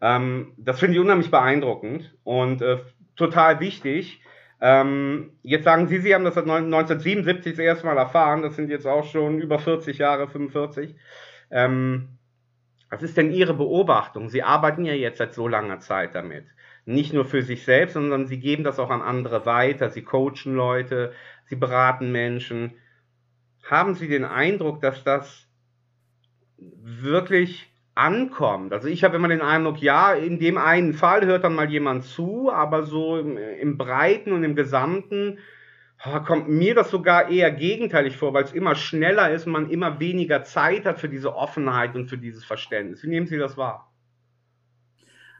Ähm, 0.00 0.52
das 0.56 0.80
finde 0.80 0.94
ich 0.94 1.00
unheimlich 1.00 1.30
beeindruckend 1.30 2.16
und 2.24 2.62
äh, 2.62 2.78
total 3.16 3.60
wichtig. 3.60 4.20
Ähm, 4.60 5.32
jetzt 5.42 5.64
sagen 5.64 5.88
Sie, 5.88 5.98
Sie 5.98 6.14
haben 6.14 6.24
das 6.24 6.34
seit 6.34 6.44
1977 6.44 7.52
das 7.52 7.58
erste 7.58 7.86
Mal 7.86 7.96
erfahren. 7.96 8.42
Das 8.42 8.54
sind 8.54 8.70
jetzt 8.70 8.86
auch 8.86 9.04
schon 9.04 9.40
über 9.40 9.58
40 9.58 9.98
Jahre, 9.98 10.28
45. 10.28 10.94
Ähm, 11.50 12.18
was 12.88 13.02
ist 13.02 13.16
denn 13.16 13.32
Ihre 13.32 13.54
Beobachtung? 13.54 14.28
Sie 14.28 14.42
arbeiten 14.42 14.84
ja 14.84 14.92
jetzt 14.92 15.18
seit 15.18 15.34
so 15.34 15.48
langer 15.48 15.80
Zeit 15.80 16.14
damit. 16.14 16.44
Nicht 16.84 17.12
nur 17.12 17.24
für 17.24 17.42
sich 17.42 17.64
selbst, 17.64 17.94
sondern 17.94 18.26
Sie 18.26 18.38
geben 18.38 18.64
das 18.64 18.78
auch 18.78 18.90
an 18.90 19.02
andere 19.02 19.46
weiter. 19.46 19.88
Sie 19.90 20.02
coachen 20.02 20.54
Leute, 20.54 21.12
Sie 21.44 21.56
beraten 21.56 22.10
Menschen. 22.10 22.72
Haben 23.68 23.94
Sie 23.94 24.08
den 24.08 24.24
Eindruck, 24.24 24.80
dass 24.80 25.04
das 25.04 25.46
wirklich 26.56 27.72
ankommt. 27.94 28.72
Also 28.72 28.88
ich 28.88 29.04
habe 29.04 29.16
immer 29.16 29.28
den 29.28 29.42
Eindruck, 29.42 29.80
ja, 29.82 30.12
in 30.12 30.38
dem 30.38 30.56
einen 30.58 30.94
Fall 30.94 31.26
hört 31.26 31.44
dann 31.44 31.54
mal 31.54 31.70
jemand 31.70 32.04
zu, 32.04 32.50
aber 32.50 32.84
so 32.84 33.18
im, 33.18 33.36
im 33.36 33.76
Breiten 33.76 34.32
und 34.32 34.44
im 34.44 34.56
Gesamten 34.56 35.38
kommt 36.24 36.48
mir 36.48 36.74
das 36.74 36.90
sogar 36.90 37.30
eher 37.30 37.52
gegenteilig 37.52 38.16
vor, 38.16 38.34
weil 38.34 38.42
es 38.42 38.52
immer 38.52 38.74
schneller 38.74 39.30
ist 39.30 39.46
und 39.46 39.52
man 39.52 39.70
immer 39.70 40.00
weniger 40.00 40.42
Zeit 40.42 40.84
hat 40.84 40.98
für 40.98 41.08
diese 41.08 41.36
Offenheit 41.36 41.94
und 41.94 42.08
für 42.08 42.18
dieses 42.18 42.44
Verständnis. 42.44 43.04
Wie 43.04 43.08
nehmen 43.08 43.26
Sie 43.26 43.38
das 43.38 43.56
wahr? 43.56 43.91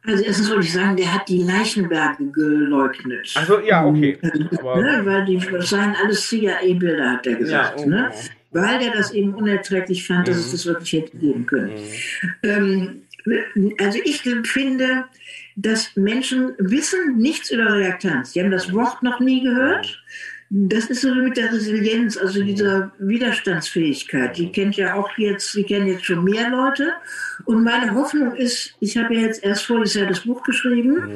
Also 0.05 0.25
erstens 0.25 0.51
wollte 0.51 0.65
ich 0.65 0.73
sagen, 0.73 0.97
der 0.97 1.15
hat 1.15 1.29
die 1.29 1.43
Leichenberge 1.43 2.25
geleugnet. 2.33 3.33
Also 3.37 3.61
ja, 3.61 3.85
okay. 3.85 4.19
Aber, 4.59 4.83
ne, 4.83 5.03
weil 5.05 5.25
die, 5.25 5.39
das 5.39 5.71
seien 5.71 5.95
alles 6.03 6.29
CIA-Bilder, 6.29 7.13
hat 7.13 7.27
er 7.27 7.37
gesagt. 7.37 7.79
Ja, 7.79 7.85
oh, 7.85 7.89
ne? 7.89 8.11
weil 8.51 8.79
der 8.81 8.93
das 8.93 9.13
eben 9.13 9.35
unerträglich 9.35 10.07
fand, 10.07 10.29
dass 10.29 10.37
es 10.37 10.49
mhm. 10.49 10.53
das 10.53 10.67
wirklich 10.67 10.93
hätte 10.93 11.17
geben 11.17 11.47
können. 11.47 11.73
Mhm. 12.43 13.03
Ähm, 13.25 13.75
also 13.79 13.99
ich 14.05 14.23
finde, 14.23 15.05
dass 15.57 15.97
Menschen 15.97 16.53
wissen 16.59 17.17
nichts 17.19 17.51
über 17.51 17.73
Reaktanz. 17.73 18.33
Die 18.33 18.41
haben 18.41 18.51
das 18.51 18.73
Wort 18.73 19.03
noch 19.03 19.21
nie 19.21 19.43
gehört 19.43 20.03
das 20.55 20.91
ist 20.91 21.01
so 21.01 21.15
mit 21.15 21.39
der 21.39 21.51
Resilienz, 21.51 22.19
also 22.19 22.43
dieser 22.43 22.93
Widerstandsfähigkeit. 22.99 24.37
Die 24.37 24.53
kennt 24.53 24.77
ja 24.77 24.97
auch 24.97 25.09
jetzt, 25.17 25.55
die 25.55 25.63
kennen 25.63 25.87
jetzt 25.87 26.05
schon 26.05 26.25
mehr 26.25 26.51
Leute. 26.51 26.93
Und 27.47 27.65
meine 27.65 27.95
Hoffnung 27.95 28.35
ist, 28.35 28.75
ich 28.79 28.99
habe 28.99 29.15
ja 29.15 29.23
jetzt 29.23 29.43
erst 29.43 29.65
voriges 29.65 29.95
Jahr 29.95 30.09
das 30.09 30.21
Buch 30.21 30.43
geschrieben, 30.43 31.09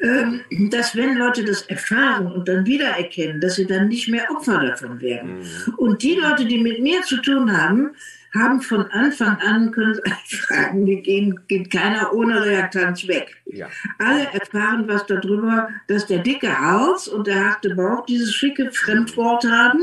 mhm. 0.00 0.40
ähm, 0.52 0.70
dass 0.70 0.94
wenn 0.94 1.18
Leute 1.18 1.44
das 1.44 1.62
erfahren 1.62 2.30
und 2.30 2.46
dann 2.46 2.64
wiedererkennen, 2.64 3.40
dass 3.40 3.56
sie 3.56 3.66
dann 3.66 3.88
nicht 3.88 4.06
mehr 4.06 4.30
Opfer 4.30 4.60
davon 4.64 5.00
werden. 5.00 5.40
Mhm. 5.40 5.74
Und 5.78 6.04
die 6.04 6.14
Leute, 6.14 6.44
die 6.44 6.58
mit 6.58 6.80
mir 6.80 7.02
zu 7.02 7.16
tun 7.16 7.60
haben, 7.60 7.90
haben 8.38 8.60
von 8.60 8.90
Anfang 8.90 9.36
an, 9.38 9.70
können 9.70 9.94
Sie 9.94 10.36
fragen, 10.36 10.86
die 10.86 11.02
gehen, 11.02 11.40
geht 11.48 11.70
keiner 11.70 12.12
ohne 12.12 12.44
Reaktanz 12.44 13.06
weg. 13.06 13.36
Ja. 13.46 13.68
Alle 13.98 14.24
erfahren 14.32 14.88
was 14.88 15.06
darüber, 15.06 15.68
dass 15.88 16.06
der 16.06 16.18
dicke 16.18 16.58
Hals 16.58 17.08
und 17.08 17.26
der 17.26 17.44
harte 17.44 17.74
Bauch 17.74 18.04
dieses 18.06 18.34
schicke 18.34 18.70
Fremdwort 18.72 19.44
haben, 19.44 19.80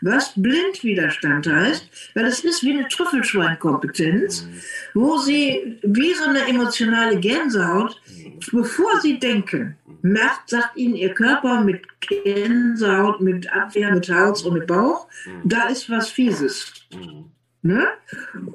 was 0.00 0.32
Blindwiderstand 0.36 1.46
heißt, 1.46 1.88
weil 2.14 2.24
es 2.26 2.40
ist 2.44 2.62
wie 2.62 2.72
eine 2.72 2.88
Trüffelschweinkompetenz, 2.88 4.46
wo 4.94 5.18
sie 5.18 5.78
wie 5.82 6.14
so 6.14 6.24
eine 6.24 6.46
emotionale 6.48 7.18
Gänsehaut, 7.18 8.00
bevor 8.50 9.00
sie 9.00 9.18
denken, 9.18 9.76
merkt, 10.02 10.50
sagt 10.50 10.76
ihnen 10.76 10.94
ihr 10.94 11.14
Körper 11.14 11.62
mit 11.62 11.82
Gänsehaut, 12.00 13.20
mit 13.20 13.52
Abwehr, 13.52 13.92
mit 13.92 14.08
Hals 14.08 14.42
und 14.42 14.54
mit 14.54 14.66
Bauch, 14.66 15.06
da 15.44 15.68
ist 15.68 15.88
was 15.88 16.10
Fieses. 16.10 16.72
Mhm. 16.92 17.31
Ne? 17.64 17.86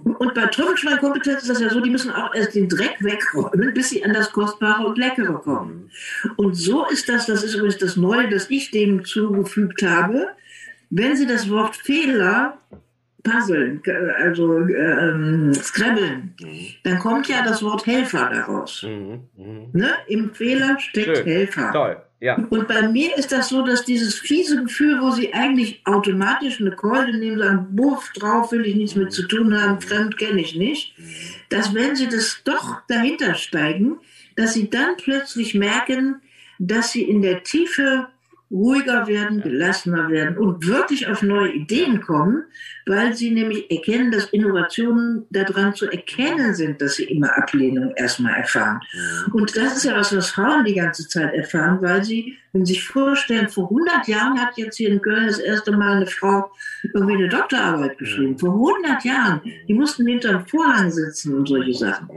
Und 0.04 0.34
bei 0.34 0.48
Trüffelschweinkompetenz 0.48 1.44
ist 1.44 1.50
das 1.50 1.62
ja 1.62 1.70
so, 1.70 1.80
die 1.80 1.90
müssen 1.90 2.12
auch 2.12 2.36
erst 2.36 2.56
den 2.56 2.68
Dreck 2.68 2.98
wegräumen, 3.00 3.74
bis 3.74 3.90
sie 3.90 4.04
an 4.04 4.14
das 4.14 4.34
Kostbare 4.34 4.86
und 4.86 4.98
Leckere 4.98 5.40
kommen. 5.40 5.90
Und 6.36 6.56
so 6.56 6.86
ist 6.88 7.08
das, 7.08 7.26
das 7.26 7.42
ist 7.42 7.56
übrigens 7.56 7.78
das 7.78 7.96
Neue, 7.96 8.30
das 8.30 8.50
ich 8.50 8.70
dem 8.72 9.06
zugefügt 9.06 9.82
habe. 9.82 10.28
Wenn 10.90 11.16
Sie 11.16 11.26
das 11.26 11.50
Wort 11.50 11.76
Fehler 11.76 12.58
puzzeln, 13.24 13.82
also 14.18 14.60
ähm, 14.60 15.54
scrabbeln, 15.54 16.34
dann 16.84 17.00
kommt 17.00 17.28
ja 17.28 17.44
das 17.44 17.64
Wort 17.64 17.86
Helfer 17.86 18.30
daraus. 18.34 18.84
Mhm. 18.84 19.22
Mhm. 19.38 19.70
Ne? 19.74 19.90
Im 20.08 20.34
Fehler 20.34 20.80
steckt 20.80 21.18
Schön. 21.18 21.26
Helfer. 21.26 21.72
Toll. 21.72 22.02
Ja. 22.20 22.36
Und 22.50 22.68
bei 22.68 22.88
mir 22.88 23.16
ist 23.16 23.32
das 23.32 23.50
so, 23.50 23.64
dass 23.64 23.86
dieses 23.86 24.16
fiese 24.16 24.64
Gefühl, 24.64 25.00
wo 25.02 25.12
sie 25.12 25.34
eigentlich 25.34 25.82
automatisch 25.86 26.60
eine 26.60 26.72
Keule 26.72 27.16
nehmen, 27.16 27.38
sagen, 27.38 27.68
Buff, 27.76 28.12
drauf 28.14 28.52
will 28.52 28.66
ich 28.66 28.76
nichts 28.76 28.96
mit 28.96 29.14
zu 29.14 29.28
tun 29.28 29.60
haben, 29.60 29.82
fremd 29.82 30.18
kenne 30.18 30.42
ich 30.42 30.56
nicht, 30.56 30.96
dass 31.50 31.76
wenn 31.76 31.96
sie 31.96 32.08
das 32.08 32.42
doch 32.44 32.82
dahinter 32.88 33.36
steigen, 33.36 33.98
dass 34.36 34.54
sie 34.54 34.70
dann 34.70 34.98
plötzlich 34.98 35.54
merken, 35.54 36.22
dass 36.58 36.92
sie 36.92 37.04
in 37.04 37.22
der 37.22 37.44
Tiefe 37.44 38.08
ruhiger 38.50 39.08
werden, 39.08 39.42
gelassener 39.42 40.10
werden 40.10 40.38
und 40.38 40.66
wirklich 40.66 41.08
auf 41.08 41.22
neue 41.22 41.52
Ideen 41.52 42.02
kommen, 42.02 42.46
weil 42.86 43.14
sie 43.14 43.32
nämlich 43.32 43.70
erkennen, 43.70 44.12
dass 44.12 44.26
Innovationen 44.26 45.26
daran 45.30 45.76
zu 45.76 45.88
erkennen 45.88 46.54
sind, 46.56 46.82
dass 46.82 46.96
sie 46.96 47.04
immer 47.06 47.38
Ablehnung 47.38 47.94
erstmal 47.96 48.36
erfahren. 48.36 48.80
Und 49.34 49.58
das 49.58 49.78
ist 49.78 49.84
ja 49.84 49.98
was, 49.98 50.16
was 50.16 50.30
Frauen 50.30 50.64
die 50.64 50.76
ganze 50.76 51.08
Zeit 51.08 51.34
erfahren, 51.34 51.80
weil 51.82 52.04
sie, 52.06 52.38
wenn 52.54 52.66
sie 52.66 52.76
sich 52.76 52.88
vorstellen, 52.88 53.50
vor 53.50 53.66
100 53.66 54.08
Jahren 54.08 54.40
hat 54.40 54.58
jetzt 54.58 54.78
hier 54.78 54.90
in 54.90 55.02
Köln 55.02 55.28
das 55.28 55.40
erste 55.40 55.74
Mal 55.74 55.98
eine 55.98 56.08
Frau 56.08 56.50
irgendwie 56.94 57.16
eine 57.16 57.30
Doktorarbeit 57.30 57.98
geschrieben. 57.98 58.38
Vor 58.38 58.54
100 58.54 59.04
Jahren. 59.04 59.42
Die 59.68 59.74
mussten 59.74 60.08
hinter 60.08 60.30
einem 60.30 60.48
Vorhang 60.48 60.90
sitzen 60.90 61.36
und 61.36 61.48
solche 61.48 61.74
Sachen. 61.74 62.08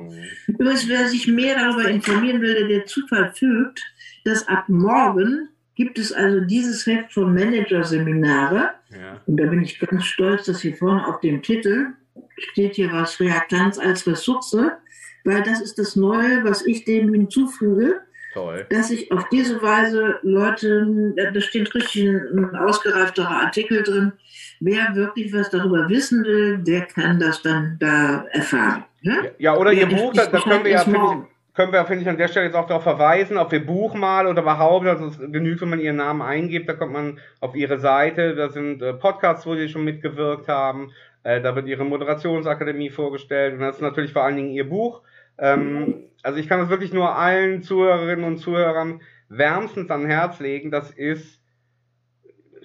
Übrigens, 0.47 0.89
wer 0.89 1.09
sich 1.09 1.27
mehr 1.27 1.57
darüber 1.57 1.89
informieren 1.89 2.41
will, 2.41 2.55
der, 2.55 2.69
der 2.69 2.87
Zufall 2.87 3.33
fügt, 3.35 3.81
dass 4.25 4.47
ab 4.47 4.69
morgen 4.69 5.49
gibt 5.81 5.99
es 5.99 6.13
also 6.13 6.41
dieses 6.41 6.87
Heft 6.87 7.11
von 7.15 7.33
Managerseminare. 7.33 8.73
Ja. 8.91 9.19
Und 9.25 9.39
da 9.39 9.47
bin 9.47 9.63
ich 9.63 9.79
ganz 9.79 10.05
stolz, 10.05 10.45
dass 10.45 10.61
hier 10.61 10.77
vorne 10.77 11.07
auf 11.07 11.21
dem 11.21 11.41
Titel 11.41 11.95
steht 12.37 12.75
hier 12.75 12.93
was 12.93 13.19
Reaktanz 13.19 13.79
als 13.79 14.07
Ressource, 14.07 14.59
weil 15.25 15.43
das 15.43 15.63
ist 15.63 15.79
das 15.79 15.97
Neue, 15.97 16.45
was 16.45 16.67
ich 16.67 16.85
dem 16.85 17.15
hinzufüge. 17.15 18.03
Toll. 18.35 18.67
Dass 18.69 18.91
ich 18.91 19.11
auf 19.11 19.27
diese 19.31 19.63
Weise 19.63 20.19
Leute, 20.21 21.15
da 21.17 21.41
steht 21.41 21.75
richtig 21.75 22.05
ein, 22.05 22.55
ausgereifterer 22.57 23.41
Artikel 23.41 23.83
drin, 23.83 24.13
wer 24.61 24.95
wirklich 24.95 25.33
was 25.33 25.49
darüber 25.49 25.89
wissen 25.89 26.25
will, 26.25 26.59
der 26.59 26.83
kann 26.83 27.19
das 27.19 27.41
dann 27.41 27.79
da 27.81 28.27
erfahren. 28.33 28.85
Ne? 29.01 29.33
Ja, 29.39 29.57
oder 29.57 29.73
Ihr 29.73 29.87
Buch, 29.87 30.13
das, 30.13 30.31
das 30.31 30.45
können 30.45 30.63
wir 30.63 30.73
ja, 30.73 30.85
können 31.55 31.73
wir, 31.73 31.85
finde 31.85 32.03
ich, 32.03 32.09
an 32.09 32.17
der 32.17 32.29
Stelle 32.29 32.47
jetzt 32.47 32.55
auch 32.55 32.67
darauf 32.67 32.83
verweisen, 32.83 33.39
auf 33.39 33.53
ihr 33.53 33.65
Buch 33.65 33.95
mal 33.95 34.27
oder 34.27 34.43
überhaupt, 34.43 34.87
also 34.87 35.07
es 35.07 35.19
genügt, 35.19 35.61
wenn 35.61 35.71
man 35.71 35.81
ihren 35.81 35.97
Namen 35.97 36.23
eingibt, 36.23 36.69
da 36.69 36.75
kommt 36.75 36.93
man 36.93 37.19
auf 37.41 37.55
ihre 37.55 37.79
Seite, 37.79 38.35
da 38.35 38.49
sind 38.49 38.83
äh, 38.83 38.95
Podcasts, 38.95 39.47
wo 39.47 39.55
sie 39.55 39.69
schon 39.69 39.85
mitgewirkt 39.85 40.49
haben, 40.49 40.93
äh, 41.23 41.41
da 41.41 41.55
wird 41.57 41.67
ihre 41.67 41.85
Moderationsakademie 41.85 42.91
vorgestellt. 42.91 43.55
Und 43.55 43.61
das 43.61 43.77
ist 43.77 43.83
natürlich 43.83 44.13
vor 44.13 44.23
allen 44.23 44.37
Dingen 44.37 44.51
ihr 44.51 44.69
Buch. 44.69 45.03
Ähm, 45.39 46.05
also 46.23 46.39
ich 46.39 46.49
kann 46.49 46.61
es 46.61 46.69
wirklich 46.69 46.93
nur 46.93 47.17
allen 47.17 47.63
Zuhörerinnen 47.63 48.25
und 48.25 48.39
Zuhörern 48.39 49.01
wärmstens 49.29 49.91
an 49.91 50.07
Herz 50.07 50.41
legen, 50.41 50.71
das 50.71 50.91
ist 50.91 51.40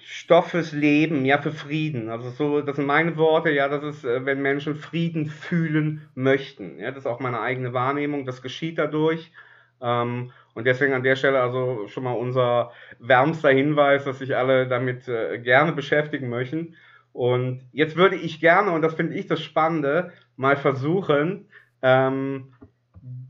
Stoff 0.08 0.50
fürs 0.52 0.70
Leben, 0.70 1.24
ja, 1.24 1.38
für 1.42 1.50
Frieden. 1.50 2.10
Also 2.10 2.30
so, 2.30 2.60
das 2.60 2.76
sind 2.76 2.86
meine 2.86 3.16
Worte, 3.16 3.50
ja, 3.50 3.68
das 3.68 3.82
ist, 3.82 4.04
äh, 4.04 4.24
wenn 4.24 4.40
Menschen 4.40 4.76
Frieden 4.76 5.26
fühlen 5.26 6.08
möchten. 6.14 6.78
Ja, 6.78 6.92
das 6.92 6.98
ist 6.98 7.06
auch 7.06 7.18
meine 7.18 7.40
eigene 7.40 7.72
Wahrnehmung, 7.72 8.24
das 8.24 8.40
geschieht 8.40 8.78
dadurch. 8.78 9.32
Ähm, 9.80 10.30
und 10.54 10.64
deswegen 10.64 10.92
an 10.92 11.02
der 11.02 11.16
Stelle 11.16 11.40
also 11.40 11.88
schon 11.88 12.04
mal 12.04 12.12
unser 12.12 12.70
wärmster 13.00 13.50
Hinweis, 13.50 14.04
dass 14.04 14.20
sich 14.20 14.36
alle 14.36 14.68
damit 14.68 15.08
äh, 15.08 15.40
gerne 15.40 15.72
beschäftigen 15.72 16.28
möchten. 16.28 16.76
Und 17.12 17.62
jetzt 17.72 17.96
würde 17.96 18.14
ich 18.14 18.38
gerne, 18.38 18.70
und 18.70 18.82
das 18.82 18.94
finde 18.94 19.14
ich 19.14 19.26
das 19.26 19.42
Spannende, 19.42 20.12
mal 20.36 20.56
versuchen, 20.56 21.48
ähm, 21.82 22.52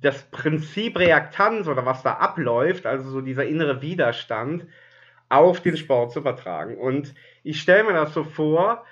das 0.02 0.24
Prinzip 0.24 0.98
Reaktanz 0.98 1.68
oder 1.68 1.86
was 1.86 2.02
da 2.02 2.12
abläuft, 2.12 2.84
also 2.84 3.08
so 3.08 3.22
dieser 3.22 3.46
innere 3.46 3.80
Widerstand, 3.80 4.66
auf 5.28 5.60
den 5.60 5.76
Sport 5.76 6.12
zu 6.12 6.20
übertragen. 6.20 6.76
Und 6.76 7.14
ich 7.42 7.60
stelle 7.60 7.84
mir 7.84 7.92
das 7.92 8.14
so 8.14 8.24
vor, 8.24 8.84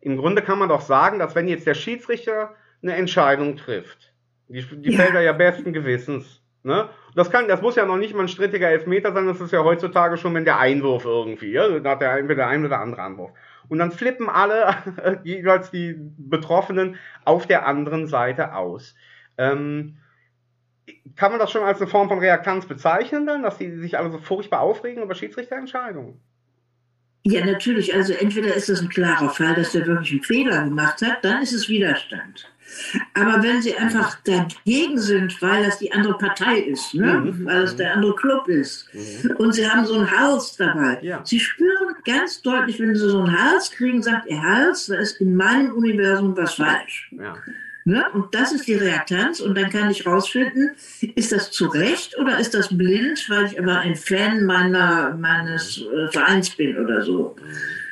im 0.00 0.16
Grunde 0.16 0.42
kann 0.42 0.58
man 0.58 0.68
doch 0.68 0.80
sagen, 0.80 1.18
dass 1.18 1.34
wenn 1.34 1.48
jetzt 1.48 1.66
der 1.66 1.74
Schiedsrichter 1.74 2.54
eine 2.82 2.94
Entscheidung 2.94 3.56
trifft, 3.56 4.12
die, 4.48 4.62
die 4.62 4.92
ja. 4.92 4.98
fällt 4.98 5.14
er 5.14 5.22
ja 5.22 5.32
besten 5.32 5.72
Gewissens. 5.72 6.42
Ne? 6.62 6.88
Das, 7.14 7.30
kann, 7.30 7.48
das 7.48 7.62
muss 7.62 7.76
ja 7.76 7.86
noch 7.86 7.96
nicht 7.96 8.14
mal 8.14 8.22
ein 8.22 8.28
strittiger 8.28 8.68
Elfmeter 8.68 9.12
sein, 9.12 9.26
das 9.26 9.40
ist 9.40 9.52
ja 9.52 9.64
heutzutage 9.64 10.16
schon, 10.16 10.34
wenn 10.34 10.44
der 10.44 10.58
Einwurf 10.58 11.04
irgendwie, 11.04 11.52
ja, 11.52 11.78
da 11.78 11.90
hat 11.90 12.00
der 12.02 12.22
der 12.22 12.46
ein 12.46 12.64
oder 12.64 12.80
andere 12.80 13.02
Anwurf. 13.02 13.30
Und 13.68 13.78
dann 13.78 13.92
flippen 13.92 14.28
alle, 14.28 14.74
jeweils 15.24 15.70
die 15.70 15.96
Betroffenen, 15.98 16.96
auf 17.24 17.46
der 17.46 17.66
anderen 17.66 18.06
Seite 18.06 18.54
aus. 18.54 18.94
Ähm, 19.36 19.98
kann 21.16 21.32
man 21.32 21.40
das 21.40 21.50
schon 21.50 21.62
als 21.62 21.80
eine 21.80 21.90
Form 21.90 22.08
von 22.08 22.18
Reaktanz 22.18 22.66
bezeichnen 22.66 23.26
dann, 23.26 23.42
dass 23.42 23.58
die 23.58 23.76
sich 23.76 23.98
alle 23.98 24.10
so 24.10 24.18
furchtbar 24.18 24.60
aufregen 24.60 25.02
über 25.02 25.14
Schiedsrichterentscheidungen? 25.14 26.20
Ja, 27.24 27.44
natürlich. 27.44 27.94
Also 27.94 28.14
entweder 28.14 28.54
ist 28.54 28.68
das 28.68 28.80
ein 28.80 28.88
klarer 28.88 29.28
Fall, 29.28 29.54
dass 29.54 29.72
der 29.72 29.86
wirklich 29.86 30.12
einen 30.12 30.22
Fehler 30.22 30.64
gemacht 30.64 31.02
hat, 31.02 31.24
dann 31.24 31.42
ist 31.42 31.52
es 31.52 31.68
Widerstand. 31.68 32.50
Aber 33.14 33.42
wenn 33.42 33.62
sie 33.62 33.76
einfach 33.76 34.18
dagegen 34.24 34.98
sind, 34.98 35.40
weil 35.42 35.64
das 35.64 35.78
die 35.78 35.92
andere 35.92 36.16
Partei 36.16 36.58
ist, 36.58 36.94
ne? 36.94 37.14
Mhm. 37.14 37.46
weil 37.46 37.62
es 37.62 37.76
der 37.76 37.94
andere 37.94 38.14
Club 38.14 38.48
ist, 38.48 38.88
mhm. 38.92 39.36
und 39.36 39.52
sie 39.52 39.68
haben 39.68 39.84
so 39.86 39.94
einen 39.94 40.10
Hals 40.10 40.56
dabei, 40.56 40.98
ja. 41.02 41.20
sie 41.24 41.40
spüren 41.40 41.94
ganz 42.04 42.42
deutlich, 42.42 42.78
wenn 42.78 42.94
sie 42.94 43.08
so 43.08 43.20
einen 43.20 43.38
Hals 43.38 43.70
kriegen, 43.70 44.02
sagt 44.02 44.28
ihr 44.28 44.42
Hals, 44.42 44.86
da 44.86 44.96
ist 44.96 45.20
in 45.20 45.34
meinem 45.34 45.72
Universum 45.72 46.36
was 46.36 46.54
falsch. 46.54 47.10
Ja. 47.12 47.36
Ne? 47.88 48.04
Und 48.12 48.34
das 48.34 48.52
ist 48.52 48.68
die 48.68 48.74
Reaktanz. 48.74 49.40
Und 49.40 49.56
dann 49.56 49.70
kann 49.70 49.90
ich 49.90 50.04
rausfinden, 50.04 50.72
ist 51.14 51.32
das 51.32 51.50
zu 51.50 51.68
Recht 51.68 52.18
oder 52.18 52.38
ist 52.38 52.52
das 52.52 52.76
blind, 52.76 53.24
weil 53.30 53.46
ich 53.46 53.58
aber 53.58 53.78
ein 53.78 53.96
Fan 53.96 54.44
meiner, 54.44 55.14
meines 55.14 55.78
äh, 55.78 56.12
Vereins 56.12 56.50
bin 56.50 56.76
oder 56.76 57.00
so. 57.00 57.34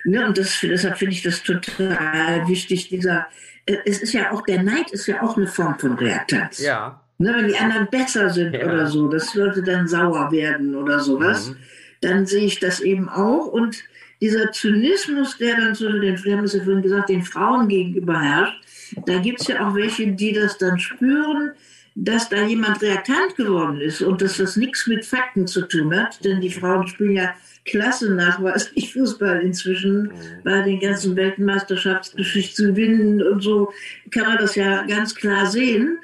Ne? 0.05 0.27
Und 0.27 0.37
das, 0.37 0.59
deshalb 0.61 0.99
finde 0.99 1.15
ich 1.15 1.23
das 1.23 1.43
total 1.43 2.47
wichtig. 2.47 2.91
Dieser, 2.91 3.27
äh, 3.65 3.79
es 3.87 4.03
ist 4.03 4.13
ja 4.13 4.33
auch, 4.33 4.43
der 4.43 4.63
Neid 4.63 4.91
ist 4.91 5.07
ja 5.07 5.23
auch 5.23 5.39
eine 5.39 5.47
Form 5.47 5.79
von 5.79 5.95
Reaktanz. 5.95 6.59
Ja. 6.59 7.01
Ne, 7.17 7.33
wenn 7.35 7.49
die 7.49 7.57
anderen 7.57 7.89
besser 7.89 8.29
sind 8.29 8.53
ja. 8.53 8.67
oder 8.67 8.87
so, 8.87 9.09
das 9.09 9.33
sollte 9.33 9.63
dann 9.63 9.89
sauer 9.89 10.31
werden 10.31 10.75
oder 10.75 11.01
sowas, 11.01 11.49
mhm. 11.49 11.57
dann 12.03 12.27
sehe 12.27 12.45
ich 12.45 12.61
das 12.61 12.81
eben 12.81 13.09
auch. 13.09 13.47
Und 13.47 13.83
dieser 14.21 14.53
Zynismus, 14.53 15.39
der 15.39 15.57
dann 15.57 15.75
zu 15.75 15.91
den, 15.91 16.23
wir 16.23 16.37
haben 16.37 16.45
es 16.45 16.53
ja 16.53 16.63
vorhin 16.63 16.83
gesagt, 16.83 17.09
den 17.09 17.23
Frauen 17.23 17.69
gegenüber 17.69 18.21
herrscht, 18.21 18.66
da 19.05 19.19
gibt 19.19 19.41
es 19.41 19.49
ja 19.49 19.67
auch 19.67 19.75
welche, 19.75 20.13
die 20.13 20.33
das 20.33 20.59
dann 20.59 20.79
spüren, 20.79 21.53
dass 21.95 22.29
da 22.29 22.43
jemand 22.43 22.83
reaktant 22.83 23.37
geworden 23.37 23.81
ist 23.81 24.03
und 24.03 24.21
dass 24.21 24.37
das 24.37 24.57
nichts 24.57 24.87
mit 24.87 25.05
Fakten 25.05 25.47
zu 25.47 25.63
tun 25.63 25.95
hat, 25.97 26.23
denn 26.25 26.41
die 26.41 26.51
Frauen 26.51 26.87
spielen 26.87 27.17
ja 27.17 27.35
klasse 27.65 28.15
nachweislich 28.15 28.93
Fußball 28.93 29.41
inzwischen 29.41 30.03
mhm. 30.03 30.13
bei 30.45 30.61
den 30.63 30.79
ganzen 30.79 31.17
Weltmeisterschaftsgeschichten 31.17 32.75
gewinnen 32.75 33.23
und 33.23 33.43
so 33.43 33.73
kann 34.11 34.27
man 34.27 34.39
das 34.39 34.55
ja 34.55 34.85
ganz 34.87 35.15
klar 35.15 35.47
sehen 35.47 35.99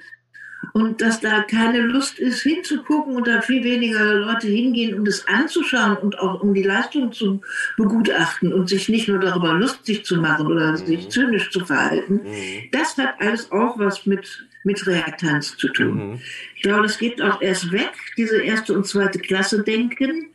und 0.72 1.00
dass 1.02 1.20
da 1.20 1.42
keine 1.42 1.80
Lust 1.80 2.18
ist 2.18 2.42
hinzugucken 2.42 3.16
und 3.16 3.26
da 3.26 3.42
viel 3.42 3.62
weniger 3.62 4.14
Leute 4.14 4.48
hingehen, 4.48 4.98
um 4.98 5.04
das 5.04 5.26
anzuschauen 5.28 5.96
und 5.98 6.18
auch 6.18 6.40
um 6.40 6.54
die 6.54 6.62
Leistung 6.62 7.12
zu 7.12 7.40
begutachten 7.76 8.52
und 8.52 8.68
sich 8.68 8.88
nicht 8.88 9.08
nur 9.08 9.18
darüber 9.18 9.52
lustig 9.52 10.04
zu 10.04 10.16
machen 10.16 10.46
oder 10.46 10.76
sich 10.76 11.06
mhm. 11.06 11.10
zynisch 11.10 11.50
zu 11.50 11.64
verhalten. 11.64 12.20
Mhm. 12.24 12.70
Das 12.72 12.96
hat 12.96 13.14
alles 13.20 13.50
auch 13.52 13.78
was 13.78 14.06
mit, 14.06 14.46
mit 14.64 14.86
Reaktanz 14.86 15.56
zu 15.56 15.68
tun. 15.68 16.12
Mhm. 16.12 16.20
Ich 16.56 16.62
glaube, 16.62 16.84
das 16.84 16.98
geht 16.98 17.20
auch 17.20 17.40
erst 17.42 17.70
weg, 17.70 17.92
diese 18.16 18.40
erste 18.40 18.72
und 18.74 18.86
zweite 18.86 19.18
Klasse 19.18 19.62
denken, 19.62 20.30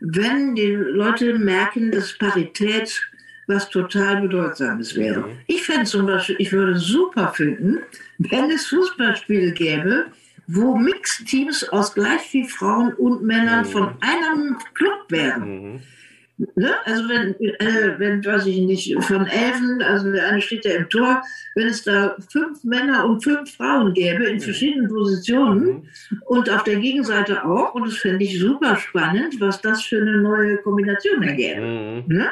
wenn 0.00 0.54
die 0.54 0.72
Leute 0.72 1.38
merken, 1.38 1.90
dass 1.90 2.16
Parität 2.16 3.11
was 3.46 3.68
total 3.68 4.22
Bedeutsames 4.22 4.94
wäre. 4.96 5.20
Mhm. 5.20 5.38
Ich 5.46 5.62
fände 5.62 5.84
zum 5.84 6.06
Beispiel, 6.06 6.36
ich 6.38 6.52
würde 6.52 6.78
super 6.78 7.32
finden, 7.34 7.80
wenn 8.18 8.50
es 8.50 8.66
Fußballspiele 8.66 9.52
gäbe, 9.52 10.06
wo 10.46 10.76
Mixteams 10.76 11.68
aus 11.68 11.94
gleich 11.94 12.20
viel 12.22 12.46
Frauen 12.46 12.92
und 12.94 13.22
Männern 13.22 13.60
mhm. 13.60 13.70
von 13.70 13.94
einem 14.00 14.58
Club 14.74 15.06
wären. 15.08 15.72
Mhm. 15.74 15.80
Ne? 16.56 16.70
Also 16.84 17.08
wenn, 17.08 17.34
äh, 17.40 17.98
wenn, 17.98 18.24
weiß 18.24 18.46
ich 18.46 18.60
nicht, 18.62 19.04
von 19.04 19.26
Elfen, 19.26 19.82
also 19.82 20.10
der 20.10 20.28
eine 20.28 20.40
steht 20.40 20.64
ja 20.64 20.72
im 20.72 20.88
Tor, 20.88 21.22
wenn 21.54 21.68
es 21.68 21.84
da 21.84 22.16
fünf 22.30 22.64
Männer 22.64 23.04
und 23.04 23.22
fünf 23.22 23.54
Frauen 23.54 23.92
gäbe 23.92 24.24
in 24.24 24.36
mhm. 24.36 24.40
verschiedenen 24.40 24.88
Positionen 24.88 25.64
mhm. 25.64 26.22
und 26.26 26.50
auf 26.50 26.64
der 26.64 26.76
Gegenseite 26.76 27.44
auch, 27.44 27.74
und 27.74 27.86
das 27.86 27.98
fände 27.98 28.24
ich 28.24 28.38
super 28.38 28.76
spannend, 28.76 29.40
was 29.40 29.60
das 29.60 29.82
für 29.84 30.00
eine 30.00 30.20
neue 30.20 30.56
Kombination 30.58 31.22
ergäbe. 31.22 31.60
Mhm. 31.60 32.16
Ne? 32.16 32.30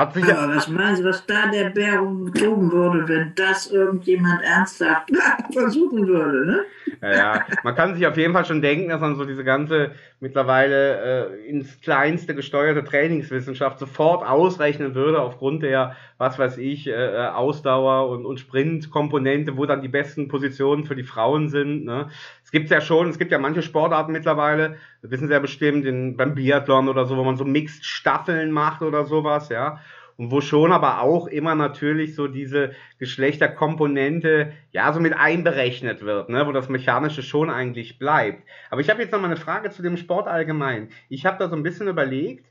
Hat 0.00 0.14
sich 0.14 0.24
Aber 0.24 0.56
was 0.56 0.66
meinen 0.66 0.96
Sie, 0.96 1.04
was 1.04 1.26
da 1.26 1.50
der 1.50 1.68
Bär 1.68 2.02
umgezogen 2.02 2.72
würde, 2.72 3.06
wenn 3.06 3.34
das 3.34 3.70
irgendjemand 3.70 4.42
ernsthaft 4.42 5.10
versuchen 5.52 6.06
würde, 6.06 6.46
ne? 6.46 6.60
Ja, 7.02 7.12
ja, 7.12 7.44
man 7.64 7.74
kann 7.74 7.94
sich 7.94 8.06
auf 8.06 8.16
jeden 8.16 8.32
Fall 8.32 8.46
schon 8.46 8.62
denken, 8.62 8.88
dass 8.88 9.02
man 9.02 9.16
so 9.16 9.26
diese 9.26 9.44
ganze 9.44 9.90
mittlerweile 10.18 11.28
äh, 11.28 11.48
ins 11.48 11.82
Kleinste 11.82 12.34
gesteuerte 12.34 12.82
Trainingswissenschaft 12.82 13.78
sofort 13.78 14.26
ausrechnen 14.26 14.94
würde 14.94 15.20
aufgrund 15.20 15.62
der, 15.62 15.96
was 16.16 16.38
weiß 16.38 16.56
ich, 16.56 16.86
äh, 16.86 16.92
äh 16.92 17.26
Ausdauer 17.28 18.08
und, 18.08 18.24
und 18.24 18.40
Sprintkomponente, 18.40 19.58
wo 19.58 19.66
dann 19.66 19.82
die 19.82 19.88
besten 19.88 20.28
Positionen 20.28 20.84
für 20.84 20.96
die 20.96 21.04
Frauen 21.04 21.50
sind. 21.50 21.84
Ne? 21.84 22.08
Es 22.50 22.52
gibt 22.52 22.68
ja 22.68 22.80
schon, 22.80 23.08
es 23.08 23.16
gibt 23.16 23.30
ja 23.30 23.38
manche 23.38 23.62
Sportarten 23.62 24.10
mittlerweile, 24.10 24.74
wissen 25.02 25.28
Sie 25.28 25.32
ja 25.32 25.38
bestimmt, 25.38 25.86
in, 25.86 26.16
beim 26.16 26.34
Biathlon 26.34 26.88
oder 26.88 27.06
so, 27.06 27.16
wo 27.16 27.22
man 27.22 27.36
so 27.36 27.44
Mixed-Staffeln 27.44 28.50
macht 28.50 28.82
oder 28.82 29.04
sowas, 29.04 29.50
ja 29.50 29.78
und 30.16 30.32
wo 30.32 30.40
schon 30.40 30.72
aber 30.72 31.00
auch 31.00 31.28
immer 31.28 31.54
natürlich 31.54 32.16
so 32.16 32.26
diese 32.26 32.72
Geschlechterkomponente 32.98 34.52
ja 34.72 34.92
so 34.92 34.98
mit 34.98 35.14
einberechnet 35.14 36.02
wird, 36.02 36.28
ne, 36.28 36.44
wo 36.44 36.50
das 36.50 36.68
Mechanische 36.68 37.22
schon 37.22 37.48
eigentlich 37.48 38.00
bleibt. 38.00 38.42
Aber 38.68 38.80
ich 38.80 38.90
habe 38.90 39.00
jetzt 39.00 39.12
noch 39.12 39.20
mal 39.20 39.28
eine 39.28 39.36
Frage 39.36 39.70
zu 39.70 39.80
dem 39.80 39.96
Sport 39.96 40.26
allgemein. 40.26 40.88
Ich 41.08 41.24
habe 41.24 41.38
da 41.38 41.48
so 41.48 41.54
ein 41.54 41.62
bisschen 41.62 41.86
überlegt, 41.86 42.44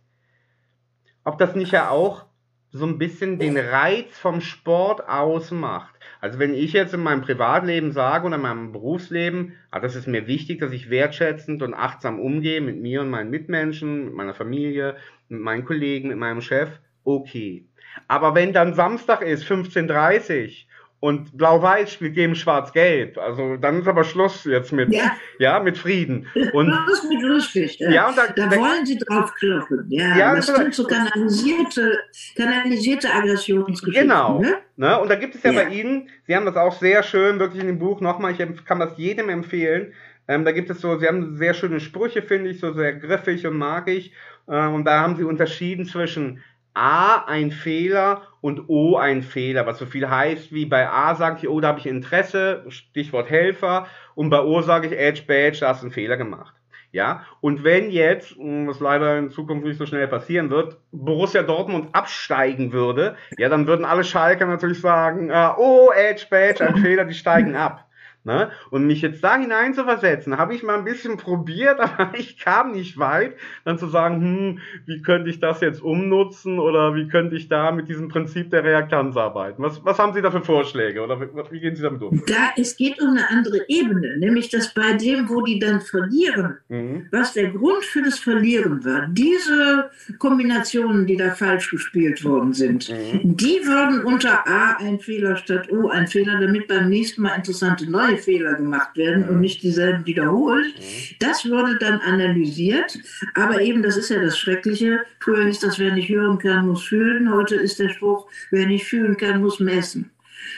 ob 1.26 1.38
das 1.38 1.56
nicht 1.56 1.74
ja 1.74 1.90
auch 1.90 2.26
so 2.72 2.86
ein 2.86 2.98
bisschen 3.00 3.40
den 3.40 3.58
Reiz 3.58 4.18
vom 4.18 4.42
Sport 4.42 5.08
ausmacht. 5.08 5.96
Also 6.22 6.38
wenn 6.38 6.54
ich 6.54 6.74
jetzt 6.74 6.94
in 6.94 7.02
meinem 7.02 7.22
Privatleben 7.22 7.92
sage 7.92 8.28
oder 8.28 8.36
in 8.36 8.42
meinem 8.42 8.72
Berufsleben, 8.72 9.56
ah, 9.72 9.80
das 9.80 9.96
ist 9.96 10.08
mir 10.08 10.28
wichtig, 10.28 10.60
dass 10.60 10.72
ich 10.72 10.90
wertschätzend 10.90 11.64
und 11.64 11.74
achtsam 11.74 12.20
umgehe 12.20 12.62
mit 12.62 12.80
mir 12.80 13.02
und 13.02 13.10
meinen 13.10 13.32
Mitmenschen, 13.32 14.06
mit 14.06 14.14
meiner 14.14 14.36
Familie, 14.36 14.98
mit 15.30 15.42
meinen 15.42 15.66
Kollegen, 15.66 16.10
mit 16.10 16.18
meinem 16.18 16.42
Chef, 16.42 16.70
okay. 17.04 17.66
Aber 18.08 18.36
wenn 18.36 18.54
dann 18.54 18.76
Samstag 18.76 19.24
ist, 19.24 19.44
15.30 19.46 20.66
und 21.02 21.38
Blau-Weiß 21.38 21.94
spielt 21.94 22.16
gegen 22.16 22.36
Schwarz-Gelb. 22.36 23.18
Also 23.18 23.56
dann 23.56 23.80
ist 23.80 23.88
aber 23.88 24.04
Schluss 24.04 24.44
jetzt 24.44 24.74
mit, 24.74 24.94
ja, 24.94 25.16
ja 25.38 25.60
mit 25.60 25.78
Frieden. 25.78 26.28
Und, 26.54 26.74
Schluss 26.74 27.04
mit 27.08 27.22
lustig. 27.22 27.80
Ja. 27.80 27.90
ja 27.90 28.10
und 28.10 28.18
da, 28.18 28.28
da, 28.28 28.52
wollen 28.52 28.86
sie 28.86 28.98
drauf 28.98 29.34
klopfen. 29.36 29.86
Ja, 29.90 30.18
ja 30.18 30.36
das, 30.36 30.48
das 30.48 30.58
sind 30.58 30.74
so 30.74 30.84
kanalisierte, 30.84 32.00
kanalisierte 32.36 33.14
Aggressionsgeschichten. 33.14 34.10
Genau. 34.10 34.40
Ne? 34.40 34.58
ne? 34.76 35.00
Und 35.00 35.10
da 35.10 35.16
gibt 35.16 35.36
es 35.36 35.44
ja, 35.44 35.52
ja, 35.52 35.64
bei 35.64 35.70
Ihnen, 35.70 36.10
Sie 36.28 36.36
haben 36.36 36.46
das 36.46 36.58
auch 36.58 36.78
sehr 36.78 37.02
schön, 37.04 37.40
wirklich 37.40 37.62
in 37.62 37.68
dem 37.68 37.80
Buch 37.80 38.02
nochmal, 38.02 38.34
ich 38.34 38.66
kann 38.66 38.80
das 38.80 38.98
jedem 38.98 39.30
empfehlen. 39.30 39.94
Ähm, 40.28 40.44
da 40.44 40.52
gibt 40.52 40.70
es 40.70 40.82
so, 40.82 40.98
Sie 40.98 41.08
haben 41.08 41.38
sehr 41.38 41.54
schöne 41.54 41.80
Sprüche, 41.80 42.22
finde 42.22 42.50
ich, 42.50 42.60
so 42.60 42.74
sehr 42.74 42.94
griffig 42.94 43.48
und 43.48 43.58
mag 43.58 43.88
ich. 43.88 44.14
Ähm, 44.50 44.74
und 44.74 44.86
da 44.86 45.00
haben 45.00 45.16
Sie 45.16 45.24
unterschieden 45.24 45.86
zwischen 45.86 46.44
A 46.74 47.24
ein 47.26 47.52
Fehler 47.52 48.29
und 48.42 48.70
O 48.70 48.98
ein 48.98 49.22
Fehler, 49.22 49.66
was 49.66 49.80
so 49.80 49.86
viel 49.86 50.10
heißt 50.10 50.52
wie 50.52 50.66
bei 50.66 50.90
A 50.90 51.16
sage 51.16 51.40
ich, 51.42 51.50
oh, 51.50 51.60
da 51.60 51.70
habe 51.70 51.80
ich 51.80 51.86
Interesse, 51.86 52.64
Stichwort 52.70 53.30
Helfer, 53.30 53.88
und 54.16 54.30
bei 54.30 54.42
O 54.42 54.62
sage 54.62 54.88
ich, 54.88 54.94
Edge 54.94 55.24
Badge, 55.28 55.60
da 55.62 55.70
hast 55.70 55.82
du 55.82 55.88
einen 55.88 55.94
Fehler 55.94 56.18
gemacht. 56.18 56.54
Ja, 56.92 57.24
und 57.40 57.64
wenn 57.64 57.92
jetzt, 57.92 58.36
was 58.38 58.80
leider 58.80 59.20
in 59.20 59.30
Zukunft 59.30 59.64
nicht 59.64 59.78
so 59.78 59.86
schnell 59.86 60.08
passieren 60.08 60.50
wird, 60.50 60.78
Borussia 60.92 61.44
Dortmund 61.44 61.90
absteigen 61.94 62.72
würde, 62.72 63.16
ja, 63.38 63.48
dann 63.48 63.68
würden 63.68 63.86
alle 63.86 64.04
Schalker 64.04 64.48
natürlich 64.48 64.82
sagen, 64.82 65.30
äh, 65.30 65.50
oh, 65.58 65.92
Edge 65.96 66.26
Badge, 66.32 66.68
ein 66.68 66.78
Fehler, 66.78 67.06
die 67.06 67.14
steigen 67.14 67.56
ab. 67.56 67.86
Ne? 68.26 68.52
Und 68.70 68.86
mich 68.86 69.02
jetzt 69.02 69.24
da 69.24 69.38
hinein 69.38 69.74
zu 69.74 69.86
versetzen, 69.86 70.38
habe 70.38 70.54
ich 70.54 70.62
mal 70.62 70.78
ein 70.78 70.84
bisschen 70.84 71.16
probiert, 71.16 71.80
aber 71.98 72.12
ich 72.18 72.38
kam 72.38 72.74
nicht 72.74 72.98
weit, 72.98 73.36
dann 73.64 73.80
zu 73.80 73.88
sagen, 73.88 74.22
hm, 74.22 74.60
wie 74.86 75.02
könnte 75.02 75.30
ich 75.30 75.40
das 75.40 75.62
jetzt 75.62 75.82
umnutzen 75.82 76.60
oder 76.60 76.96
wie 76.96 77.08
könnte 77.08 77.38
ich 77.38 77.48
da 77.48 77.72
mit 77.72 77.88
diesem 77.88 78.10
Prinzip 78.10 78.52
der 78.52 78.66
Reaktanz 78.66 79.16
arbeiten? 79.16 79.64
Was, 79.64 79.84
was 79.86 79.98
haben 80.00 80.14
Sie 80.14 80.22
da 80.22 80.32
für 80.32 80.44
Vorschläge 80.44 81.02
oder 81.02 81.20
wie, 81.50 81.60
gehen 81.62 81.78
Sie 81.78 81.82
damit 81.82 82.02
um? 82.02 82.22
Da, 82.28 82.52
es 82.58 82.76
geht 82.76 83.02
um 83.02 83.12
eine 83.12 83.30
andere 83.30 83.62
Ebene, 83.70 84.18
nämlich 84.18 84.50
dass 84.50 84.74
bei 84.74 84.94
dem, 84.94 85.30
wo 85.30 85.42
die 85.42 85.58
dann 85.58 85.80
verlieren, 85.80 86.58
mhm. 86.68 87.08
was 87.12 87.34
der 87.34 87.50
Grund 87.52 87.86
für 87.86 88.02
das 88.02 88.20
Verlieren 88.20 88.84
war, 88.84 89.08
diese 89.08 89.90
Kombinationen, 90.18 91.06
die 91.06 91.16
da 91.16 91.32
falsch 91.32 91.72
gespielt 91.72 92.24
worden 92.26 92.52
sind, 92.52 92.90
mhm. 92.90 93.38
die 93.38 93.62
würden 93.64 94.04
unter 94.04 94.46
A 94.46 94.76
ein 94.78 95.00
Fehler 95.00 95.38
statt 95.38 95.72
O 95.72 95.88
ein 95.88 96.08
Fehler, 96.08 96.40
damit 96.42 96.68
beim 96.68 96.90
nächsten 96.90 97.22
Mal 97.22 97.36
interessante 97.36 97.90
neue 97.90 98.09
Fehler 98.18 98.56
gemacht 98.56 98.96
werden 98.98 99.28
und 99.28 99.40
nicht 99.40 99.64
dieselben 99.64 100.06
wiederholt. 100.06 100.74
Das 101.20 101.46
würde 101.46 101.78
dann 101.80 102.00
analysiert, 102.00 102.98
aber 103.36 103.62
eben, 103.62 103.84
das 103.84 103.98
ist 103.98 104.10
ja 104.10 104.22
das 104.22 104.38
Schreckliche, 104.38 105.02
früher 105.20 105.48
ist 105.48 105.64
das, 105.64 105.80
wer 105.80 105.94
nicht 105.94 106.10
hören 106.10 106.38
kann, 106.38 106.68
muss 106.68 106.84
fühlen, 106.84 107.32
heute 107.32 107.56
ist 107.56 107.80
der 107.80 107.90
Spruch, 107.90 108.28
wer 108.52 108.66
nicht 108.68 108.86
fühlen 108.86 109.18
kann, 109.18 109.42
muss 109.42 109.60
messen. 109.60 110.12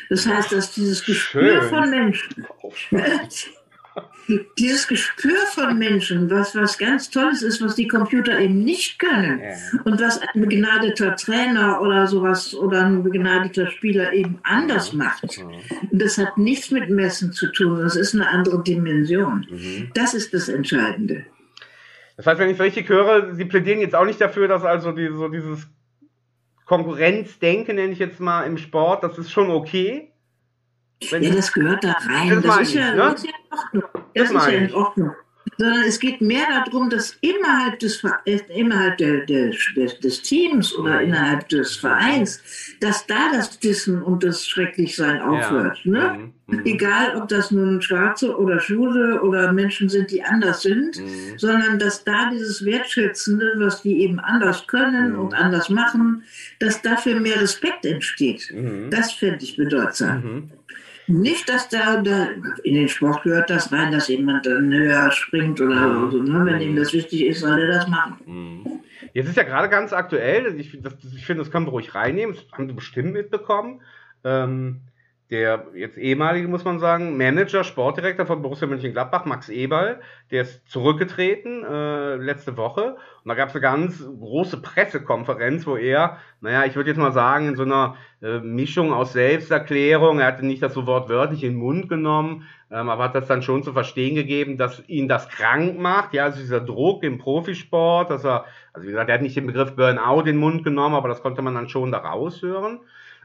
Das 0.09 0.25
heißt, 0.25 0.51
dass 0.51 0.73
dieses 0.73 1.03
Gespür 1.03 1.61
Schön. 1.61 1.69
von 1.69 1.89
Menschen, 1.89 2.45
dieses 4.57 4.87
Gespür 4.87 5.37
von 5.53 5.77
Menschen, 5.77 6.29
was, 6.29 6.55
was 6.55 6.77
ganz 6.77 7.09
Tolles 7.09 7.41
ist, 7.41 7.61
was 7.61 7.75
die 7.75 7.87
Computer 7.87 8.39
eben 8.39 8.63
nicht 8.63 8.99
können 8.99 9.39
ja. 9.39 9.81
und 9.83 9.99
was 10.01 10.21
ein 10.21 10.41
begnadeter 10.41 11.15
Trainer 11.15 11.81
oder 11.81 12.07
sowas 12.07 12.53
oder 12.53 12.85
ein 12.85 13.03
begnadeter 13.03 13.67
Spieler 13.67 14.13
eben 14.13 14.39
anders 14.43 14.93
macht. 14.93 15.23
Und 15.91 16.01
das 16.01 16.17
hat 16.17 16.37
nichts 16.37 16.71
mit 16.71 16.89
Messen 16.89 17.31
zu 17.31 17.51
tun, 17.51 17.81
das 17.81 17.95
ist 17.95 18.13
eine 18.13 18.27
andere 18.27 18.63
Dimension. 18.63 19.45
Mhm. 19.49 19.91
Das 19.93 20.13
ist 20.13 20.33
das 20.33 20.49
Entscheidende. 20.49 21.25
Das 22.17 22.27
heißt, 22.27 22.39
wenn 22.39 22.49
ich 22.49 22.55
es 22.55 22.61
richtig 22.61 22.89
höre, 22.89 23.33
Sie 23.33 23.45
plädieren 23.45 23.79
jetzt 23.79 23.95
auch 23.95 24.05
nicht 24.05 24.21
dafür, 24.21 24.47
dass 24.47 24.63
also 24.63 24.91
die, 24.91 25.07
so 25.07 25.27
dieses 25.27 25.67
Konkurrenzdenken, 26.65 27.75
nenne 27.75 27.93
ich 27.93 27.99
jetzt 27.99 28.19
mal, 28.19 28.43
im 28.43 28.57
Sport, 28.57 29.03
das 29.03 29.17
ist 29.17 29.31
schon 29.31 29.49
okay. 29.49 30.13
Wenn 31.09 31.23
ja, 31.23 31.33
das 31.33 31.51
gehört 31.51 31.83
da 31.83 31.93
rein. 31.93 32.29
Das, 32.29 32.43
das, 32.43 32.61
ist, 32.61 32.73
ja, 32.75 32.93
ne? 32.93 33.13
ist 33.15 33.25
ja 33.25 33.31
in 33.73 33.83
Ordnung. 33.83 34.00
Das, 34.13 34.31
das 34.31 34.45
ist 34.45 34.51
ja 34.51 34.57
in 34.57 34.73
Ordnung. 34.73 35.11
Sondern 35.57 35.83
es 35.83 35.99
geht 35.99 36.21
mehr 36.21 36.45
darum, 36.65 36.89
dass 36.89 37.17
innerhalb 37.21 37.79
des, 37.79 38.03
äh, 38.25 38.39
innerhalb 38.49 38.97
der, 38.97 39.25
der, 39.25 39.51
des, 39.75 40.21
Teams 40.21 40.75
oder 40.75 41.01
mhm. 41.01 41.07
innerhalb 41.07 41.49
des 41.49 41.75
Vereins, 41.75 42.41
dass 42.79 43.05
da 43.05 43.31
das 43.33 43.59
Dissen 43.59 44.01
und 44.01 44.23
das 44.23 44.47
Schrecklichsein 44.47 45.21
aufhört. 45.21 45.79
Ja. 45.83 45.91
Ne? 45.91 46.31
Mhm. 46.47 46.57
mhm. 46.57 46.65
Egal, 46.65 47.15
ob 47.15 47.27
das 47.27 47.51
nun 47.51 47.81
Schwarze 47.81 48.37
oder 48.37 48.59
Schwule 48.59 49.21
oder 49.21 49.51
Menschen 49.51 49.89
sind, 49.89 50.11
die 50.11 50.23
anders 50.23 50.61
sind, 50.61 50.99
mhm. 50.99 51.37
sondern 51.37 51.79
dass 51.79 52.03
da 52.03 52.29
dieses 52.31 52.63
Wertschätzende, 52.63 53.53
was 53.57 53.81
die 53.81 54.01
eben 54.01 54.19
anders 54.19 54.67
können 54.67 55.13
mhm. 55.13 55.19
und 55.19 55.33
anders 55.33 55.69
machen, 55.69 56.23
dass 56.59 56.81
dafür 56.81 57.19
mehr 57.19 57.41
Respekt 57.41 57.85
entsteht. 57.85 58.51
Mhm. 58.53 58.89
Das 58.89 59.11
fände 59.11 59.43
ich 59.43 59.57
bedeutsam. 59.57 60.51
Nicht, 61.11 61.49
dass 61.49 61.67
da, 61.69 62.01
da, 62.01 62.27
in 62.63 62.75
den 62.75 62.87
Sport 62.87 63.23
gehört 63.23 63.49
das 63.49 63.71
rein, 63.71 63.91
dass 63.91 64.07
jemand 64.07 64.45
dann 64.45 64.71
höher 64.73 65.11
springt 65.11 65.59
oder 65.59 66.09
so. 66.09 66.21
Ne? 66.21 66.45
Wenn 66.45 66.61
ihm 66.61 66.75
das 66.75 66.93
wichtig 66.93 67.25
ist, 67.25 67.41
soll 67.41 67.59
er 67.59 67.67
das 67.67 67.87
machen. 67.87 68.17
Mhm. 68.25 68.79
Jetzt 69.13 69.27
ist 69.27 69.37
ja 69.37 69.43
gerade 69.43 69.67
ganz 69.67 69.91
aktuell, 69.91 70.57
ich, 70.59 70.79
das, 70.81 70.93
ich 71.15 71.25
finde, 71.25 71.43
das 71.43 71.51
können 71.51 71.65
wir 71.65 71.71
ruhig 71.71 71.93
reinnehmen, 71.95 72.35
das 72.35 72.45
haben 72.57 72.67
Sie 72.67 72.73
bestimmt 72.73 73.13
mitbekommen. 73.13 73.81
Ähm, 74.23 74.81
der 75.31 75.67
jetzt 75.73 75.97
ehemalige, 75.97 76.49
muss 76.49 76.65
man 76.65 76.79
sagen, 76.79 77.15
Manager, 77.15 77.63
Sportdirektor 77.63 78.25
von 78.25 78.41
Borussia 78.41 78.67
Mönchengladbach, 78.67 79.23
Max 79.23 79.47
Eberl, 79.47 80.01
der 80.29 80.41
ist 80.41 80.67
zurückgetreten 80.67 81.63
äh, 81.63 82.15
letzte 82.17 82.57
Woche. 82.57 82.97
Und 83.23 83.29
da 83.29 83.33
gab 83.33 83.47
es 83.47 83.55
eine 83.55 83.61
ganz 83.61 84.03
große 84.05 84.61
Pressekonferenz, 84.61 85.65
wo 85.65 85.77
er, 85.77 86.17
naja, 86.41 86.65
ich 86.65 86.75
würde 86.75 86.89
jetzt 86.89 86.99
mal 86.99 87.13
sagen, 87.13 87.47
in 87.47 87.55
so 87.55 87.63
einer 87.63 87.95
äh, 88.21 88.39
Mischung 88.39 88.93
aus 88.93 89.13
Selbsterklärung, 89.13 90.19
er 90.19 90.27
hatte 90.27 90.45
nicht 90.45 90.61
das 90.61 90.73
so 90.73 90.85
wortwörtlich 90.85 91.43
in 91.43 91.53
den 91.53 91.59
Mund 91.59 91.89
genommen, 91.89 92.47
ähm, 92.69 92.89
aber 92.89 93.05
hat 93.05 93.15
das 93.15 93.27
dann 93.27 93.41
schon 93.41 93.63
zu 93.63 93.73
verstehen 93.73 94.15
gegeben, 94.15 94.57
dass 94.57 94.87
ihn 94.87 95.07
das 95.07 95.27
krank 95.27 95.79
macht, 95.79 96.13
ja, 96.13 96.25
also 96.25 96.39
dieser 96.39 96.61
Druck 96.61 97.03
im 97.03 97.17
Profisport, 97.17 98.09
dass 98.09 98.23
er, 98.23 98.45
also 98.73 98.87
wie 98.87 98.91
gesagt, 98.91 99.09
er 99.09 99.15
hat 99.15 99.21
nicht 99.21 99.35
den 99.35 99.47
Begriff 99.47 99.75
Burnout 99.75 100.19
in 100.21 100.25
den 100.27 100.37
Mund 100.37 100.63
genommen, 100.63 100.95
aber 100.95 101.09
das 101.09 101.21
konnte 101.21 101.41
man 101.41 101.55
dann 101.55 101.69
schon 101.69 101.91
da 101.91 101.97
raushören. 101.97 102.79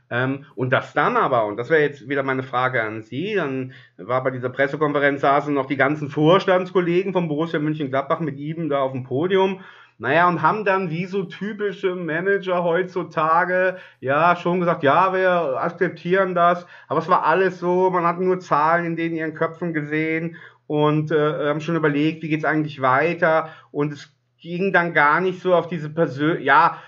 Ähm, 0.08 0.46
und 0.54 0.70
das 0.70 0.92
dann 0.92 1.16
aber, 1.16 1.46
und 1.46 1.56
das 1.56 1.68
wäre 1.68 1.82
jetzt 1.82 2.08
wieder 2.08 2.22
meine 2.22 2.44
Frage 2.44 2.82
an 2.82 3.02
Sie, 3.02 3.34
dann 3.34 3.72
war 3.96 4.22
bei 4.22 4.30
dieser 4.30 4.50
Pressekonferenz 4.50 5.20
saßen 5.20 5.52
noch 5.52 5.66
die 5.66 5.76
ganzen 5.76 6.08
Vorstandskollegen 6.08 7.12
von 7.12 7.28
Borussia 7.28 7.58
München-Gladbach 7.58 8.20
mit 8.20 8.38
ihm 8.38 8.68
da 8.68 8.80
auf 8.80 8.92
dem 8.92 9.02
Podium. 9.02 9.60
Naja, 9.98 10.28
und 10.28 10.42
haben 10.42 10.64
dann 10.64 10.90
wie 10.90 11.06
so 11.06 11.24
typische 11.24 11.94
Manager 11.94 12.62
heutzutage, 12.62 13.78
ja, 14.00 14.36
schon 14.36 14.60
gesagt, 14.60 14.82
ja, 14.82 15.14
wir 15.14 15.58
akzeptieren 15.58 16.34
das, 16.34 16.66
aber 16.88 17.00
es 17.00 17.08
war 17.08 17.24
alles 17.24 17.60
so, 17.60 17.90
man 17.90 18.04
hat 18.04 18.20
nur 18.20 18.38
Zahlen 18.40 18.84
in 18.84 18.96
denen 18.96 19.16
ihren 19.16 19.34
Köpfen 19.34 19.72
gesehen 19.72 20.36
und 20.66 21.10
äh, 21.12 21.48
haben 21.48 21.60
schon 21.60 21.76
überlegt, 21.76 22.22
wie 22.22 22.28
geht's 22.28 22.44
eigentlich 22.44 22.82
weiter. 22.82 23.50
Und 23.70 23.92
es 23.92 24.12
ging 24.38 24.72
dann 24.72 24.92
gar 24.92 25.20
nicht 25.20 25.40
so 25.40 25.54
auf 25.54 25.66
diese 25.66 25.88
Persön 25.88 26.42
ja, 26.42 26.78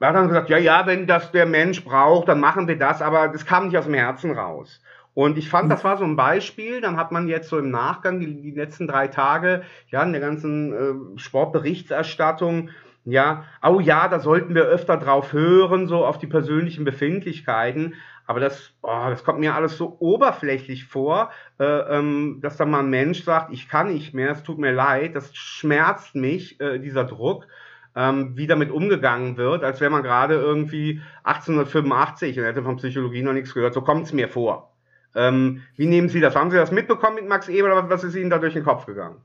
er 0.00 0.08
hat 0.08 0.16
dann 0.16 0.28
gesagt, 0.28 0.48
ja, 0.48 0.56
ja, 0.56 0.86
wenn 0.86 1.06
das 1.06 1.30
der 1.30 1.44
Mensch 1.44 1.84
braucht, 1.84 2.28
dann 2.28 2.40
machen 2.40 2.66
wir 2.66 2.78
das, 2.78 3.02
aber 3.02 3.28
das 3.28 3.44
kam 3.44 3.66
nicht 3.66 3.76
aus 3.76 3.84
dem 3.84 3.94
Herzen 3.94 4.32
raus. 4.32 4.80
Und 5.14 5.38
ich 5.38 5.48
fand, 5.48 5.70
das 5.70 5.84
war 5.84 5.96
so 5.96 6.04
ein 6.04 6.16
Beispiel. 6.16 6.80
Dann 6.80 6.96
hat 6.96 7.12
man 7.12 7.28
jetzt 7.28 7.48
so 7.48 7.58
im 7.58 7.70
Nachgang 7.70 8.20
die, 8.20 8.40
die 8.40 8.52
letzten 8.52 8.86
drei 8.86 9.08
Tage, 9.08 9.62
ja, 9.88 10.02
in 10.02 10.12
der 10.12 10.20
ganzen 10.20 10.72
äh, 10.72 11.18
Sportberichterstattung, 11.18 12.70
ja, 13.04 13.44
oh 13.62 13.80
ja, 13.80 14.08
da 14.08 14.20
sollten 14.20 14.54
wir 14.54 14.64
öfter 14.64 14.96
drauf 14.98 15.32
hören, 15.32 15.86
so 15.86 16.04
auf 16.04 16.18
die 16.18 16.26
persönlichen 16.26 16.84
Befindlichkeiten. 16.84 17.94
Aber 18.26 18.40
das, 18.40 18.74
oh, 18.82 19.06
das 19.08 19.24
kommt 19.24 19.40
mir 19.40 19.54
alles 19.54 19.76
so 19.76 19.96
oberflächlich 19.98 20.84
vor, 20.84 21.30
äh, 21.58 21.64
ähm, 21.64 22.38
dass 22.42 22.56
da 22.56 22.64
mal 22.64 22.80
ein 22.80 22.90
Mensch 22.90 23.24
sagt, 23.24 23.52
ich 23.52 23.68
kann 23.68 23.92
nicht 23.92 24.14
mehr, 24.14 24.30
es 24.30 24.44
tut 24.44 24.58
mir 24.58 24.72
leid, 24.72 25.16
das 25.16 25.34
schmerzt 25.34 26.14
mich, 26.14 26.60
äh, 26.60 26.78
dieser 26.78 27.04
Druck 27.04 27.48
ähm, 27.96 28.36
wie 28.36 28.46
damit 28.46 28.70
umgegangen 28.70 29.36
wird, 29.36 29.64
als 29.64 29.80
wäre 29.80 29.90
man 29.90 30.02
gerade 30.02 30.34
irgendwie 30.34 31.00
1885 31.24 32.38
und 32.38 32.44
hätte 32.44 32.62
von 32.62 32.76
Psychologie 32.76 33.22
noch 33.22 33.32
nichts 33.32 33.54
gehört. 33.54 33.74
So 33.74 33.82
kommt 33.82 34.06
es 34.06 34.12
mir 34.12 34.28
vor. 34.28 34.69
Ähm, 35.14 35.62
wie 35.76 35.86
nehmen 35.86 36.08
Sie 36.08 36.20
das? 36.20 36.36
Haben 36.36 36.50
Sie 36.50 36.56
das 36.56 36.70
mitbekommen 36.70 37.16
mit 37.16 37.28
Max 37.28 37.48
Eber 37.48 37.72
oder 37.72 37.90
was 37.90 38.04
ist 38.04 38.14
Ihnen 38.14 38.30
da 38.30 38.38
durch 38.38 38.54
den 38.54 38.64
Kopf 38.64 38.86
gegangen? 38.86 39.16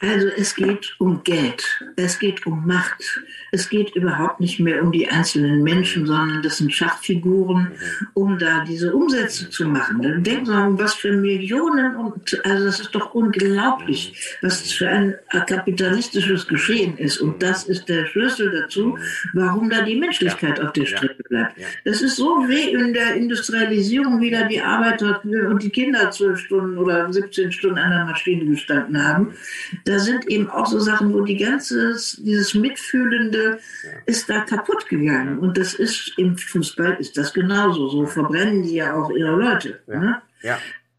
Also 0.00 0.28
es 0.28 0.54
geht 0.54 0.94
um 1.00 1.24
Geld, 1.24 1.64
es 1.96 2.18
geht 2.20 2.46
um 2.46 2.64
Macht, 2.66 3.20
es 3.52 3.68
geht 3.68 3.94
überhaupt 3.94 4.40
nicht 4.40 4.60
mehr 4.60 4.82
um 4.82 4.92
die 4.92 5.08
einzelnen 5.08 5.62
Menschen, 5.62 6.06
sondern 6.06 6.42
das 6.42 6.58
sind 6.58 6.72
Schachfiguren, 6.72 7.72
um 8.14 8.38
da 8.38 8.64
diese 8.64 8.94
Umsätze 8.94 9.50
zu 9.50 9.66
machen. 9.66 10.02
Dann 10.02 10.22
denken 10.22 10.46
Sie 10.46 10.52
mal, 10.52 10.78
was 10.78 10.94
für 10.94 11.12
Millionen 11.12 11.96
und 11.96 12.44
also 12.44 12.64
das 12.64 12.80
ist 12.80 12.94
doch 12.94 13.14
unglaublich, 13.14 14.36
was 14.42 14.72
für 14.72 14.88
ein 14.88 15.14
kapitalistisches 15.30 16.46
Geschehen 16.46 16.96
ist. 16.98 17.18
Und 17.18 17.42
das 17.42 17.64
ist 17.64 17.88
der 17.88 18.06
Schlüssel 18.06 18.50
dazu, 18.50 18.98
warum 19.34 19.70
da 19.70 19.82
die 19.82 19.96
Menschlichkeit 19.96 20.60
auf 20.60 20.72
der 20.72 20.86
Strecke 20.86 21.22
bleibt. 21.28 21.54
Das 21.84 22.02
ist 22.02 22.16
so 22.16 22.44
wie 22.48 22.72
in 22.72 22.92
der 22.92 23.14
Industrialisierung 23.14 24.20
wieder 24.20 24.44
die 24.44 24.60
Arbeiter 24.60 25.22
und 25.24 25.62
die 25.62 25.70
Kinder 25.70 26.10
zwölf 26.10 26.40
Stunden 26.40 26.78
oder 26.78 27.12
17 27.12 27.52
Stunden 27.52 27.78
an 27.78 27.90
der 27.90 28.04
Maschine 28.04 28.44
gestanden 28.44 29.02
haben 29.02 29.34
da 29.84 29.98
sind 29.98 30.28
eben 30.28 30.50
auch 30.50 30.66
so 30.66 30.78
Sachen, 30.78 31.12
wo 31.12 31.22
die 31.22 31.36
ganze, 31.36 31.96
dieses 32.18 32.54
Mitfühlende 32.54 33.37
ist 34.06 34.28
da 34.28 34.40
kaputt 34.40 34.88
gegangen. 34.88 35.38
Und 35.38 35.58
das 35.58 35.74
ist 35.74 36.12
im 36.16 36.36
Fußball 36.36 36.96
ist 37.00 37.16
das 37.16 37.32
genauso. 37.32 37.88
So 37.88 38.06
verbrennen 38.06 38.62
die 38.62 38.76
ja 38.76 38.94
auch 38.94 39.10
ihre 39.10 39.32
Leute. 39.32 39.80
Ja. 39.86 39.98
Ne? 39.98 40.22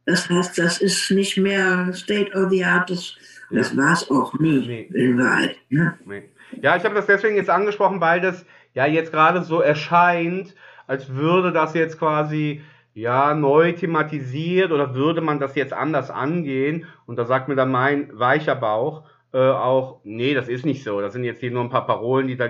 Das 0.06 0.30
heißt, 0.30 0.58
das 0.58 0.82
ist 0.82 1.12
nicht 1.12 1.38
mehr 1.38 1.94
State 1.94 2.32
of 2.34 2.50
the 2.50 2.66
Art, 2.66 2.90
das, 2.90 3.16
das 3.52 3.78
war 3.78 3.94
es 3.94 4.10
auch 4.10 4.34
nie 4.40 4.66
nee. 4.66 4.90
in 4.94 5.20
Wahrheit. 5.20 5.58
Ne? 5.70 5.98
Nee. 6.06 6.24
Ja, 6.62 6.76
ich 6.76 6.84
habe 6.84 6.96
das 6.96 7.06
deswegen 7.06 7.36
jetzt 7.36 7.50
angesprochen, 7.50 8.02
weil 8.02 8.20
das 8.20 8.46
ja 8.74 8.88
jetzt 8.88 9.12
gerade 9.12 9.44
so 9.44 9.62
erscheint, 9.62 10.56
als 10.88 11.14
würde 11.14 11.52
das 11.52 11.76
jetzt 11.76 12.00
quasi 12.00 12.64
ja, 12.94 13.36
neu 13.36 13.72
thematisiert 13.74 14.72
oder 14.72 14.96
würde 14.96 15.22
man 15.22 15.40
das 15.40 15.56
jetzt 15.56 15.74
anders 15.74 16.10
angehen? 16.10 16.86
Und 17.06 17.18
da 17.18 17.26
sagt 17.26 17.48
mir 17.48 17.56
dann 17.56 17.72
mein 17.72 18.10
weicher 18.18 18.56
Bauch 18.56 19.04
äh, 19.32 19.38
auch, 19.38 20.00
nee, 20.04 20.34
das 20.34 20.48
ist 20.48 20.66
nicht 20.66 20.84
so. 20.84 21.02
Das 21.02 21.14
sind 21.14 21.24
jetzt 21.24 21.40
hier 21.40 21.52
nur 21.52 21.64
ein 21.64 21.70
paar 21.70 21.86
Parolen, 21.86 22.28
die 22.28 22.36
da 22.36 22.50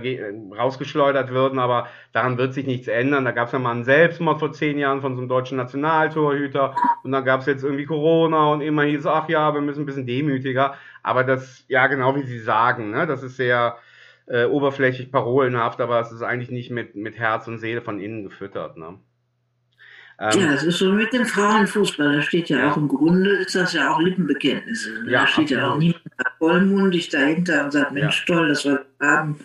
rausgeschleudert 0.57 1.29
würden, 1.29 1.59
aber 1.59 1.87
daran 2.13 2.37
wird 2.37 2.53
sich 2.53 2.65
nichts 2.65 2.87
ändern. 2.87 3.25
Da 3.25 3.31
gab 3.31 3.47
es 3.47 3.53
ja 3.53 3.59
mal 3.59 3.71
einen 3.71 3.83
Selbstmord 3.83 4.39
vor 4.39 4.53
zehn 4.53 4.77
Jahren 4.77 5.01
von 5.01 5.15
so 5.15 5.21
einem 5.21 5.29
deutschen 5.29 5.57
Nationaltorhüter 5.57 6.75
und 7.03 7.11
dann 7.11 7.25
gab 7.25 7.41
es 7.41 7.47
jetzt 7.47 7.63
irgendwie 7.63 7.85
Corona 7.85 8.53
und 8.53 8.61
immer 8.61 8.83
hieß, 8.83 9.05
ach 9.07 9.27
ja, 9.27 9.53
wir 9.53 9.61
müssen 9.61 9.83
ein 9.83 9.85
bisschen 9.85 10.07
demütiger. 10.07 10.75
Aber 11.03 11.23
das, 11.25 11.65
ja, 11.67 11.87
genau 11.87 12.15
wie 12.15 12.23
Sie 12.23 12.39
sagen, 12.39 12.91
ne, 12.91 13.05
das 13.07 13.23
ist 13.23 13.35
sehr 13.35 13.77
äh, 14.27 14.45
oberflächlich 14.45 15.11
parolenhaft, 15.11 15.81
aber 15.81 15.99
es 15.99 16.11
ist 16.11 16.21
eigentlich 16.21 16.51
nicht 16.51 16.71
mit, 16.71 16.95
mit 16.95 17.17
Herz 17.17 17.47
und 17.47 17.57
Seele 17.57 17.81
von 17.81 17.99
innen 17.99 18.23
gefüttert. 18.23 18.77
Ne? 18.77 18.99
Ähm, 20.21 20.39
ja, 20.41 20.51
das 20.51 20.63
ist 20.63 20.79
so 20.79 20.91
mit 20.91 21.13
dem 21.13 21.25
Frauenfußball. 21.25 22.17
Da 22.17 22.21
steht 22.21 22.49
ja, 22.49 22.59
ja, 22.59 22.71
auch 22.71 22.77
im 22.77 22.89
Grunde, 22.89 23.29
ist 23.37 23.55
das 23.55 23.73
ja 23.73 23.93
auch 23.93 24.01
Lippenbekenntnisse. 24.01 25.05
Ja, 25.07 25.21
da 25.21 25.27
steht 25.27 25.45
absolut. 25.45 25.63
ja 25.63 25.71
auch 25.71 25.77
niemand 25.77 26.03
vollmundig 26.37 27.09
dahinter 27.09 27.65
und 27.65 27.71
sagt, 27.71 27.93
Mensch, 27.93 28.25
ja. 28.27 28.35
toll, 28.35 28.49
dass 28.49 28.65
wir 28.65 28.85
haben. 29.01 29.39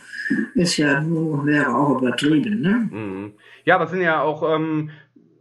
Ist 0.55 0.77
ja 0.77 1.01
nur, 1.01 1.47
wäre 1.47 1.75
auch 1.75 2.01
übertrieben. 2.01 2.61
Ne? 2.61 2.89
Mhm. 2.91 3.33
Ja, 3.65 3.79
das 3.79 3.91
sind 3.91 4.01
ja 4.01 4.21
auch. 4.21 4.43
Ähm, 4.55 4.91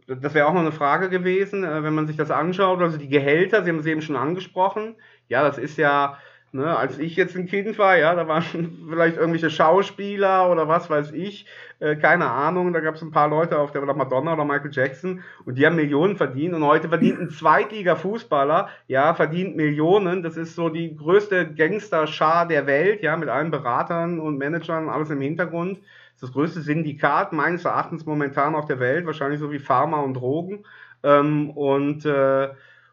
das 0.06 0.34
wäre 0.34 0.46
auch 0.46 0.52
noch 0.52 0.60
eine 0.60 0.72
Frage 0.72 1.08
gewesen, 1.08 1.64
äh, 1.64 1.82
wenn 1.82 1.94
man 1.94 2.06
sich 2.06 2.16
das 2.16 2.30
anschaut. 2.30 2.80
Also 2.80 2.98
die 2.98 3.08
Gehälter, 3.08 3.64
Sie 3.64 3.70
haben 3.70 3.78
es 3.78 3.86
eben 3.86 4.02
schon 4.02 4.16
angesprochen. 4.16 4.94
Ja, 5.28 5.42
das 5.42 5.56
ist 5.56 5.78
ja, 5.78 6.18
Ne, 6.54 6.78
als 6.78 7.00
ich 7.00 7.16
jetzt 7.16 7.34
ein 7.34 7.46
Kind 7.46 7.76
war, 7.80 7.98
ja, 7.98 8.14
da 8.14 8.28
waren 8.28 8.44
vielleicht 8.88 9.16
irgendwelche 9.16 9.50
Schauspieler 9.50 10.48
oder 10.52 10.68
was 10.68 10.88
weiß 10.88 11.10
ich, 11.10 11.46
äh, 11.84 11.96
keine 11.96 12.30
Ahnung, 12.30 12.72
da 12.72 12.80
gab 12.80 12.94
es 12.94 13.02
ein 13.02 13.10
paar 13.10 13.28
Leute 13.28 13.58
auf 13.58 13.72
der 13.72 13.82
oder 13.82 13.94
Madonna 13.94 14.32
oder 14.32 14.44
Michael 14.44 14.70
Jackson 14.72 15.22
und 15.44 15.58
die 15.58 15.66
haben 15.66 15.76
Millionen 15.76 16.16
verdient 16.16 16.54
und 16.54 16.64
heute 16.64 16.88
verdient 16.88 17.20
ein 17.20 17.28
Zweitliga-Fußballer, 17.28 18.68
ja, 18.86 19.12
verdient 19.12 19.56
Millionen, 19.56 20.22
das 20.22 20.36
ist 20.36 20.54
so 20.54 20.70
die 20.70 20.96
größte 20.96 21.52
Gangster-Schar 21.54 22.48
der 22.48 22.66
Welt, 22.66 23.02
ja, 23.02 23.16
mit 23.16 23.28
allen 23.28 23.50
Beratern 23.50 24.18
und 24.18 24.38
Managern, 24.38 24.88
alles 24.88 25.10
im 25.10 25.20
Hintergrund. 25.20 25.78
Das 25.78 26.14
ist 26.14 26.22
das 26.22 26.32
größte 26.32 26.60
Syndikat 26.62 27.32
meines 27.32 27.64
Erachtens 27.64 28.06
momentan 28.06 28.54
auf 28.54 28.64
der 28.64 28.80
Welt, 28.80 29.04
wahrscheinlich 29.04 29.40
so 29.40 29.52
wie 29.52 29.58
Pharma 29.58 30.00
und 30.00 30.14
Drogen. 30.14 30.64
Ähm, 31.02 31.50
und 31.50 32.06
äh, 32.06 32.48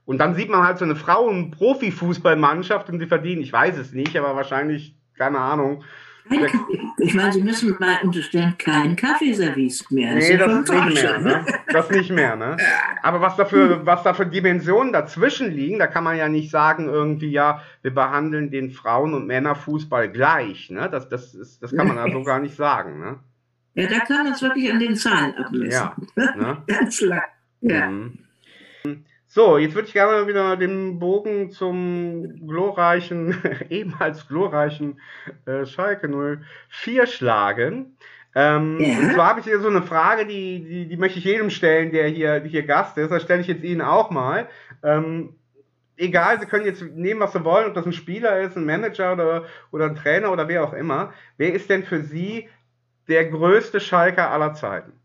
und 0.06 0.18
dann 0.18 0.36
sieht 0.36 0.50
man 0.50 0.66
halt 0.66 0.78
so 0.78 0.84
eine 0.84 0.96
Frauen-Profifußballmannschaft 0.96 2.89
und 2.89 3.00
die 3.00 3.06
verdienen, 3.06 3.42
ich 3.42 3.54
weiß 3.54 3.78
es 3.78 3.94
nicht, 3.94 4.18
aber 4.18 4.36
wahrscheinlich, 4.36 4.96
keine 5.18 5.39
Ahnung. 5.39 5.84
Ich 6.97 7.13
meine, 7.13 7.34
Sie 7.34 7.41
müssen 7.41 7.76
mal 7.80 7.97
unterstellen, 8.03 8.55
kein 8.57 8.95
Kaffeeservice 8.95 9.89
mehr. 9.89 10.15
Nee, 10.15 10.38
das, 10.38 10.69
nicht 10.69 11.03
mehr. 11.03 11.19
Ne? 11.19 11.45
Das 11.67 11.89
nicht 11.89 12.11
mehr, 12.11 12.36
ne? 12.36 12.57
Aber 13.01 13.22
was 13.22 13.36
da, 13.36 13.45
für, 13.45 13.86
was 13.86 14.03
da 14.03 14.13
für 14.13 14.26
Dimensionen 14.26 14.93
dazwischen 14.93 15.51
liegen, 15.51 15.80
da 15.80 15.88
kann 15.88 16.03
man 16.03 16.17
ja 16.17 16.30
nicht 16.30 16.51
sagen, 16.51 16.88
irgendwie, 16.88 17.32
ja, 17.32 17.61
wir 17.82 17.93
behandeln 17.93 18.51
den 18.51 18.72
Frauen- 18.72 19.13
und 19.13 19.26
Männerfußball 19.28 20.09
gleich. 20.09 20.69
Ne? 20.69 20.89
Das, 20.89 21.09
das, 21.09 21.34
ist, 21.34 21.63
das 21.63 21.76
kann 21.76 21.88
man 21.88 21.97
also 21.97 22.24
gar 22.24 22.39
nicht 22.39 22.55
sagen. 22.55 22.99
Ne? 22.99 23.19
Ja, 23.74 23.88
da 23.88 23.99
kann 23.99 24.24
man 24.24 24.34
es 24.34 24.41
wirklich 24.41 24.72
an 24.72 24.80
den 24.80 24.95
Zahlen 24.95 25.36
ablesen. 25.36 25.72
Ja, 25.72 25.95
ne? 26.15 26.63
Ganz 26.67 27.01
lang. 27.01 27.22
Ja. 27.61 27.89
Mhm. 27.89 28.19
So, 29.34 29.58
jetzt 29.58 29.76
würde 29.76 29.88
ich 29.88 29.94
gerne 29.94 30.28
wieder 30.28 30.58
den 30.58 31.00
Bogen 31.00 31.52
zum 31.52 32.46
glorreichen, 32.50 33.42
ehemals 33.70 34.28
glorreichen 34.28 35.00
äh, 35.46 35.66
Schalke 35.66 36.10
04 36.68 37.08
schlagen. 37.08 37.96
Ähm, 38.36 38.78
ja. 38.82 39.00
Und 39.00 39.14
zwar 39.14 39.30
habe 39.30 39.40
ich 39.40 39.46
hier 39.46 39.62
so 39.62 39.70
eine 39.70 39.84
Frage, 39.84 40.26
die, 40.26 40.66
die, 40.66 40.90
die 40.90 40.98
möchte 40.98 41.20
ich 41.20 41.24
jedem 41.24 41.50
stellen, 41.50 41.94
der 41.94 42.10
hier, 42.10 42.44
hier 42.44 42.64
Gast 42.64 42.98
ist. 42.98 43.10
Das 43.10 43.24
stelle 43.24 43.40
ich 43.40 43.48
jetzt 43.48 43.64
Ihnen 43.64 43.80
auch 43.80 44.10
mal. 44.10 44.50
Ähm, 44.84 45.38
egal, 45.96 46.42
Sie 46.42 46.46
können 46.46 46.66
jetzt 46.66 46.82
nehmen, 46.82 47.22
was 47.22 47.32
Sie 47.32 47.46
wollen, 47.46 47.68
ob 47.68 47.74
das 47.74 47.86
ein 47.86 47.94
Spieler 47.94 48.42
ist, 48.42 48.58
ein 48.58 48.66
Manager 48.66 49.14
oder, 49.14 49.46
oder 49.72 49.86
ein 49.86 49.96
Trainer 49.96 50.34
oder 50.34 50.50
wer 50.50 50.66
auch 50.66 50.74
immer. 50.74 51.14
Wer 51.38 51.54
ist 51.54 51.70
denn 51.70 51.86
für 51.86 52.02
Sie 52.02 52.50
der 53.08 53.30
größte 53.30 53.80
Schalker 53.80 54.30
aller 54.30 54.56
Zeiten? 54.56 55.01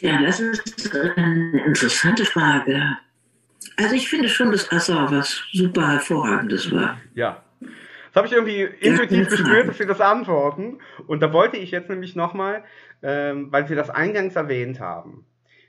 Ja, 0.00 0.22
das 0.22 0.40
ist 0.40 0.94
eine 0.94 1.64
interessante 1.64 2.24
Frage. 2.24 2.98
Also 3.76 3.94
ich 3.94 4.08
finde 4.08 4.28
schon, 4.28 4.50
dass 4.50 4.70
Assau 4.72 5.10
was 5.10 5.42
super 5.52 5.92
hervorragendes 5.92 6.72
war. 6.72 6.98
Ja. 7.14 7.42
Das 7.60 8.16
habe 8.16 8.26
ich 8.26 8.32
irgendwie 8.32 8.62
intuitiv 8.86 9.28
gespürt, 9.28 9.68
dass 9.68 9.78
Sie 9.78 9.86
das 9.86 10.00
antworten. 10.00 10.78
Und 11.06 11.22
da 11.22 11.32
wollte 11.32 11.56
ich 11.56 11.70
jetzt 11.70 11.88
nämlich 11.88 12.14
nochmal, 12.14 12.62
ähm, 13.02 13.50
weil 13.50 13.66
Sie 13.66 13.74
das 13.74 13.88
eingangs 13.88 14.36
erwähnt 14.36 14.80
haben, 14.80 15.24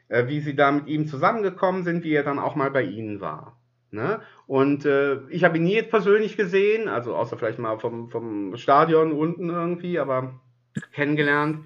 äh, 0.10 0.28
wie 0.28 0.42
Sie 0.42 0.56
da 0.56 0.72
mit 0.72 0.88
ihm 0.88 1.08
zusammengekommen 1.08 1.84
sind, 1.84 2.04
wie 2.04 2.14
er 2.14 2.24
dann 2.24 2.40
auch 2.40 2.56
mal 2.56 2.72
bei 2.72 2.84
Ihnen 2.84 3.22
war. 3.22 3.58
Ne? 3.92 4.22
Und 4.48 4.86
äh, 4.86 5.20
ich 5.30 5.44
habe 5.44 5.58
ihn 5.58 5.64
nie 5.64 5.76
jetzt 5.76 5.92
persönlich 5.92 6.36
gesehen, 6.36 6.90
also 6.90 7.16
außer 7.16 7.38
vielleicht 7.38 7.60
mal 7.60 7.80
vom, 7.80 8.10
vom 8.10 8.58
Stadion 8.58 9.14
unten 9.14 9.50
irgendwie, 9.50 10.00
aber 10.00 10.40
kennengelernt 10.94 11.66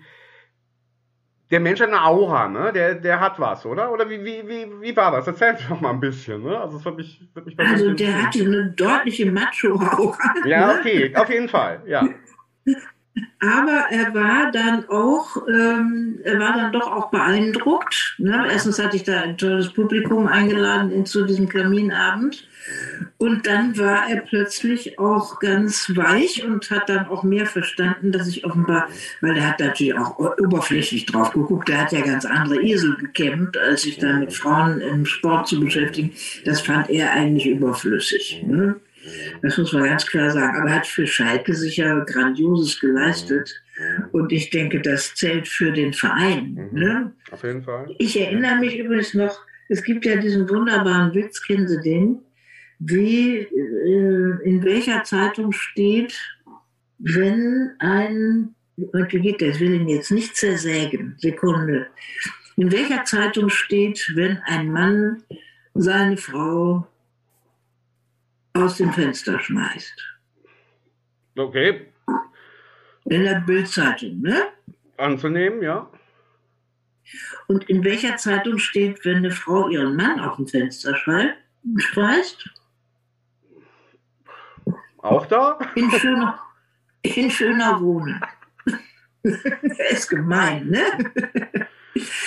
der 1.50 1.60
Mensch 1.60 1.80
hat 1.80 1.88
eine 1.88 2.04
Aura, 2.04 2.48
ne? 2.48 2.72
Der, 2.74 2.96
der 2.96 3.20
hat 3.20 3.40
was, 3.40 3.66
oder? 3.66 3.92
Oder 3.92 4.10
wie, 4.10 4.24
wie, 4.24 4.48
wie, 4.48 4.68
wie 4.82 4.96
war 4.96 5.12
das? 5.12 5.28
Erzähl 5.28 5.58
doch 5.70 5.80
mal 5.80 5.92
ein 5.92 6.00
bisschen, 6.00 6.44
ne? 6.44 6.60
Also, 6.60 6.78
das 6.78 6.86
wird 6.86 6.98
mich, 6.98 7.22
wird 7.34 7.46
mich 7.46 7.60
also 7.60 7.94
der 7.94 8.24
hatte 8.24 8.40
eine 8.42 8.72
deutliche 8.72 9.32
Macho-Aura. 9.32 10.18
Ja, 10.46 10.78
okay, 10.78 11.16
auf 11.16 11.30
jeden 11.30 11.48
Fall, 11.48 11.82
ja. 11.86 12.08
Aber 13.40 13.86
er 13.92 14.16
war 14.16 14.52
dann 14.52 14.90
auch, 14.90 15.48
ähm, 15.48 16.20
er 16.24 16.40
war 16.40 16.54
dann 16.54 16.72
doch 16.72 16.92
auch 16.92 17.12
beeindruckt. 17.12 18.16
Ne? 18.18 18.48
Erstens 18.52 18.80
hatte 18.80 18.96
ich 18.96 19.04
da 19.04 19.22
ein 19.22 19.38
tolles 19.38 19.72
Publikum 19.74 20.26
eingeladen 20.26 21.06
zu 21.06 21.24
diesem 21.24 21.48
Kaminabend. 21.48 22.48
Und 23.18 23.46
dann 23.46 23.78
war 23.78 24.10
er 24.10 24.22
plötzlich 24.22 24.98
auch 25.00 25.40
ganz 25.40 25.92
weich 25.96 26.44
und 26.46 26.70
hat 26.72 26.90
dann 26.90 27.08
auch 27.08 27.24
mehr 27.24 27.46
verstanden, 27.46 28.12
dass 28.12 28.28
ich 28.28 28.44
offenbar, 28.44 28.90
weil 29.22 29.38
er 29.38 29.50
hat 29.50 29.60
natürlich 29.60 29.96
auch 29.96 30.18
oberflächlich 30.18 31.06
drauf 31.06 31.32
geguckt, 31.32 31.70
er 31.70 31.82
hat 31.82 31.92
ja 31.92 32.02
ganz 32.02 32.26
andere 32.26 32.62
Esel 32.62 32.96
gekämmt, 32.98 33.58
als 33.58 33.84
sich 33.84 34.00
da 34.00 34.14
mit 34.14 34.34
Frauen 34.34 34.82
im 34.82 35.06
Sport 35.06 35.48
zu 35.48 35.60
beschäftigen. 35.60 36.14
Das 36.44 36.62
fand 36.62 36.90
er 36.90 37.14
eigentlich 37.14 37.46
überflüssig. 37.46 38.44
Ne? 38.46 38.76
Das 39.42 39.58
muss 39.58 39.74
man 39.74 39.86
ganz 39.86 40.06
klar 40.06 40.30
sagen. 40.32 40.58
Aber 40.58 40.70
er 40.70 40.76
hat 40.78 40.88
für 40.88 41.08
Schalke 41.08 41.54
sicher 41.54 42.06
Grandioses 42.06 42.80
geleistet. 42.80 43.62
Und 44.12 44.32
ich 44.32 44.50
denke, 44.50 44.82
das 44.82 45.14
zählt 45.16 45.48
für 45.48 45.72
den 45.72 45.94
Verein. 45.94 46.70
Mhm. 46.72 46.80
Ne? 46.80 47.14
Auf 47.32 47.44
jeden 47.44 47.62
Fall. 47.62 47.94
Ich 48.00 48.20
erinnere 48.20 48.58
mich 48.58 48.78
übrigens 48.78 49.14
noch, 49.14 49.40
es 49.70 49.84
gibt 49.84 50.06
ja 50.06 50.16
diesen 50.16 50.50
wunderbaren 50.50 51.14
Witz, 51.14 51.46
kennen 51.46 51.68
Sie 51.68 51.82
den? 51.82 52.20
Wie, 52.80 53.38
äh, 53.38 54.44
in 54.44 54.64
welcher 54.64 55.04
Zeitung 55.04 55.52
steht, 55.52 56.18
wenn 57.00 57.72
ein, 57.80 58.56
wie 58.76 59.20
geht 59.20 59.42
das, 59.42 59.56
ich 59.56 59.60
will 59.60 59.74
ihn 59.74 59.88
jetzt 59.88 60.12
nicht 60.12 60.36
zersägen, 60.36 61.16
Sekunde. 61.18 61.88
In 62.56 62.72
welcher 62.72 63.04
Zeitung 63.04 63.50
steht, 63.50 64.12
wenn 64.16 64.40
ein 64.46 64.72
Mann 64.72 65.24
seine 65.74 66.18
Frau 66.18 66.88
aus 68.64 68.78
dem 68.78 68.94
Fenster 68.94 69.40
schmeißt. 69.40 69.94
Okay. 71.38 71.88
In 73.06 73.24
der 73.24 73.42
Bildzeitung, 73.42 74.22
ne? 74.22 74.48
Anzunehmen, 74.98 75.62
ja. 75.62 75.90
Und 77.48 77.70
in 77.70 77.84
welcher 77.84 78.18
Zeitung 78.18 78.58
steht, 78.58 79.06
wenn 79.06 79.18
eine 79.18 79.32
Frau 79.32 79.70
ihren 79.70 79.96
Mann 79.96 80.20
auf 80.20 80.36
dem 80.36 80.48
Fenster 80.48 80.96
schmeißt? 80.96 82.50
Auch 84.98 85.26
da? 85.28 85.58
In 85.76 85.90
schöner, 85.92 86.42
in 87.04 87.32
schöner 87.32 87.80
Wohnung. 87.80 88.20
ist 89.92 90.10
gemein, 90.10 90.68
ne? 90.68 90.84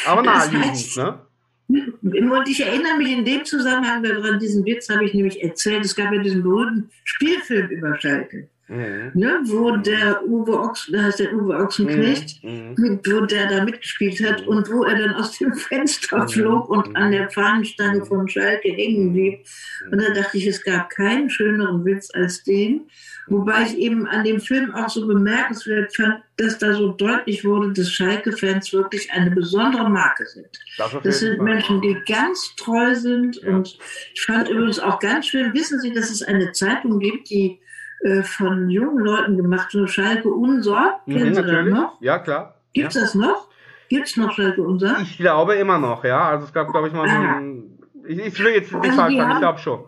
Aber 0.07 0.23
naheliegend, 0.23 0.97
ne? 0.97 1.27
Und 1.71 2.49
ich 2.49 2.61
erinnere 2.61 2.97
mich 2.99 3.11
in 3.11 3.25
dem 3.25 3.45
Zusammenhang 3.45 4.03
daran, 4.03 4.39
diesen 4.39 4.65
Witz 4.65 4.89
habe 4.89 5.05
ich 5.05 5.15
nämlich 5.15 5.43
erzählt. 5.43 5.85
Es 5.85 5.95
gab 5.95 6.13
ja 6.13 6.21
diesen 6.21 6.43
berühmten 6.43 6.91
Spielfilm 7.05 7.69
über 7.69 7.99
Schalke. 8.01 8.49
Mhm. 8.71 9.11
Ne, 9.15 9.41
wo 9.47 9.77
der 9.79 10.25
Uwe 10.25 10.61
Ochsen, 10.61 10.95
da 10.95 11.03
heißt 11.03 11.19
der 11.19 11.35
Uwe 11.35 11.57
Ochsenknecht, 11.57 12.43
mhm. 12.45 12.75
mhm. 12.77 13.01
wo 13.05 13.27
der 13.27 13.49
da 13.49 13.65
mitgespielt 13.65 14.25
hat 14.25 14.47
und 14.47 14.71
wo 14.71 14.85
er 14.85 14.97
dann 14.97 15.15
aus 15.15 15.37
dem 15.39 15.53
Fenster 15.55 16.23
mhm. 16.23 16.29
flog 16.29 16.69
und 16.69 16.97
an 16.97 17.11
der 17.11 17.29
Fahnenstange 17.31 18.05
von 18.05 18.29
Schalke 18.29 18.69
hängen 18.69 19.13
blieb. 19.13 19.45
Und 19.91 20.01
da 20.01 20.11
dachte 20.11 20.39
ich, 20.39 20.47
es 20.47 20.63
gab 20.63 20.89
keinen 20.91 21.29
schöneren 21.29 21.85
Witz 21.85 22.11
als 22.15 22.45
den. 22.45 22.83
Wobei 23.27 23.63
ich 23.63 23.77
eben 23.77 24.07
an 24.07 24.23
dem 24.23 24.41
Film 24.41 24.73
auch 24.73 24.89
so 24.89 25.05
bemerkenswert 25.05 25.95
fand, 25.97 26.23
dass 26.37 26.59
da 26.59 26.73
so 26.73 26.93
deutlich 26.93 27.45
wurde, 27.45 27.73
dass 27.73 27.91
Schalke-Fans 27.91 28.73
wirklich 28.73 29.11
eine 29.11 29.33
besondere 29.33 29.91
Marke 29.91 30.27
sind. 30.27 30.49
Das, 30.79 30.93
das 31.03 31.19
sind. 31.21 31.41
Menschen, 31.41 31.81
die 31.81 31.97
ganz 32.07 32.55
treu 32.57 32.95
sind. 32.95 33.41
Ja. 33.43 33.57
Und 33.57 33.77
ich 34.15 34.23
fand 34.23 34.49
übrigens 34.49 34.79
auch 34.79 35.01
ganz 35.01 35.27
schön, 35.27 35.53
wissen 35.55 35.81
Sie, 35.81 35.93
dass 35.93 36.11
es 36.11 36.23
eine 36.23 36.53
Zeitung 36.53 37.01
gibt, 37.01 37.31
die 37.31 37.61
äh, 38.03 38.23
von 38.23 38.69
jungen 38.69 39.05
Leuten 39.05 39.37
gemacht 39.37 39.75
wird, 39.75 39.91
Schalke 39.91 40.29
Unsor. 40.29 41.01
Mhm, 41.07 41.13
Kennen 41.13 41.35
Sie 41.35 41.43
das 41.43 41.67
noch? 41.67 42.01
Ja, 42.01 42.19
klar. 42.19 42.57
Gibt 42.73 42.89
es 42.89 42.95
ja. 42.95 43.01
das 43.03 43.15
noch? 43.15 43.49
Gibt 43.89 44.07
es 44.07 44.17
noch 44.17 44.33
Schalke 44.33 44.63
Unsor? 44.63 44.97
Ich 45.03 45.19
glaube 45.19 45.55
immer 45.55 45.79
noch, 45.79 46.05
ja. 46.05 46.29
Also 46.29 46.47
es 46.47 46.53
gab, 46.53 46.71
glaube 46.71 46.89
ich, 46.89 46.95
mal 46.95 47.09
ah. 47.09 47.37
ein, 47.37 47.79
ich, 48.07 48.19
ich, 48.19 48.39
will 48.39 48.53
jetzt 48.53 48.73
nicht 48.73 48.85
also 48.85 48.97
falsch 48.97 49.17
sagen, 49.17 49.33
ich 49.33 49.39
glaube 49.39 49.59
schon 49.59 49.85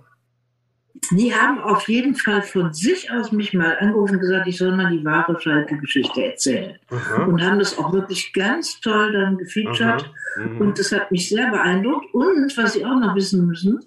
die 1.10 1.34
haben 1.34 1.58
auf 1.60 1.88
jeden 1.88 2.14
Fall 2.14 2.42
von 2.42 2.72
sich 2.72 3.10
aus 3.10 3.32
mich 3.32 3.52
mal 3.54 3.76
angerufen 3.78 4.14
und 4.14 4.20
gesagt, 4.20 4.46
ich 4.46 4.58
soll 4.58 4.76
mal 4.76 4.90
die 4.90 5.04
wahre 5.04 5.40
Schalke-Geschichte 5.40 6.24
erzählen. 6.24 6.78
Aha. 6.90 7.24
Und 7.24 7.42
haben 7.42 7.58
das 7.58 7.76
auch 7.78 7.92
wirklich 7.92 8.32
ganz 8.32 8.80
toll 8.80 9.12
dann 9.12 9.38
gefeatured. 9.38 10.10
Mhm. 10.36 10.60
Und 10.60 10.78
das 10.78 10.92
hat 10.92 11.10
mich 11.10 11.28
sehr 11.28 11.50
beeindruckt. 11.50 12.14
Und 12.14 12.56
was 12.56 12.74
Sie 12.74 12.84
auch 12.84 12.98
noch 12.98 13.14
wissen 13.16 13.46
müssen, 13.46 13.80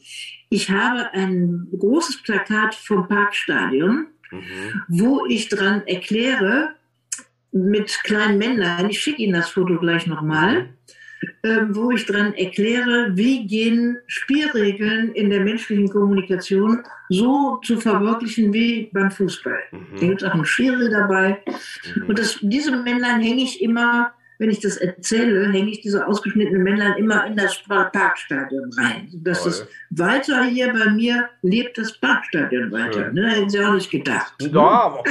ich 0.49 0.69
habe 0.69 1.11
ein 1.13 1.67
großes 1.77 2.23
Plakat 2.23 2.75
vom 2.75 3.07
Parkstadion, 3.07 4.07
mhm. 4.31 4.81
wo 4.87 5.25
ich 5.25 5.49
dran 5.49 5.83
erkläre, 5.85 6.75
mit 7.51 8.03
kleinen 8.03 8.37
Männlein, 8.37 8.89
ich 8.89 9.01
schicke 9.01 9.21
Ihnen 9.21 9.33
das 9.33 9.49
Foto 9.49 9.79
gleich 9.79 10.07
nochmal, 10.07 10.69
äh, 11.43 11.61
wo 11.69 11.91
ich 11.91 12.05
dran 12.05 12.33
erkläre, 12.33 13.11
wie 13.15 13.47
gehen 13.47 13.97
Spielregeln 14.07 15.13
in 15.13 15.29
der 15.29 15.39
menschlichen 15.39 15.89
Kommunikation 15.89 16.83
so 17.09 17.57
zu 17.63 17.79
verwirklichen 17.79 18.51
wie 18.51 18.89
beim 18.91 19.09
Fußball. 19.09 19.59
Mhm. 19.71 19.99
Da 19.99 20.07
gibt 20.07 20.21
es 20.21 20.27
auch 20.27 20.33
einen 20.33 20.45
Schiri 20.45 20.89
dabei. 20.89 21.41
Mhm. 21.95 22.09
Und 22.09 22.19
das, 22.19 22.39
diese 22.41 22.75
Männlein 22.75 23.21
hänge 23.21 23.43
ich 23.43 23.61
immer 23.61 24.13
wenn 24.37 24.49
ich 24.49 24.59
das 24.59 24.77
erzähle, 24.77 25.49
hänge 25.51 25.71
ich 25.71 25.81
diese 25.81 26.05
ausgeschnittenen 26.07 26.63
Männlein 26.63 26.97
immer 26.97 27.25
in 27.25 27.35
das 27.35 27.61
Parkstadion 27.63 28.71
rein. 28.77 29.09
Das 29.13 29.43
Toll. 29.43 29.51
ist 29.51 29.67
weiter 29.91 30.43
hier 30.43 30.73
bei 30.73 30.89
mir 30.91 31.29
lebt 31.41 31.77
das 31.77 31.97
Parkstadion 31.97 32.71
weiter. 32.71 33.11
Ne? 33.11 33.29
Hätten 33.29 33.49
Sie 33.49 33.59
auch 33.59 33.73
nicht 33.73 33.89
gedacht. 33.91 34.33
Ja, 34.39 34.47
ne? 34.49 34.59
aber 34.59 35.03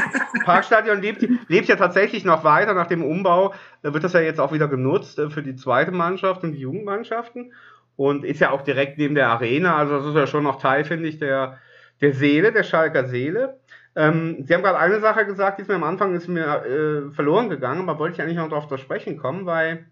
Parkstadion 0.45 1.01
lebt, 1.01 1.27
lebt 1.49 1.69
ja 1.69 1.77
tatsächlich 1.77 2.25
noch 2.25 2.45
weiter. 2.45 2.75
Nach 2.75 2.87
dem 2.87 3.05
Umbau 3.05 3.55
Da 3.83 3.95
wird 3.95 4.05
das 4.05 4.13
ja 4.13 4.21
jetzt 4.21 4.41
auch 4.41 4.53
wieder 4.53 4.69
genutzt 4.69 5.19
äh, 5.19 5.31
für 5.31 5.43
die 5.43 5.57
zweite 5.57 5.93
Mannschaft 5.93 6.43
und 6.43 6.53
die 6.53 6.61
Jugendmannschaften. 6.61 7.53
Und 7.97 8.25
ist 8.25 8.41
ja 8.41 8.51
auch 8.51 8.63
direkt 8.63 8.99
neben 8.99 9.15
der 9.15 9.29
Arena. 9.29 9.77
Also 9.77 9.99
das 9.99 10.07
ist 10.07 10.17
ja 10.17 10.27
schon 10.27 10.43
noch 10.43 10.61
Teil, 10.61 10.85
finde 10.85 11.09
ich, 11.09 11.19
der, 11.19 11.59
der 12.01 12.13
Seele, 12.13 12.53
der 12.53 12.65
Schalker 12.65 13.07
Seele. 13.07 13.61
Ähm, 13.97 14.45
Sie 14.45 14.55
haben 14.55 14.63
gerade 14.63 14.79
eine 14.79 15.01
Sache 15.01 15.25
gesagt, 15.27 15.59
die 15.59 15.63
ist 15.63 15.69
mir 15.69 15.75
am 15.75 15.85
Anfang 15.85 16.15
ist 16.15 16.29
mir 16.29 16.65
äh, 16.65 17.15
verloren 17.15 17.49
gegangen, 17.49 17.89
aber 17.89 17.99
wollte 17.99 18.15
ich 18.15 18.23
eigentlich 18.23 18.37
noch 18.37 18.49
darauf 18.49 18.69
zu 18.69 18.77
sprechen 18.77 19.17
kommen, 19.17 19.47
weil 19.47 19.87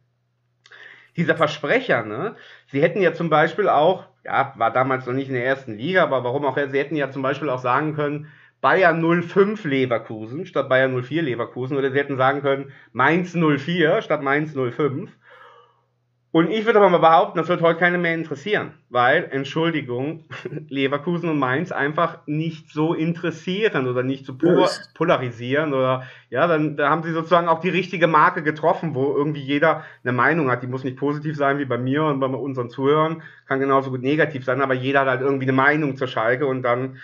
dieser 1.17 1.37
Versprecher, 1.37 2.05
ne, 2.05 2.37
Sie 2.67 2.83
hätten 2.83 3.01
ja 3.01 3.13
zum 3.13 3.31
Beispiel 3.31 3.69
auch, 3.69 4.09
ja, 4.25 4.55
war 4.57 4.73
damals 4.73 5.07
noch 5.07 5.13
nicht 5.13 5.29
in 5.29 5.35
der 5.35 5.45
ersten 5.45 5.77
Liga, 5.77 6.03
aber 6.03 6.25
warum 6.25 6.45
auch, 6.45 6.57
Sie 6.57 6.79
hätten 6.79 6.97
ja 6.97 7.11
zum 7.11 7.23
Beispiel 7.23 7.51
auch 7.51 7.59
sagen 7.59 7.95
können, 7.95 8.29
Bayern 8.61 9.03
05 9.23 9.65
Leverkusen 9.65 10.47
statt 10.47 10.69
Bayern 10.69 11.03
04 11.03 11.23
Leverkusen 11.23 11.77
oder 11.77 11.91
Sie 11.91 11.99
hätten 11.99 12.17
sagen 12.17 12.43
können, 12.43 12.73
Mainz 12.93 13.35
04 13.35 14.03
statt 14.03 14.23
Mainz 14.23 14.55
05. 14.55 15.11
Und 16.33 16.51
ich 16.51 16.65
würde 16.65 16.79
aber 16.79 16.89
mal 16.89 16.97
behaupten, 16.97 17.37
das 17.37 17.49
wird 17.49 17.61
heute 17.61 17.79
keiner 17.79 17.99
mehr 17.99 18.15
interessieren, 18.15 18.73
weil, 18.89 19.29
Entschuldigung, 19.31 20.25
Leverkusen 20.69 21.29
und 21.29 21.39
Mainz 21.39 21.73
einfach 21.73 22.21
nicht 22.25 22.71
so 22.71 22.95
interessieren 22.95 23.87
oder 23.87 24.03
nicht 24.03 24.25
so 24.25 24.35
polarisieren 24.95 25.75
oder, 25.75 26.05
ja, 26.31 26.47
dann 26.47 26.79
da 26.79 26.89
haben 26.89 27.03
sie 27.03 27.13
sozusagen 27.13 27.49
auch 27.49 27.61
die 27.61 27.69
richtige 27.69 28.07
Marke 28.07 28.43
getroffen, 28.43 28.95
wo 28.95 29.15
irgendwie 29.15 29.43
jeder 29.43 29.85
eine 30.05 30.13
Meinung 30.13 30.51
hat. 30.51 30.63
Die 30.63 30.69
muss 30.69 30.85
nicht 30.85 30.97
positiv 30.97 31.37
sein 31.37 31.59
wie 31.59 31.67
bei 31.67 31.77
mir 31.77 32.05
und 32.05 32.19
bei 32.19 32.27
unseren 32.29 32.71
Zuhörern, 32.71 33.23
kann 33.47 33.61
genauso 33.61 33.91
gut 33.91 34.01
negativ 34.01 34.47
sein, 34.47 34.63
aber 34.63 34.75
jeder 34.75 35.01
hat 35.01 35.09
halt 35.09 35.21
irgendwie 35.21 35.45
eine 35.45 35.53
Meinung 35.53 35.97
zur 35.99 36.09
Schalke 36.09 36.47
und 36.47 36.63
dann 36.63 36.97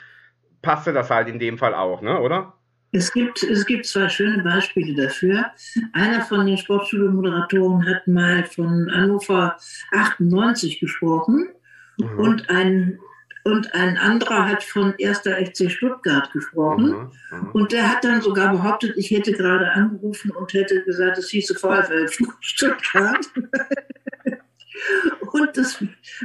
passte 0.62 0.95
das 0.95 1.11
halt 1.11 1.29
in 1.29 1.39
dem 1.39 1.59
Fall 1.59 1.74
auch, 1.74 2.01
ne, 2.01 2.18
oder? 2.18 2.55
Es 2.91 3.12
gibt, 3.12 3.43
es 3.43 3.66
gibt 3.66 3.86
zwei 3.86 4.09
schöne 4.09 4.43
Beispiele 4.43 4.95
dafür. 4.95 5.47
Einer 5.93 6.22
von 6.22 6.47
den 6.47 6.57
Sportschule-Moderatoren 6.57 7.86
hat 7.86 8.07
mal 8.07 8.45
von 8.45 8.91
Hannover 8.91 9.57
98 9.93 10.80
gesprochen 10.80 11.51
mhm. 11.99 12.18
und, 12.18 12.51
ein, 12.51 12.99
und 13.45 13.74
ein 13.74 13.99
anderer 13.99 14.49
hat 14.49 14.64
von 14.64 14.95
1. 15.01 15.18
FC 15.18 15.70
Stuttgart 15.70 16.32
gesprochen. 16.32 17.11
Mhm. 17.30 17.39
Mhm. 17.41 17.51
Und 17.53 17.72
der 17.72 17.91
hat 17.91 18.05
dann 18.05 18.22
sogar 18.22 18.53
behauptet, 18.53 18.95
ich 18.97 19.11
hätte 19.11 19.32
gerade 19.32 19.70
angerufen 19.72 20.30
und 20.30 20.55
hätte 20.55 20.82
gesagt, 20.84 21.18
es 21.18 21.28
hieße 21.28 21.57
VfL 21.57 22.09
Stuttgart. 22.41 23.26
Und 25.41 25.57
das 25.57 25.82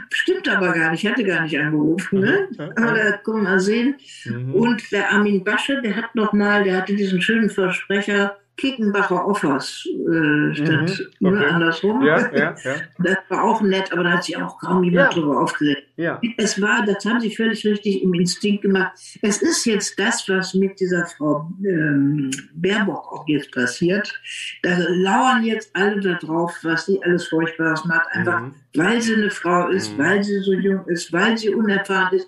stimmt 0.10 0.50
aber 0.50 0.74
gar 0.74 0.92
nicht, 0.92 1.04
ich 1.04 1.10
hatte 1.10 1.24
gar 1.24 1.44
nicht 1.44 1.58
angerufen. 1.58 2.20
Ne? 2.20 2.48
Aber 2.58 2.94
da 2.94 3.18
können 3.18 3.44
wir 3.44 3.50
mal 3.52 3.60
sehen. 3.60 3.96
Mhm. 4.26 4.56
Und 4.56 4.92
der 4.92 5.12
Armin 5.12 5.44
Basche, 5.44 5.82
der 5.82 5.96
hat 5.96 6.16
noch 6.16 6.34
mal, 6.34 6.64
der 6.64 6.78
hatte 6.78 6.96
diesen 6.96 7.22
schönen 7.22 7.50
Versprecher, 7.50 8.38
Kickenbacher 8.56 9.26
Offers 9.26 9.88
äh, 9.88 10.54
statt 10.54 11.02
mhm, 11.20 11.28
okay. 11.28 11.46
andersrum. 11.46 12.04
Ja, 12.04 12.32
ja, 12.32 12.56
ja. 12.64 12.76
Das 13.00 13.18
war 13.30 13.44
auch 13.44 13.62
nett, 13.62 13.92
aber 13.92 14.04
da 14.04 14.12
hat 14.12 14.24
sich 14.24 14.38
auch 14.38 14.60
kaum 14.60 14.84
jemand 14.84 15.14
ja. 15.14 15.20
drüber 15.20 15.42
aufgeregt. 15.42 15.88
Ja. 15.96 16.22
Es 16.38 16.62
war, 16.62 16.86
das 16.86 17.04
haben 17.06 17.20
sie 17.20 17.36
völlig 17.36 17.66
richtig 17.66 18.04
im 18.04 18.14
Instinkt 18.14 18.62
gemacht. 18.62 18.94
Es 19.22 19.42
ist 19.42 19.66
jetzt 19.66 19.98
das, 19.98 20.30
was 20.30 20.54
mit 20.54 20.80
dieser 20.80 21.06
Frau 21.08 21.50
ähm, 21.66 22.30
Baerbock 22.54 23.12
auch 23.12 23.28
jetzt 23.28 23.52
passiert. 23.52 24.14
Da 24.62 24.78
lauern 24.88 25.44
jetzt 25.44 25.76
alle 25.76 26.00
darauf, 26.00 26.56
was 26.62 26.86
sie 26.86 27.02
alles 27.04 27.28
Furchtbares 27.28 27.86
macht, 27.86 28.08
einfach 28.12 28.42
mhm. 28.42 28.56
Weil 28.76 29.02
sie 29.02 29.16
eine 29.16 29.30
Frau 29.30 29.68
ist, 29.70 29.94
mhm. 29.94 29.98
weil 30.00 30.24
sie 30.24 30.40
so 30.40 30.54
jung 30.54 30.86
ist, 30.88 31.14
weil 31.14 31.38
sie 31.38 31.50
unerfahren 31.50 32.18
ist. 32.18 32.28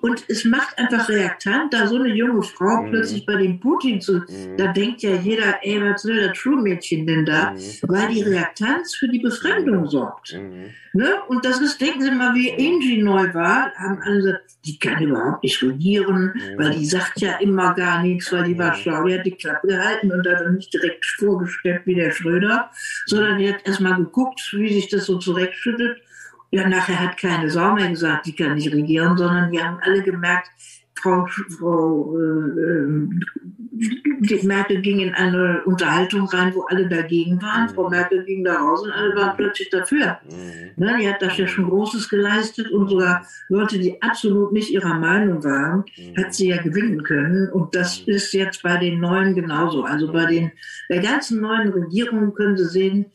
Und 0.00 0.24
es 0.28 0.44
macht 0.44 0.78
einfach 0.78 1.08
reaktant, 1.08 1.72
da 1.72 1.86
so 1.86 1.96
eine 1.96 2.08
junge 2.08 2.42
Frau 2.42 2.82
mhm. 2.82 2.90
plötzlich 2.90 3.26
bei 3.26 3.36
dem 3.36 3.60
Putin 3.60 4.00
zu, 4.00 4.14
mhm. 4.18 4.56
da 4.56 4.72
denkt 4.72 5.02
ja 5.02 5.14
jeder, 5.14 5.62
ey, 5.62 5.80
was 5.82 6.04
will 6.04 6.26
das 6.26 6.36
Schulmädchen 6.36 7.06
denn 7.06 7.24
da? 7.24 7.52
Mhm. 7.52 7.58
Weil 7.82 8.08
die 8.08 8.22
Reaktanz 8.22 8.94
für 8.94 9.08
die 9.08 9.20
Befremdung 9.20 9.86
sorgt. 9.88 10.34
Mhm. 10.34 10.70
Ne? 10.94 11.16
Und 11.28 11.44
das 11.44 11.60
ist, 11.60 11.80
denken 11.80 12.02
Sie 12.02 12.10
mal, 12.12 12.34
wie 12.34 12.52
Angie 12.52 13.02
neu 13.02 13.34
war, 13.34 13.72
haben 13.74 14.00
alle 14.02 14.16
gesagt, 14.16 14.44
die 14.64 14.78
kann 14.78 15.02
überhaupt 15.02 15.42
nicht 15.42 15.62
regieren, 15.62 16.32
mhm. 16.34 16.58
weil 16.58 16.70
die 16.70 16.86
sagt 16.86 17.20
ja 17.20 17.36
immer 17.38 17.74
gar 17.74 18.02
nichts, 18.02 18.32
weil 18.32 18.44
die 18.44 18.56
war 18.56 18.70
mhm. 18.72 18.76
schlau, 18.76 19.04
die 19.04 19.18
hat 19.18 19.26
die 19.26 19.32
Klappe 19.32 19.66
gehalten 19.66 20.12
und 20.12 20.26
hat 20.26 20.40
dann 20.40 20.54
nicht 20.54 20.72
direkt 20.72 21.04
vorgestellt 21.04 21.82
wie 21.84 21.96
der 21.96 22.12
Schröder, 22.12 22.70
sondern 23.06 23.38
die 23.38 23.52
hat 23.52 23.66
erstmal 23.66 23.96
geguckt, 23.96 24.40
wie 24.56 24.72
sich 24.72 24.88
das 24.88 25.06
so 25.06 25.18
zurechtschüttet. 25.18 25.83
Ja, 26.54 26.68
nachher 26.68 27.00
hat 27.00 27.16
keine 27.16 27.50
Sau 27.50 27.74
mehr 27.74 27.88
gesagt, 27.88 28.26
die 28.26 28.36
kann 28.36 28.54
nicht 28.54 28.72
regieren, 28.72 29.16
sondern 29.16 29.50
wir 29.50 29.64
haben 29.64 29.80
alle 29.82 30.02
gemerkt, 30.02 30.48
Frau, 30.94 31.26
Frau 31.58 32.16
äh, 32.16 32.96
Merkel 34.44 34.80
ging 34.80 35.00
in 35.00 35.12
eine 35.14 35.62
Unterhaltung 35.64 36.28
rein, 36.28 36.54
wo 36.54 36.62
alle 36.62 36.88
dagegen 36.88 37.42
waren. 37.42 37.68
Frau 37.68 37.90
Merkel 37.90 38.24
ging 38.24 38.44
da 38.44 38.54
raus 38.54 38.82
und 38.82 38.92
alle 38.92 39.16
waren 39.16 39.36
plötzlich 39.36 39.68
dafür. 39.70 40.18
Mhm. 40.30 40.70
Ne, 40.76 40.96
die 41.00 41.08
hat 41.08 41.20
da 41.20 41.28
ja 41.28 41.48
schon 41.48 41.68
Großes 41.68 42.08
geleistet 42.08 42.70
und 42.70 42.88
sogar 42.88 43.26
Leute, 43.48 43.80
die 43.80 44.00
absolut 44.00 44.52
nicht 44.52 44.70
ihrer 44.70 44.94
Meinung 44.94 45.42
waren, 45.42 45.84
mhm. 45.96 46.16
hat 46.16 46.32
sie 46.34 46.50
ja 46.50 46.62
gewinnen 46.62 47.02
können. 47.02 47.50
Und 47.50 47.74
das 47.74 48.06
mhm. 48.06 48.14
ist 48.14 48.32
jetzt 48.32 48.62
bei 48.62 48.76
den 48.76 49.00
Neuen 49.00 49.34
genauso. 49.34 49.82
Also 49.82 50.12
bei 50.12 50.26
den 50.26 50.52
der 50.88 51.00
ganzen 51.02 51.40
neuen 51.40 51.70
Regierung 51.70 52.32
können 52.32 52.56
Sie 52.56 52.66
sehen, 52.66 53.06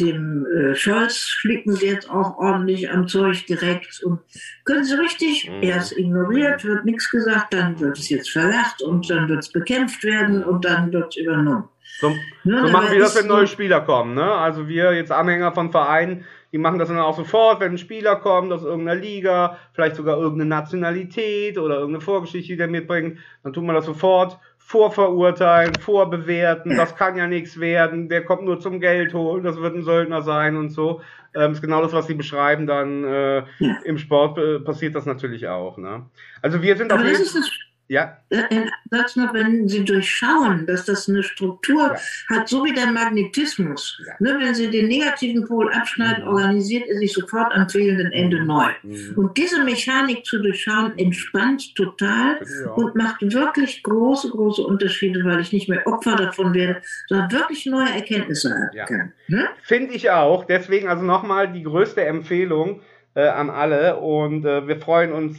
dem 0.00 0.46
äh, 0.46 0.74
Scholz 0.74 1.36
flicken 1.40 1.74
sie 1.74 1.86
jetzt 1.86 2.10
auch 2.10 2.36
ordentlich 2.38 2.90
am 2.90 3.06
Zeug 3.06 3.46
direkt 3.46 4.02
und 4.02 4.20
können 4.64 4.84
sie 4.84 4.94
richtig, 4.94 5.48
mhm. 5.48 5.62
erst 5.62 5.96
ignoriert, 5.96 6.64
wird 6.64 6.84
nichts 6.84 7.10
gesagt, 7.10 7.54
dann 7.54 7.78
wird 7.78 7.98
es 7.98 8.08
jetzt 8.08 8.30
verlacht 8.30 8.82
und 8.82 9.08
dann 9.08 9.28
wird 9.28 9.40
es 9.40 9.50
bekämpft 9.50 10.02
werden 10.02 10.42
und 10.42 10.64
dann 10.64 10.92
wird 10.92 11.16
es 11.16 11.16
übernommen. 11.16 11.68
So, 12.00 12.10
ne, 12.42 12.66
so 12.66 12.72
machen 12.72 12.90
wir 12.90 12.98
das, 12.98 13.16
wenn 13.16 13.28
neue 13.28 13.46
Spieler 13.46 13.80
kommen. 13.82 14.14
Ne? 14.14 14.24
Also 14.24 14.66
wir 14.66 14.92
jetzt 14.94 15.12
Anhänger 15.12 15.52
von 15.52 15.70
Vereinen, 15.70 16.24
die 16.50 16.58
machen 16.58 16.78
das 16.78 16.88
dann 16.88 16.98
auch 16.98 17.16
sofort, 17.16 17.60
wenn 17.60 17.72
ein 17.72 17.78
Spieler 17.78 18.16
kommt 18.16 18.52
aus 18.52 18.64
irgendeiner 18.64 19.00
Liga, 19.00 19.58
vielleicht 19.72 19.96
sogar 19.96 20.18
irgendeine 20.18 20.48
Nationalität 20.48 21.58
oder 21.58 21.76
irgendeine 21.76 22.00
Vorgeschichte, 22.00 22.52
die 22.52 22.56
der 22.56 22.68
mitbringt, 22.68 23.18
dann 23.42 23.52
tut 23.52 23.64
man 23.64 23.74
das 23.74 23.86
sofort 23.86 24.38
vorverurteilen, 24.74 25.72
vorbewerten, 25.76 26.76
das 26.76 26.96
kann 26.96 27.16
ja 27.16 27.28
nichts 27.28 27.60
werden, 27.60 28.08
der 28.08 28.24
kommt 28.24 28.42
nur 28.42 28.58
zum 28.58 28.80
Geld 28.80 29.14
holen, 29.14 29.44
das 29.44 29.56
wird 29.60 29.76
ein 29.76 29.84
Söldner 29.84 30.22
sein 30.22 30.56
und 30.56 30.70
so. 30.70 31.00
Ähm, 31.32 31.52
ist 31.52 31.60
genau 31.60 31.80
das, 31.80 31.92
was 31.92 32.08
Sie 32.08 32.14
beschreiben, 32.14 32.66
dann 32.66 33.04
äh, 33.04 33.44
ja. 33.60 33.76
im 33.84 33.98
Sport 33.98 34.36
äh, 34.38 34.58
passiert 34.58 34.96
das 34.96 35.06
natürlich 35.06 35.46
auch. 35.46 35.78
Ne? 35.78 36.06
Also 36.42 36.60
wir 36.60 36.76
sind 36.76 36.90
Aber 36.90 37.02
auf 37.02 37.06
jeden 37.06 37.24
Fall. 37.24 37.42
Ja. 37.88 38.16
Ein 38.30 38.70
Satz 38.90 39.14
noch, 39.16 39.34
wenn 39.34 39.68
Sie 39.68 39.84
durchschauen, 39.84 40.66
dass 40.66 40.86
das 40.86 41.08
eine 41.08 41.22
Struktur 41.22 41.92
ja. 41.92 42.36
hat, 42.36 42.48
so 42.48 42.64
wie 42.64 42.72
der 42.72 42.86
Magnetismus. 42.86 44.00
Ja. 44.06 44.14
Ne, 44.20 44.38
wenn 44.40 44.54
Sie 44.54 44.70
den 44.70 44.88
negativen 44.88 45.46
Pol 45.46 45.70
abschneiden, 45.72 46.24
mhm. 46.24 46.30
organisiert 46.30 46.88
er 46.88 46.96
sich 46.96 47.12
sofort 47.12 47.52
am 47.52 47.68
fehlenden 47.68 48.10
Ende 48.12 48.40
mhm. 48.40 48.46
neu. 48.46 48.70
Mhm. 48.82 49.12
Und 49.16 49.36
diese 49.36 49.62
Mechanik 49.64 50.24
zu 50.24 50.40
durchschauen 50.40 50.96
entspannt 50.98 51.74
total 51.74 52.38
und 52.76 52.94
macht 52.94 53.20
wirklich 53.20 53.82
große, 53.82 54.30
große 54.30 54.62
Unterschiede, 54.62 55.22
weil 55.24 55.40
ich 55.40 55.52
nicht 55.52 55.68
mehr 55.68 55.86
Opfer 55.86 56.16
davon 56.16 56.54
werde, 56.54 56.80
sondern 57.08 57.32
wirklich 57.32 57.66
neue 57.66 57.90
Erkenntnisse 57.90 58.50
haben 58.50 58.86
kann. 58.86 59.12
Ne? 59.28 59.48
Finde 59.62 59.92
ich 59.92 60.10
auch. 60.10 60.44
Deswegen 60.44 60.88
also 60.88 61.04
nochmal 61.04 61.52
die 61.52 61.62
größte 61.62 62.02
Empfehlung 62.02 62.80
äh, 63.14 63.28
an 63.28 63.50
alle 63.50 63.96
und 63.96 64.44
äh, 64.44 64.66
wir 64.66 64.76
freuen 64.78 65.12
uns 65.12 65.36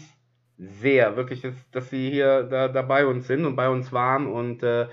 sehr, 0.58 1.16
wirklich, 1.18 1.42
dass, 1.42 1.54
dass 1.72 1.90
sie 1.90 2.10
hier 2.10 2.44
da, 2.44 2.68
da 2.68 2.82
bei 2.82 3.06
uns 3.06 3.28
sind 3.28 3.46
und 3.46 3.56
bei 3.56 3.70
uns 3.70 3.92
waren. 3.92 4.28
Und 4.28 4.64
äh, 4.64 4.88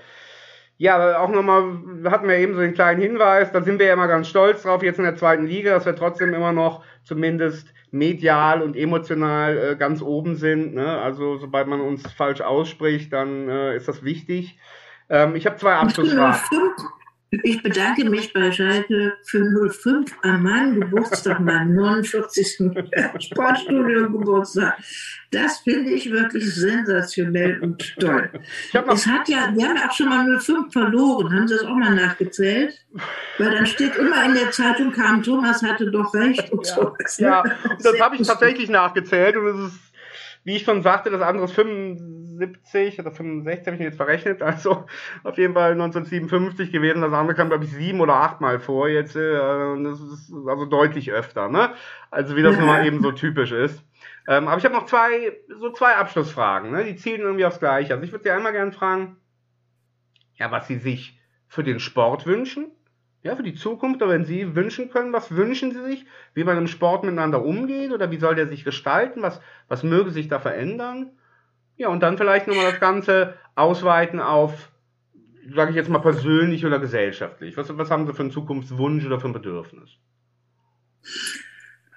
ja, 0.77 1.19
auch 1.19 1.29
nochmal, 1.29 1.77
hatten 2.05 2.27
wir 2.27 2.37
eben 2.37 2.55
so 2.55 2.61
einen 2.61 2.73
kleinen 2.73 3.01
Hinweis, 3.01 3.51
da 3.51 3.61
sind 3.61 3.79
wir 3.79 3.87
ja 3.87 3.93
immer 3.93 4.07
ganz 4.07 4.27
stolz 4.27 4.63
drauf, 4.63 4.83
jetzt 4.83 4.97
in 4.97 5.05
der 5.05 5.15
zweiten 5.15 5.45
Liga, 5.45 5.71
dass 5.71 5.85
wir 5.85 5.95
trotzdem 5.95 6.33
immer 6.33 6.51
noch 6.51 6.83
zumindest 7.03 7.73
medial 7.91 8.61
und 8.61 8.75
emotional 8.75 9.57
äh, 9.57 9.75
ganz 9.75 10.01
oben 10.01 10.35
sind. 10.35 10.73
Ne? 10.73 10.97
Also 10.99 11.37
sobald 11.37 11.67
man 11.67 11.79
uns 11.79 12.11
falsch 12.11 12.41
ausspricht, 12.41 13.13
dann 13.13 13.47
äh, 13.47 13.75
ist 13.75 13.87
das 13.87 14.03
wichtig. 14.03 14.57
Ähm, 15.09 15.35
ich 15.35 15.45
habe 15.45 15.57
zwei 15.57 15.75
Abschlussfragen. 15.75 16.39
Ich 17.41 17.63
bedanke 17.63 18.05
mich 18.05 18.31
bei 18.33 18.51
Schalke 18.51 19.17
für 19.23 19.69
05 19.69 20.11
an 20.21 20.43
meinem 20.43 20.79
Geburtstag, 20.79 21.39
meinem 21.39 21.73
49. 21.75 22.57
Sportstudio-Geburtstag. 23.19 24.77
Das 25.31 25.59
finde 25.59 25.91
ich 25.91 26.11
wirklich 26.11 26.53
sensationell 26.53 27.59
und 27.61 27.95
toll. 27.99 28.29
Es 28.71 29.07
hat 29.07 29.27
ja, 29.29 29.51
wir 29.55 29.67
haben 29.67 29.77
auch 29.77 29.91
schon 29.91 30.09
mal 30.09 30.39
05 30.39 30.71
verloren. 30.71 31.33
Haben 31.33 31.47
Sie 31.47 31.55
das 31.55 31.65
auch 31.65 31.75
mal 31.75 31.95
nachgezählt? 31.95 32.85
Weil 33.39 33.51
dann 33.51 33.65
steht 33.65 33.95
immer 33.95 34.23
in 34.25 34.35
der 34.35 34.51
Zeitung, 34.51 34.91
kam 34.91 35.23
Thomas 35.23 35.63
hatte 35.63 35.89
doch 35.89 36.13
recht 36.13 36.51
und 36.51 36.67
ja, 36.67 36.75
so. 36.75 37.23
Ja, 37.23 37.43
das 37.81 37.99
habe 37.99 38.17
ich 38.17 38.27
tatsächlich 38.27 38.69
nachgezählt 38.69 39.35
und 39.37 39.47
es 39.47 39.73
ist, 39.73 39.79
wie 40.43 40.55
ich 40.55 40.63
schon 40.63 40.81
sagte, 40.81 41.09
das 41.09 41.21
andere 41.21 41.45
ist 41.45 41.53
75 41.53 42.23
75 42.37 42.99
oder 42.99 43.11
65 43.11 43.67
habe 43.67 43.75
ich 43.77 43.81
jetzt 43.83 43.97
verrechnet, 43.97 44.41
also 44.41 44.85
auf 45.23 45.37
jeden 45.37 45.53
Fall 45.53 45.73
1957 45.73 46.71
gewesen. 46.71 47.01
Das 47.01 47.13
andere 47.13 47.35
kam, 47.35 47.49
glaube 47.49 47.65
ich, 47.65 47.71
sieben 47.71 48.01
oder 48.01 48.15
achtmal 48.15 48.59
vor 48.59 48.89
jetzt. 48.89 49.15
Äh, 49.15 49.33
das 49.83 49.99
ist 50.01 50.33
also 50.47 50.65
deutlich 50.65 51.11
öfter, 51.11 51.49
ne? 51.49 51.73
Also 52.11 52.35
wie 52.35 52.43
das 52.43 52.57
nun 52.57 52.67
mal 52.67 52.85
eben 52.85 53.01
so 53.01 53.11
typisch 53.11 53.51
ist. 53.51 53.83
Ähm, 54.27 54.47
aber 54.47 54.57
ich 54.57 54.65
habe 54.65 54.75
noch 54.75 54.85
zwei, 54.85 55.37
so 55.59 55.71
zwei 55.71 55.95
Abschlussfragen, 55.95 56.71
ne? 56.71 56.83
Die 56.85 56.95
zielen 56.95 57.21
irgendwie 57.21 57.45
aufs 57.45 57.59
Gleiche. 57.59 57.93
Also 57.93 58.05
ich 58.05 58.11
würde 58.11 58.23
Sie 58.23 58.31
einmal 58.31 58.53
gerne 58.53 58.71
fragen, 58.71 59.17
ja, 60.35 60.51
was 60.51 60.67
Sie 60.67 60.77
sich 60.77 61.19
für 61.47 61.63
den 61.63 61.79
Sport 61.79 62.25
wünschen. 62.25 62.71
Ja, 63.23 63.37
für 63.37 63.43
die 63.43 63.55
Zukunft, 63.55 64.01
oder 64.01 64.11
wenn 64.11 64.25
Sie 64.25 64.53
wünschen 64.53 64.89
können, 64.89 65.13
was 65.13 65.33
wünschen 65.33 65.71
Sie 65.71 65.81
sich, 65.81 66.05
wie 66.33 66.43
man 66.43 66.57
im 66.57 66.67
Sport 66.67 67.03
miteinander 67.03 67.43
umgeht 67.43 67.93
oder 67.93 68.11
wie 68.11 68.17
soll 68.17 68.35
der 68.35 68.47
sich 68.47 68.65
gestalten, 68.65 69.21
was, 69.21 69.39
was 69.69 69.81
möge 69.81 70.11
sich 70.11 70.27
da 70.27 70.39
verändern? 70.39 71.11
Ja, 71.77 71.87
und 71.87 72.03
dann 72.03 72.17
vielleicht 72.17 72.47
nochmal 72.47 72.71
das 72.71 72.81
Ganze 72.81 73.35
ausweiten 73.55 74.19
auf, 74.19 74.71
sage 75.55 75.71
ich 75.71 75.77
jetzt 75.77 75.89
mal, 75.89 75.99
persönlich 75.99 76.65
oder 76.65 76.79
gesellschaftlich. 76.79 77.55
Was, 77.55 77.75
was 77.77 77.89
haben 77.89 78.05
Sie 78.05 78.13
für 78.13 78.23
einen 78.23 78.31
Zukunftswunsch 78.31 79.05
oder 79.05 79.21
für 79.21 79.27
ein 79.27 79.33
Bedürfnis? 79.33 79.91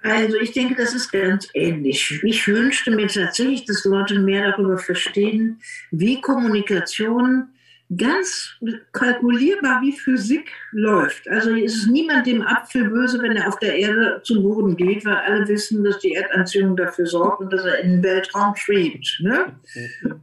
Also 0.01 0.37
ich 0.37 0.53
denke, 0.53 0.75
das 0.75 0.93
ist 0.93 1.11
ganz 1.11 1.49
ähnlich. 1.53 2.23
Ich 2.23 2.47
wünschte 2.47 2.91
mir 2.91 3.07
tatsächlich, 3.07 3.65
dass 3.65 3.83
Leute 3.83 4.19
mehr 4.19 4.51
darüber 4.51 4.77
verstehen, 4.77 5.59
wie 5.91 6.21
Kommunikation 6.21 7.49
ganz 7.95 8.55
kalkulierbar 8.91 9.81
wie 9.81 9.93
Physik 9.93 10.51
läuft. 10.71 11.27
Also 11.29 11.55
es 11.55 11.75
ist 11.75 11.87
niemand 11.87 12.27
dem 12.27 12.41
Apfel 12.41 12.89
böse, 12.89 13.21
wenn 13.21 13.37
er 13.37 13.47
auf 13.47 13.59
der 13.59 13.77
Erde 13.77 14.19
zu 14.23 14.43
Boden 14.43 14.75
geht, 14.75 15.05
weil 15.05 15.15
alle 15.15 15.47
wissen, 15.47 15.83
dass 15.83 15.99
die 15.99 16.13
Erdanziehung 16.13 16.75
dafür 16.75 17.05
sorgt 17.05 17.39
und 17.39 17.53
dass 17.53 17.63
er 17.63 17.79
in 17.79 17.91
den 17.91 18.03
Weltraum 18.03 18.55
schwebt. 18.55 19.19
Ne? 19.21 19.55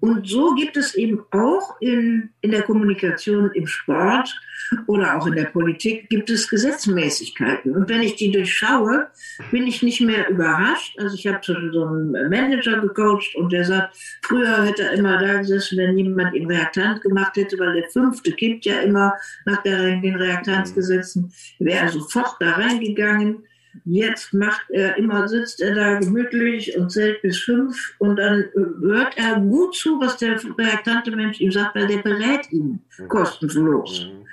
Und 0.05 0.29
so 0.29 0.55
gibt 0.55 0.77
es 0.77 0.95
eben 0.97 1.25
auch 1.31 1.81
in, 1.81 2.29
in 2.43 2.51
der 2.51 2.61
Kommunikation 2.61 3.51
im 3.53 3.67
Sport 3.67 4.39
oder 4.87 5.17
auch 5.17 5.27
in 5.27 5.35
der 5.35 5.47
Politik 5.47 6.11
gibt 6.11 6.29
es 6.29 6.47
Gesetzmäßigkeiten. 6.47 7.75
Und 7.75 7.89
wenn 7.89 8.03
ich 8.03 8.15
die 8.17 8.31
durchschaue, 8.31 9.07
bin 9.51 9.67
ich 9.67 9.83
nicht 9.83 10.03
mehr 10.03 10.29
überrascht. 10.29 10.99
Also 10.99 11.17
ich 11.17 11.27
habe 11.27 11.41
so 11.43 11.55
einen 11.55 12.13
Manager 12.29 12.83
gecoacht 12.83 13.35
und 13.37 13.51
der 13.51 13.65
sagt, 13.65 13.97
früher 14.21 14.67
hätte 14.67 14.83
er 14.83 14.93
immer 14.93 15.19
da 15.19 15.39
gesessen, 15.39 15.79
wenn 15.79 15.97
jemand 15.97 16.35
ihn 16.35 16.51
Reaktant 16.51 17.01
gemacht 17.01 17.37
hätte, 17.37 17.59
weil 17.59 17.73
der 17.73 17.89
Fünfte 17.89 18.33
kippt 18.33 18.67
ja 18.67 18.81
immer 18.81 19.15
nach 19.47 19.63
der, 19.63 20.03
den 20.03 20.17
Reaktanzgesetzen, 20.17 21.33
wäre 21.61 21.87
er 21.87 21.89
sofort 21.89 22.37
da 22.41 22.51
reingegangen. 22.51 23.45
Jetzt 23.85 24.33
macht 24.33 24.71
er 24.71 24.97
immer, 24.97 25.29
sitzt 25.29 25.61
er 25.61 25.75
da 25.75 25.99
gemütlich 25.99 26.77
und 26.77 26.91
zählt 26.91 27.23
bis 27.23 27.41
fünf 27.41 27.95
und 27.99 28.17
dann 28.17 28.45
hört 28.81 29.17
er 29.17 29.41
gut 29.41 29.75
zu, 29.75 30.01
was 30.01 30.17
der 30.17 30.41
reaktante 30.59 31.11
Mensch 31.11 31.41
ihm 31.41 31.51
sagt, 31.51 31.75
weil 31.75 31.87
der 31.87 31.99
berät 31.99 32.51
ihn 32.53 32.81
mhm. 32.99 33.09
kostenlos. 33.09 34.07
Mhm. 34.07 34.25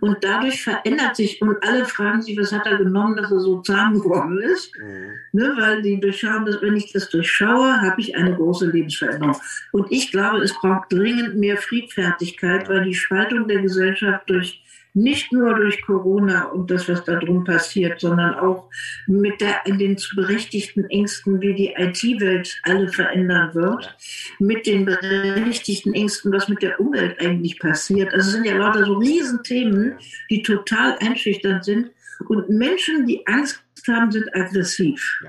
Und 0.00 0.18
dadurch 0.22 0.62
verändert 0.62 1.16
sich, 1.16 1.40
und 1.40 1.62
alle 1.62 1.84
fragen 1.84 2.20
sich, 2.20 2.36
was 2.38 2.52
hat 2.52 2.66
er 2.66 2.78
genommen, 2.78 3.16
dass 3.16 3.30
er 3.30 3.40
so 3.40 3.60
zahm 3.60 4.00
geworden 4.00 4.38
ist. 4.38 4.72
Mhm. 4.76 5.12
Ne, 5.32 5.54
weil 5.58 5.82
die 5.82 6.00
durchschauen, 6.00 6.44
dass 6.44 6.60
wenn 6.62 6.76
ich 6.76 6.92
das 6.92 7.08
durchschaue, 7.10 7.80
habe 7.80 8.00
ich 8.00 8.16
eine 8.16 8.34
große 8.34 8.70
Lebensveränderung. 8.70 9.36
Und 9.72 9.86
ich 9.90 10.10
glaube, 10.10 10.38
es 10.38 10.52
braucht 10.54 10.92
dringend 10.92 11.36
mehr 11.36 11.56
Friedfertigkeit, 11.56 12.68
weil 12.68 12.84
die 12.84 12.94
Spaltung 12.94 13.46
der 13.46 13.62
Gesellschaft 13.62 14.28
durch 14.28 14.62
nicht 14.98 15.32
nur 15.32 15.54
durch 15.54 15.80
Corona 15.82 16.46
und 16.46 16.70
das, 16.70 16.88
was 16.88 17.04
da 17.04 17.16
drum 17.16 17.44
passiert, 17.44 18.00
sondern 18.00 18.34
auch 18.34 18.68
mit 19.06 19.40
der, 19.40 19.64
in 19.66 19.78
den 19.78 19.96
zu 19.96 20.16
berechtigten 20.16 20.84
Ängsten, 20.90 21.40
wie 21.40 21.54
die 21.54 21.74
IT-Welt 21.76 22.60
alle 22.64 22.88
verändern 22.88 23.54
wird, 23.54 23.96
mit 24.38 24.66
den 24.66 24.84
berechtigten 24.84 25.94
Ängsten, 25.94 26.32
was 26.32 26.48
mit 26.48 26.62
der 26.62 26.80
Umwelt 26.80 27.20
eigentlich 27.20 27.58
passiert. 27.58 28.12
Also 28.12 28.28
es 28.28 28.34
sind 28.34 28.46
ja 28.46 28.56
lauter 28.56 28.84
so 28.84 28.94
Riesenthemen, 28.94 29.98
die 30.30 30.42
total 30.42 30.96
einschüchternd 31.00 31.64
sind. 31.64 31.90
Und 32.28 32.48
Menschen, 32.48 33.06
die 33.06 33.24
Angst 33.26 33.62
haben, 33.86 34.10
sind 34.10 34.34
aggressiv. 34.34 35.22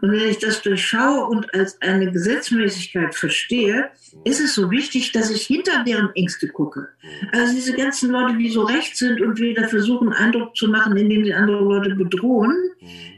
Und 0.00 0.10
wenn 0.10 0.28
ich 0.28 0.38
das 0.38 0.62
durchschaue 0.62 1.26
und 1.26 1.54
als 1.54 1.80
eine 1.80 2.10
Gesetzmäßigkeit 2.10 3.14
verstehe, 3.14 3.90
ist 4.24 4.40
es 4.40 4.54
so 4.54 4.70
wichtig, 4.70 5.12
dass 5.12 5.30
ich 5.30 5.42
hinter 5.42 5.84
deren 5.84 6.10
Ängste 6.14 6.48
gucke. 6.48 6.88
Also 7.32 7.54
diese 7.54 7.74
ganzen 7.74 8.10
Leute, 8.10 8.36
die 8.36 8.50
so 8.50 8.62
recht 8.62 8.96
sind 8.96 9.20
und 9.20 9.38
wieder 9.38 9.68
versuchen, 9.68 10.12
Eindruck 10.12 10.56
zu 10.56 10.68
machen, 10.68 10.96
indem 10.96 11.24
sie 11.24 11.34
andere 11.34 11.62
Leute 11.62 11.94
bedrohen, 11.94 12.56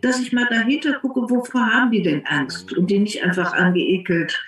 dass 0.03 0.21
ich 0.21 0.33
mal 0.33 0.47
dahinter 0.51 0.95
gucke, 1.01 1.23
wovor 1.31 1.67
haben 1.67 1.91
die 1.91 2.03
denn 2.03 2.27
Angst 2.27 2.73
und 2.73 2.91
die 2.91 2.99
nicht 2.99 3.23
einfach 3.23 3.53
angeekelt 3.55 4.39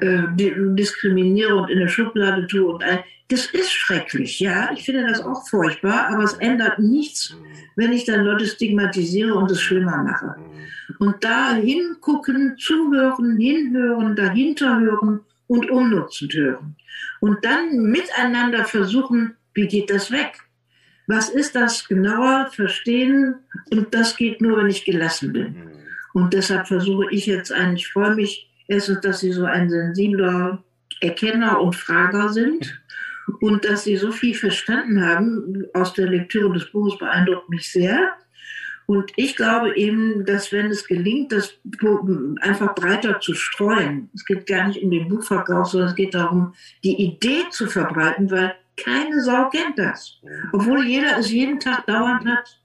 äh, 0.00 0.22
diskriminiere 0.36 1.56
und 1.56 1.70
in 1.70 1.78
eine 1.78 1.88
Schublade 1.88 2.46
tue 2.46 2.72
und 2.72 2.82
ein. 2.82 3.00
Das 3.30 3.46
ist 3.46 3.72
schrecklich, 3.72 4.40
ja. 4.40 4.72
Ich 4.74 4.84
finde 4.84 5.06
das 5.06 5.20
auch 5.20 5.46
furchtbar, 5.48 6.08
aber 6.08 6.24
es 6.24 6.32
ändert 6.34 6.80
nichts, 6.80 7.36
wenn 7.76 7.92
ich 7.92 8.04
dann 8.04 8.24
Leute 8.24 8.44
stigmatisiere 8.44 9.32
und 9.34 9.48
es 9.52 9.60
schlimmer 9.60 10.02
mache. 10.02 10.34
Und 10.98 11.22
da 11.22 11.54
hingucken, 11.54 12.56
zuhören, 12.58 13.36
hinhören, 13.36 14.16
dahinter 14.16 14.80
hören 14.80 15.20
und 15.46 15.70
umnutzend 15.70 16.34
hören. 16.34 16.76
Und 17.20 17.44
dann 17.44 17.76
miteinander 17.76 18.64
versuchen, 18.64 19.36
wie 19.54 19.68
geht 19.68 19.90
das 19.90 20.10
weg? 20.10 20.32
Was 21.06 21.28
ist 21.28 21.54
das 21.54 21.86
genauer 21.86 22.50
verstehen? 22.52 23.36
Und 23.70 23.94
das 23.94 24.16
geht 24.16 24.40
nur, 24.40 24.58
wenn 24.58 24.70
ich 24.70 24.84
gelassen 24.84 25.32
bin. 25.32 25.54
Und 26.14 26.34
deshalb 26.34 26.66
versuche 26.66 27.06
ich 27.12 27.26
jetzt 27.26 27.52
eigentlich, 27.52 27.86
ich 27.86 27.92
freue 27.92 28.16
mich 28.16 28.50
erstens, 28.66 29.00
dass 29.02 29.20
Sie 29.20 29.30
so 29.30 29.44
ein 29.44 29.70
sensibler 29.70 30.64
Erkenner 31.00 31.60
und 31.60 31.76
Frager 31.76 32.30
sind 32.30 32.79
und 33.40 33.64
dass 33.64 33.84
Sie 33.84 33.96
so 33.96 34.12
viel 34.12 34.34
verstanden 34.34 35.04
haben 35.04 35.64
aus 35.74 35.92
der 35.94 36.08
Lektüre 36.08 36.52
des 36.52 36.70
Buches 36.70 36.98
beeindruckt 36.98 37.48
mich 37.48 37.70
sehr. 37.70 38.16
Und 38.86 39.12
ich 39.14 39.36
glaube 39.36 39.76
eben, 39.76 40.24
dass 40.24 40.50
wenn 40.50 40.66
es 40.66 40.84
gelingt, 40.84 41.30
das 41.30 41.56
einfach 42.40 42.74
breiter 42.74 43.20
zu 43.20 43.34
streuen, 43.34 44.10
es 44.14 44.24
geht 44.24 44.46
gar 44.46 44.66
nicht 44.66 44.82
um 44.82 44.90
den 44.90 45.08
Buchverkauf, 45.08 45.68
sondern 45.68 45.90
es 45.90 45.94
geht 45.94 46.14
darum, 46.14 46.54
die 46.82 47.00
Idee 47.00 47.44
zu 47.50 47.66
verbreiten, 47.66 48.30
weil 48.32 48.54
keine 48.76 49.20
Sau 49.20 49.48
kennt 49.50 49.78
das. 49.78 50.20
Obwohl 50.52 50.84
jeder 50.86 51.18
es 51.18 51.30
jeden 51.30 51.60
Tag 51.60 51.86
dauernd 51.86 52.24
hat. 52.26 52.60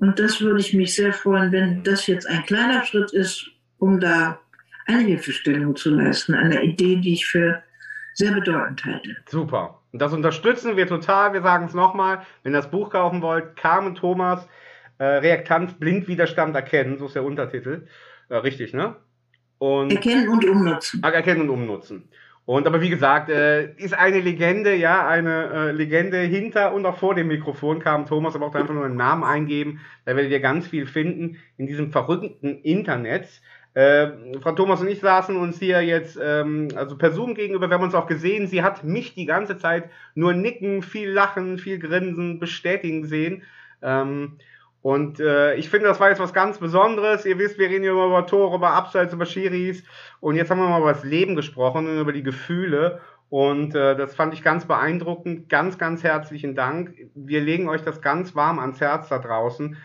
Und 0.00 0.18
das 0.18 0.40
würde 0.40 0.60
ich 0.60 0.74
mich 0.74 0.94
sehr 0.94 1.12
freuen, 1.14 1.50
wenn 1.50 1.82
das 1.82 2.06
jetzt 2.06 2.28
ein 2.28 2.44
kleiner 2.44 2.84
Schritt 2.84 3.12
ist, 3.12 3.50
um 3.78 4.00
da 4.00 4.40
eine 4.86 5.02
Hilfestellung 5.04 5.76
zu 5.76 5.90
leisten, 5.90 6.34
eine 6.34 6.62
Idee, 6.62 6.96
die 6.96 7.14
ich 7.14 7.26
für 7.26 7.62
sehr 8.14 8.32
bedeutend 8.32 8.84
halte. 8.84 9.16
Super. 9.28 9.77
Und 9.92 10.00
das 10.00 10.12
unterstützen 10.12 10.76
wir 10.76 10.86
total. 10.86 11.32
Wir 11.32 11.42
sagen 11.42 11.66
es 11.66 11.74
nochmal, 11.74 12.22
wenn 12.42 12.52
ihr 12.52 12.58
das 12.58 12.70
Buch 12.70 12.90
kaufen 12.90 13.22
wollt, 13.22 13.56
Carmen 13.56 13.94
Thomas, 13.94 14.46
äh, 14.98 15.04
Reaktanz, 15.04 15.74
Blindwiderstand 15.74 16.54
erkennen, 16.54 16.98
so 16.98 17.06
ist 17.06 17.14
der 17.14 17.24
Untertitel. 17.24 17.86
Äh, 18.28 18.36
richtig, 18.36 18.74
ne? 18.74 18.96
Und, 19.58 19.92
erkennen 19.92 20.28
und 20.28 20.44
umnutzen. 20.44 21.02
Erkennen 21.02 21.42
und 21.42 21.50
umnutzen. 21.50 22.08
Und 22.48 22.66
aber 22.66 22.80
wie 22.80 22.88
gesagt, 22.88 23.28
äh, 23.28 23.74
ist 23.74 23.92
eine 23.92 24.20
Legende, 24.20 24.74
ja, 24.74 25.06
eine 25.06 25.50
äh, 25.52 25.70
Legende 25.70 26.18
hinter 26.20 26.72
und 26.72 26.86
auch 26.86 26.96
vor 26.96 27.14
dem 27.14 27.28
Mikrofon 27.28 27.78
kam 27.78 28.06
Thomas, 28.06 28.34
aber 28.34 28.46
auch 28.46 28.54
einfach 28.54 28.72
nur 28.72 28.86
einen 28.86 28.96
Namen 28.96 29.22
eingeben. 29.22 29.80
Da 30.06 30.16
werdet 30.16 30.32
ihr 30.32 30.40
ganz 30.40 30.66
viel 30.66 30.86
finden 30.86 31.36
in 31.58 31.66
diesem 31.66 31.92
verrückten 31.92 32.62
Internet. 32.62 33.28
Äh, 33.78 34.40
Frau 34.40 34.50
Thomas 34.50 34.80
und 34.80 34.88
ich 34.88 34.98
saßen 34.98 35.36
uns 35.36 35.60
hier 35.60 35.80
jetzt, 35.82 36.18
ähm, 36.20 36.66
also 36.74 36.98
per 36.98 37.12
Zoom 37.12 37.36
gegenüber, 37.36 37.70
wir 37.70 37.74
haben 37.76 37.84
uns 37.84 37.94
auch 37.94 38.08
gesehen. 38.08 38.48
Sie 38.48 38.64
hat 38.64 38.82
mich 38.82 39.14
die 39.14 39.24
ganze 39.24 39.56
Zeit 39.56 39.88
nur 40.16 40.32
nicken, 40.32 40.82
viel 40.82 41.08
lachen, 41.08 41.58
viel 41.58 41.78
grinsen, 41.78 42.40
bestätigen 42.40 43.04
sehen. 43.04 43.44
Ähm, 43.80 44.38
und 44.82 45.20
äh, 45.20 45.54
ich 45.54 45.70
finde, 45.70 45.86
das 45.86 46.00
war 46.00 46.08
jetzt 46.08 46.18
was 46.18 46.32
ganz 46.32 46.58
Besonderes. 46.58 47.24
Ihr 47.24 47.38
wisst, 47.38 47.60
wir 47.60 47.68
reden 47.68 47.84
hier 47.84 47.92
immer 47.92 48.06
über 48.06 48.26
Tore, 48.26 48.56
über 48.56 48.70
Abseits, 48.70 49.12
über 49.12 49.26
Schiris. 49.26 49.84
Und 50.18 50.34
jetzt 50.34 50.50
haben 50.50 50.58
wir 50.58 50.68
mal 50.68 50.80
über 50.80 50.92
das 50.92 51.04
Leben 51.04 51.36
gesprochen 51.36 51.86
und 51.86 52.00
über 52.00 52.12
die 52.12 52.24
Gefühle. 52.24 53.00
Und 53.30 53.76
äh, 53.76 53.94
das 53.94 54.12
fand 54.12 54.34
ich 54.34 54.42
ganz 54.42 54.64
beeindruckend. 54.64 55.48
Ganz, 55.48 55.78
ganz 55.78 56.02
herzlichen 56.02 56.56
Dank. 56.56 56.96
Wir 57.14 57.40
legen 57.42 57.68
euch 57.68 57.82
das 57.82 58.02
ganz 58.02 58.34
warm 58.34 58.58
ans 58.58 58.80
Herz 58.80 59.08
da 59.08 59.20
draußen. 59.20 59.76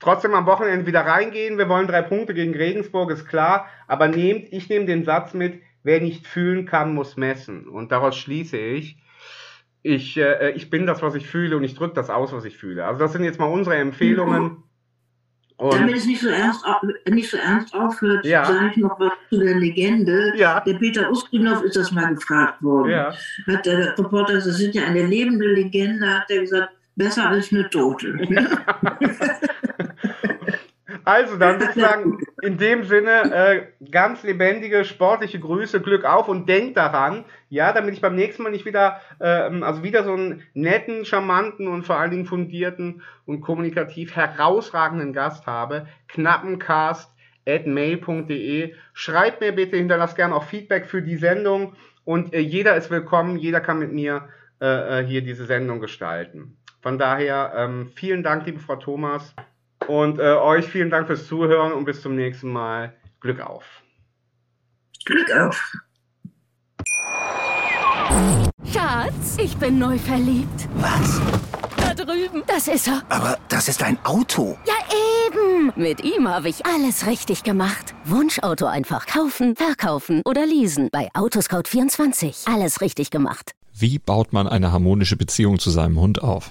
Trotzdem 0.00 0.34
am 0.34 0.46
Wochenende 0.46 0.86
wieder 0.86 1.00
reingehen. 1.00 1.58
Wir 1.58 1.68
wollen 1.68 1.88
drei 1.88 2.02
Punkte 2.02 2.34
gegen 2.34 2.54
Regensburg, 2.54 3.10
ist 3.10 3.26
klar. 3.26 3.68
Aber 3.86 4.08
nehmt, 4.08 4.52
ich 4.52 4.68
nehme 4.68 4.86
den 4.86 5.04
Satz 5.04 5.34
mit, 5.34 5.60
wer 5.82 6.00
nicht 6.00 6.26
fühlen 6.26 6.66
kann, 6.66 6.94
muss 6.94 7.16
messen. 7.16 7.68
Und 7.68 7.90
daraus 7.90 8.16
schließe 8.16 8.56
ich, 8.56 8.98
ich, 9.82 10.16
äh, 10.16 10.50
ich 10.52 10.70
bin 10.70 10.86
das, 10.86 11.02
was 11.02 11.14
ich 11.14 11.26
fühle 11.26 11.56
und 11.56 11.64
ich 11.64 11.74
drücke 11.74 11.94
das 11.94 12.10
aus, 12.10 12.32
was 12.32 12.44
ich 12.44 12.56
fühle. 12.56 12.84
Also 12.84 13.00
das 13.00 13.12
sind 13.12 13.24
jetzt 13.24 13.38
mal 13.40 13.46
unsere 13.46 13.76
Empfehlungen. 13.76 14.62
Und 15.56 15.74
Damit 15.74 15.96
es 15.96 16.06
nicht 16.06 16.20
so 16.20 16.28
ernst, 16.28 16.64
nicht 17.10 17.28
so 17.28 17.36
ernst 17.36 17.74
aufhört, 17.74 18.24
ja. 18.24 18.44
sage 18.44 18.70
ich 18.70 18.76
noch 18.76 19.00
was 19.00 19.10
zu 19.28 19.38
der 19.38 19.56
Legende. 19.56 20.32
Ja. 20.36 20.60
Der 20.60 20.74
Peter 20.74 21.10
Ustinov 21.10 21.64
ist 21.64 21.74
das 21.74 21.90
mal 21.90 22.14
gefragt 22.14 22.62
worden. 22.62 22.90
Ja. 22.90 23.12
Hat 23.48 23.66
der 23.66 23.98
Reporter, 23.98 24.34
das 24.34 24.44
sind 24.44 24.76
ja 24.76 24.84
eine 24.84 25.04
lebende 25.04 25.46
Legende, 25.46 26.06
hat 26.06 26.30
er 26.30 26.42
gesagt, 26.42 26.72
besser 26.94 27.28
als 27.28 27.52
eine 27.52 27.68
Tote. 27.70 28.12
Also 31.08 31.38
dann 31.38 31.58
sozusagen 31.58 32.18
in 32.42 32.58
dem 32.58 32.84
Sinne 32.84 33.32
äh, 33.32 33.66
ganz 33.90 34.24
lebendige 34.24 34.84
sportliche 34.84 35.40
Grüße, 35.40 35.80
Glück 35.80 36.04
auf 36.04 36.28
und 36.28 36.50
denkt 36.50 36.76
daran, 36.76 37.24
ja, 37.48 37.72
damit 37.72 37.94
ich 37.94 38.02
beim 38.02 38.14
nächsten 38.14 38.42
Mal 38.42 38.50
nicht 38.50 38.66
wieder, 38.66 39.00
äh, 39.18 39.24
also 39.24 39.82
wieder 39.82 40.04
so 40.04 40.12
einen 40.12 40.42
netten, 40.52 41.06
charmanten 41.06 41.66
und 41.66 41.84
vor 41.84 41.96
allen 41.96 42.10
Dingen 42.10 42.26
fundierten 42.26 43.00
und 43.24 43.40
kommunikativ 43.40 44.16
herausragenden 44.16 45.14
Gast 45.14 45.46
habe, 45.46 45.86
knappencast 46.08 47.10
at 47.46 47.66
mail.de. 47.66 48.74
Schreibt 48.92 49.40
mir 49.40 49.52
bitte, 49.52 49.78
hinterlasst 49.78 50.14
gerne 50.14 50.34
auch 50.34 50.44
Feedback 50.44 50.84
für 50.84 51.00
die 51.00 51.16
Sendung 51.16 51.72
und 52.04 52.34
äh, 52.34 52.40
jeder 52.40 52.76
ist 52.76 52.90
willkommen, 52.90 53.38
jeder 53.38 53.62
kann 53.62 53.78
mit 53.78 53.94
mir 53.94 54.28
äh, 54.60 55.00
äh 55.00 55.06
hier 55.06 55.22
diese 55.22 55.46
Sendung 55.46 55.80
gestalten. 55.80 56.58
Von 56.82 56.98
daher 56.98 57.54
ähm, 57.56 57.90
vielen 57.94 58.22
Dank, 58.22 58.44
liebe 58.44 58.60
Frau 58.60 58.76
Thomas. 58.76 59.34
Und 59.86 60.18
äh, 60.18 60.34
euch 60.34 60.66
vielen 60.66 60.90
Dank 60.90 61.06
fürs 61.06 61.26
Zuhören 61.26 61.72
und 61.72 61.84
bis 61.84 62.02
zum 62.02 62.16
nächsten 62.16 62.50
Mal. 62.50 62.94
Glück 63.20 63.40
auf. 63.40 63.64
Glück 65.04 65.30
auf. 65.32 65.72
Schatz, 68.72 69.36
ich 69.38 69.56
bin 69.56 69.78
neu 69.78 69.98
verliebt. 69.98 70.68
Was? 70.76 71.20
Da 71.76 71.94
drüben. 71.94 72.42
Das 72.46 72.68
ist 72.68 72.88
er. 72.88 73.02
Aber 73.08 73.38
das 73.48 73.68
ist 73.68 73.82
ein 73.82 73.98
Auto. 74.04 74.58
Ja, 74.66 74.74
eben. 75.26 75.72
Mit 75.76 76.04
ihm 76.04 76.28
habe 76.28 76.48
ich 76.48 76.66
alles 76.66 77.06
richtig 77.06 77.42
gemacht. 77.44 77.94
Wunschauto 78.04 78.66
einfach 78.66 79.06
kaufen, 79.06 79.56
verkaufen 79.56 80.22
oder 80.24 80.44
leasen. 80.46 80.88
Bei 80.92 81.08
Autoscout24. 81.14 82.52
Alles 82.52 82.80
richtig 82.80 83.10
gemacht. 83.10 83.52
Wie 83.72 83.98
baut 83.98 84.32
man 84.32 84.48
eine 84.48 84.72
harmonische 84.72 85.16
Beziehung 85.16 85.58
zu 85.58 85.70
seinem 85.70 86.00
Hund 86.00 86.22
auf? 86.22 86.50